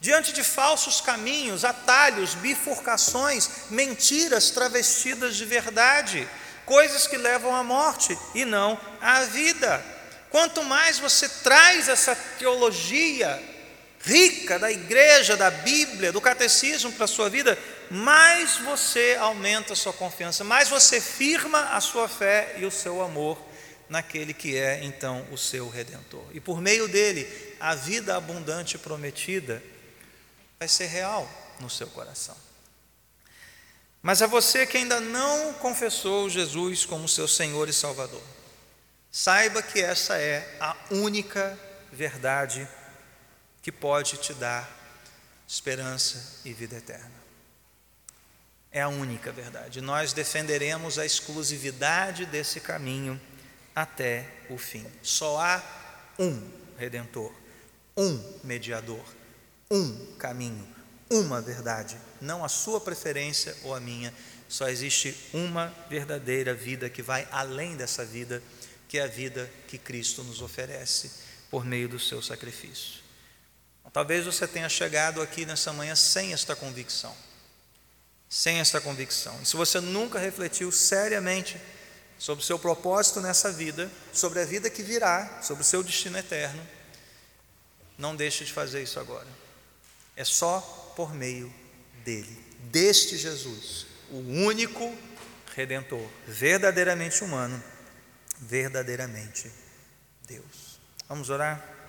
diante 0.00 0.32
de 0.32 0.42
falsos 0.42 1.00
caminhos, 1.00 1.64
atalhos, 1.64 2.34
bifurcações, 2.34 3.48
mentiras 3.70 4.50
travestidas 4.50 5.36
de 5.36 5.44
verdade, 5.44 6.28
coisas 6.64 7.06
que 7.06 7.16
levam 7.16 7.54
à 7.54 7.62
morte 7.62 8.16
e 8.34 8.44
não 8.44 8.78
à 9.00 9.22
vida. 9.24 9.84
Quanto 10.30 10.62
mais 10.64 10.98
você 10.98 11.28
traz 11.28 11.88
essa 11.88 12.16
teologia 12.38 13.40
rica 14.00 14.58
da 14.58 14.70
igreja, 14.72 15.36
da 15.36 15.50
Bíblia, 15.50 16.10
do 16.10 16.20
catecismo 16.20 16.90
para 16.92 17.04
a 17.04 17.08
sua 17.08 17.28
vida, 17.28 17.56
mais 17.92 18.56
você 18.56 19.18
aumenta 19.20 19.74
a 19.74 19.76
sua 19.76 19.92
confiança, 19.92 20.42
mais 20.42 20.70
você 20.70 20.98
firma 20.98 21.60
a 21.76 21.80
sua 21.80 22.08
fé 22.08 22.56
e 22.58 22.64
o 22.64 22.70
seu 22.70 23.02
amor 23.02 23.38
naquele 23.86 24.32
que 24.32 24.56
é 24.56 24.82
então 24.82 25.26
o 25.30 25.36
seu 25.36 25.68
redentor. 25.68 26.24
E 26.32 26.40
por 26.40 26.58
meio 26.58 26.88
dele, 26.88 27.28
a 27.60 27.74
vida 27.74 28.16
abundante 28.16 28.78
prometida 28.78 29.62
vai 30.58 30.66
ser 30.66 30.86
real 30.86 31.28
no 31.60 31.68
seu 31.68 31.86
coração. 31.88 32.34
Mas 34.00 34.22
a 34.22 34.26
você 34.26 34.66
que 34.66 34.78
ainda 34.78 34.98
não 34.98 35.52
confessou 35.54 36.30
Jesus 36.30 36.86
como 36.86 37.06
seu 37.06 37.28
Senhor 37.28 37.68
e 37.68 37.74
Salvador, 37.74 38.22
saiba 39.10 39.62
que 39.62 39.82
essa 39.82 40.16
é 40.16 40.56
a 40.58 40.74
única 40.90 41.58
verdade 41.92 42.66
que 43.60 43.70
pode 43.70 44.16
te 44.16 44.32
dar 44.32 44.66
esperança 45.46 46.40
e 46.42 46.54
vida 46.54 46.76
eterna. 46.76 47.21
É 48.72 48.80
a 48.80 48.88
única 48.88 49.30
verdade. 49.30 49.80
Nós 49.80 50.12
defenderemos 50.12 50.98
a 50.98 51.04
exclusividade 51.04 52.24
desse 52.26 52.58
caminho 52.58 53.20
até 53.74 54.26
o 54.48 54.56
fim. 54.56 54.86
Só 55.02 55.38
há 55.38 55.62
um 56.18 56.42
redentor, 56.78 57.32
um 57.96 58.18
mediador 58.42 59.04
um 59.72 60.14
caminho, 60.18 60.68
uma 61.08 61.40
verdade, 61.40 61.96
não 62.20 62.44
a 62.44 62.48
sua 62.48 62.78
preferência 62.78 63.56
ou 63.62 63.74
a 63.74 63.80
minha. 63.80 64.12
Só 64.46 64.68
existe 64.68 65.16
uma 65.32 65.74
verdadeira 65.88 66.52
vida 66.52 66.90
que 66.90 67.00
vai 67.00 67.26
além 67.32 67.74
dessa 67.74 68.04
vida, 68.04 68.42
que 68.86 68.98
é 68.98 69.04
a 69.04 69.06
vida 69.06 69.50
que 69.66 69.78
Cristo 69.78 70.22
nos 70.22 70.42
oferece 70.42 71.10
por 71.50 71.64
meio 71.64 71.88
do 71.88 71.98
seu 71.98 72.20
sacrifício. 72.20 73.00
Talvez 73.94 74.26
você 74.26 74.46
tenha 74.46 74.68
chegado 74.68 75.22
aqui 75.22 75.46
nessa 75.46 75.72
manhã 75.72 75.96
sem 75.96 76.34
esta 76.34 76.54
convicção. 76.54 77.14
Sem 78.32 78.60
esta 78.60 78.80
convicção. 78.80 79.38
E 79.42 79.46
se 79.46 79.54
você 79.54 79.78
nunca 79.78 80.18
refletiu 80.18 80.72
seriamente 80.72 81.60
sobre 82.18 82.42
o 82.42 82.46
seu 82.46 82.58
propósito 82.58 83.20
nessa 83.20 83.52
vida, 83.52 83.90
sobre 84.10 84.40
a 84.40 84.44
vida 84.46 84.70
que 84.70 84.82
virá, 84.82 85.42
sobre 85.42 85.62
o 85.62 85.66
seu 85.66 85.82
destino 85.82 86.16
eterno, 86.16 86.66
não 87.98 88.16
deixe 88.16 88.42
de 88.42 88.50
fazer 88.50 88.82
isso 88.82 88.98
agora. 88.98 89.28
É 90.16 90.24
só 90.24 90.60
por 90.96 91.14
meio 91.14 91.52
dele, 92.02 92.42
deste 92.70 93.18
Jesus, 93.18 93.84
o 94.10 94.16
único 94.16 94.96
redentor, 95.54 96.08
verdadeiramente 96.26 97.22
humano, 97.22 97.62
verdadeiramente 98.38 99.52
Deus. 100.26 100.80
Vamos 101.06 101.28
orar? 101.28 101.81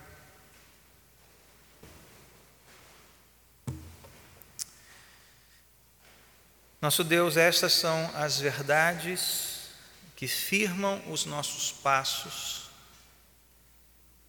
Nosso 6.83 7.01
Deus, 7.01 7.37
estas 7.37 7.71
são 7.71 8.11
as 8.13 8.41
verdades 8.41 9.69
que 10.17 10.27
firmam 10.27 11.01
os 11.09 11.25
nossos 11.25 11.71
passos 11.71 12.63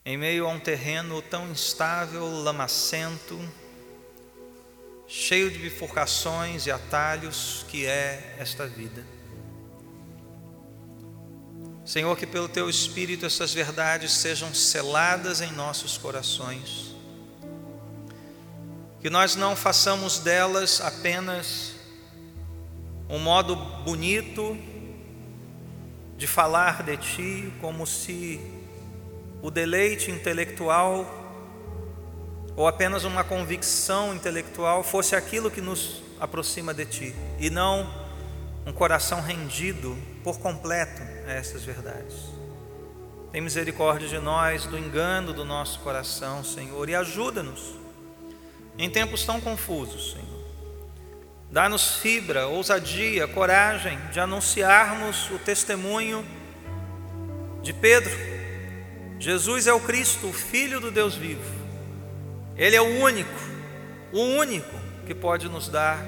em 0.04 0.16
meio 0.16 0.46
a 0.46 0.50
um 0.50 0.60
terreno 0.60 1.20
tão 1.20 1.50
instável, 1.50 2.24
lamacento, 2.44 3.36
cheio 5.08 5.50
de 5.50 5.58
bifurcações 5.58 6.66
e 6.66 6.70
atalhos 6.70 7.66
que 7.68 7.86
é 7.86 8.36
esta 8.38 8.68
vida. 8.68 9.04
Senhor, 11.84 12.16
que 12.16 12.24
pelo 12.24 12.48
Teu 12.48 12.70
Espírito 12.70 13.26
essas 13.26 13.52
verdades 13.52 14.12
sejam 14.12 14.54
seladas 14.54 15.40
em 15.40 15.50
nossos 15.50 15.98
corações, 15.98 16.94
que 19.00 19.10
nós 19.10 19.34
não 19.34 19.56
façamos 19.56 20.20
delas 20.20 20.80
apenas 20.80 21.73
um 23.08 23.18
modo 23.18 23.54
bonito 23.56 24.56
de 26.16 26.26
falar 26.26 26.82
de 26.82 26.96
Ti, 26.96 27.52
como 27.60 27.86
se 27.86 28.40
o 29.42 29.50
deleite 29.50 30.10
intelectual 30.10 31.22
ou 32.56 32.68
apenas 32.68 33.04
uma 33.04 33.24
convicção 33.24 34.14
intelectual 34.14 34.82
fosse 34.82 35.16
aquilo 35.16 35.50
que 35.50 35.60
nos 35.60 36.02
aproxima 36.20 36.72
de 36.72 36.86
Ti, 36.86 37.14
e 37.38 37.50
não 37.50 37.92
um 38.66 38.72
coração 38.72 39.20
rendido 39.20 39.96
por 40.22 40.38
completo 40.38 41.02
a 41.26 41.32
essas 41.32 41.62
verdades. 41.62 42.14
Tem 43.32 43.40
misericórdia 43.40 44.08
de 44.08 44.18
nós, 44.18 44.64
do 44.64 44.78
engano 44.78 45.32
do 45.32 45.44
nosso 45.44 45.80
coração, 45.80 46.44
Senhor, 46.44 46.88
e 46.88 46.94
ajuda-nos 46.94 47.74
em 48.78 48.88
tempos 48.88 49.24
tão 49.24 49.40
confusos, 49.40 50.12
Senhor. 50.12 50.33
Dá-nos 51.54 51.96
fibra, 51.96 52.48
ousadia, 52.48 53.26
coragem 53.26 53.98
de 54.12 54.20
anunciarmos 54.20 55.30
o 55.30 55.38
testemunho 55.38 56.22
de 57.62 57.72
Pedro. 57.72 58.12
Jesus 59.18 59.66
é 59.66 59.72
o 59.72 59.80
Cristo, 59.80 60.26
o 60.26 60.32
Filho 60.34 60.78
do 60.80 60.90
Deus 60.90 61.14
vivo 61.14 61.64
ele 62.56 62.76
é 62.76 62.80
o 62.80 63.00
único, 63.00 63.40
o 64.12 64.20
único 64.20 64.78
que 65.06 65.14
pode 65.14 65.48
nos 65.48 65.68
dar 65.68 65.98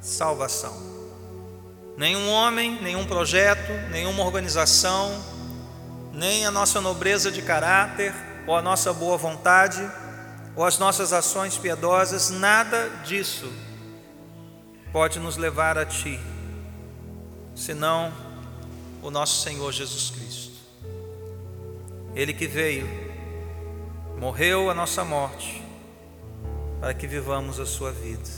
salvação. 0.00 0.92
Nenhum 1.96 2.30
homem, 2.30 2.78
nenhum 2.80 3.04
projeto, 3.04 3.72
nenhuma 3.90 4.22
organização, 4.22 5.12
nem 6.12 6.46
a 6.46 6.50
nossa 6.50 6.80
nobreza 6.80 7.30
de 7.32 7.42
caráter, 7.42 8.14
ou 8.46 8.56
a 8.56 8.62
nossa 8.62 8.92
boa 8.92 9.16
vontade, 9.16 9.82
ou 10.54 10.64
as 10.64 10.78
nossas 10.78 11.12
ações 11.12 11.58
piedosas, 11.58 12.30
nada 12.30 12.88
disso 13.04 13.52
pode 14.92 15.18
nos 15.18 15.38
levar 15.38 15.78
a 15.78 15.86
Ti, 15.86 16.20
senão 17.54 18.12
o 19.02 19.10
nosso 19.10 19.42
Senhor 19.42 19.72
Jesus 19.72 20.10
Cristo. 20.10 20.52
Ele 22.14 22.34
que 22.34 22.46
veio, 22.46 22.86
morreu 24.18 24.68
a 24.68 24.74
nossa 24.74 25.02
morte, 25.02 25.64
para 26.78 26.92
que 26.92 27.06
vivamos 27.06 27.58
a 27.58 27.64
sua 27.64 27.90
vida. 27.90 28.28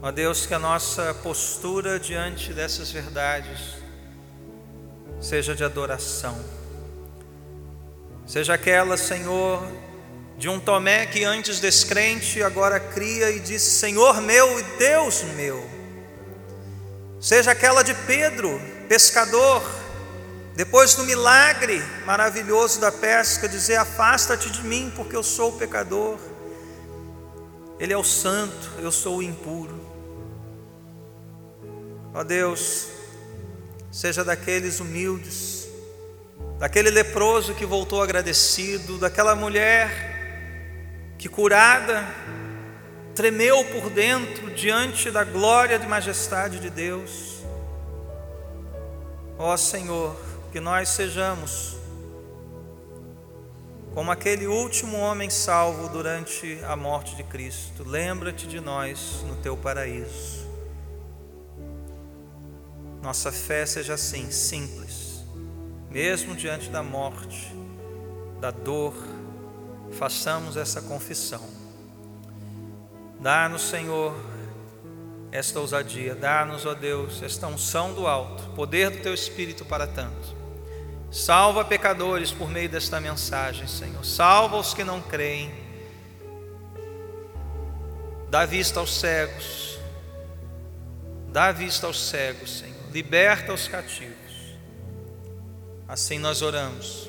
Ó 0.00 0.10
Deus, 0.10 0.46
que 0.46 0.54
a 0.54 0.58
nossa 0.58 1.12
postura 1.22 2.00
diante 2.00 2.52
dessas 2.52 2.90
verdades 2.90 3.74
seja 5.20 5.54
de 5.54 5.62
adoração, 5.62 6.38
seja 8.26 8.54
aquela, 8.54 8.96
Senhor, 8.96 9.62
de 10.36 10.48
um 10.48 10.58
Tomé 10.58 11.06
que 11.06 11.24
antes 11.24 11.60
descrente 11.60 12.42
agora 12.42 12.80
cria 12.80 13.30
e 13.30 13.40
diz: 13.40 13.62
Senhor 13.62 14.20
meu 14.20 14.58
e 14.58 14.62
Deus 14.78 15.22
meu. 15.36 15.64
Seja 17.20 17.52
aquela 17.52 17.82
de 17.82 17.94
Pedro, 18.06 18.60
pescador, 18.88 19.62
depois 20.54 20.94
do 20.94 21.04
milagre 21.04 21.82
maravilhoso 22.04 22.80
da 22.80 22.92
pesca, 22.92 23.48
dizer: 23.48 23.76
Afasta-te 23.76 24.50
de 24.50 24.62
mim, 24.62 24.92
porque 24.94 25.16
eu 25.16 25.22
sou 25.22 25.52
pecador. 25.52 26.18
Ele 27.78 27.92
é 27.92 27.96
o 27.96 28.04
santo, 28.04 28.70
eu 28.78 28.92
sou 28.92 29.18
o 29.18 29.22
impuro. 29.22 29.80
Ó 32.12 32.22
Deus, 32.22 32.86
seja 33.90 34.22
daqueles 34.22 34.78
humildes, 34.78 35.66
daquele 36.58 36.90
leproso 36.90 37.54
que 37.54 37.66
voltou 37.66 38.00
agradecido, 38.00 38.98
daquela 38.98 39.34
mulher 39.34 40.13
que 41.24 41.28
curada 41.30 42.04
tremeu 43.14 43.64
por 43.64 43.88
dentro 43.88 44.50
diante 44.50 45.10
da 45.10 45.24
glória 45.24 45.76
e 45.76 45.86
majestade 45.86 46.60
de 46.60 46.68
Deus. 46.68 47.42
Ó 49.38 49.56
Senhor, 49.56 50.14
que 50.52 50.60
nós 50.60 50.90
sejamos 50.90 51.78
como 53.94 54.10
aquele 54.10 54.46
último 54.46 54.98
homem 54.98 55.30
salvo 55.30 55.88
durante 55.88 56.60
a 56.62 56.76
morte 56.76 57.16
de 57.16 57.22
Cristo. 57.22 57.88
Lembra-te 57.88 58.46
de 58.46 58.60
nós 58.60 59.24
no 59.26 59.36
teu 59.36 59.56
paraíso. 59.56 60.46
Nossa 63.00 63.32
fé 63.32 63.64
seja 63.64 63.94
assim, 63.94 64.30
simples, 64.30 65.24
mesmo 65.90 66.36
diante 66.36 66.68
da 66.68 66.82
morte, 66.82 67.50
da 68.42 68.50
dor, 68.50 69.13
façamos 69.94 70.56
essa 70.56 70.82
confissão. 70.82 71.42
Dá-nos, 73.20 73.62
Senhor, 73.62 74.14
esta 75.32 75.58
ousadia, 75.58 76.14
dá-nos, 76.14 76.66
ó 76.66 76.74
Deus, 76.74 77.22
esta 77.22 77.46
unção 77.46 77.94
do 77.94 78.06
alto, 78.06 78.42
poder 78.50 78.90
do 78.90 78.98
teu 78.98 79.14
Espírito 79.14 79.64
para 79.64 79.86
tanto 79.86 80.44
Salva 81.14 81.64
pecadores 81.64 82.32
por 82.32 82.50
meio 82.50 82.68
desta 82.68 83.00
mensagem, 83.00 83.68
Senhor. 83.68 84.04
Salva 84.04 84.56
os 84.56 84.74
que 84.74 84.82
não 84.82 85.00
creem. 85.00 85.54
Dá 88.28 88.44
vista 88.44 88.80
aos 88.80 88.98
cegos. 88.98 89.78
Dá 91.28 91.52
vista 91.52 91.86
aos 91.86 92.04
cegos, 92.08 92.58
Senhor. 92.58 92.90
Liberta 92.90 93.52
os 93.52 93.68
cativos. 93.68 94.56
Assim 95.86 96.18
nós 96.18 96.42
oramos. 96.42 97.08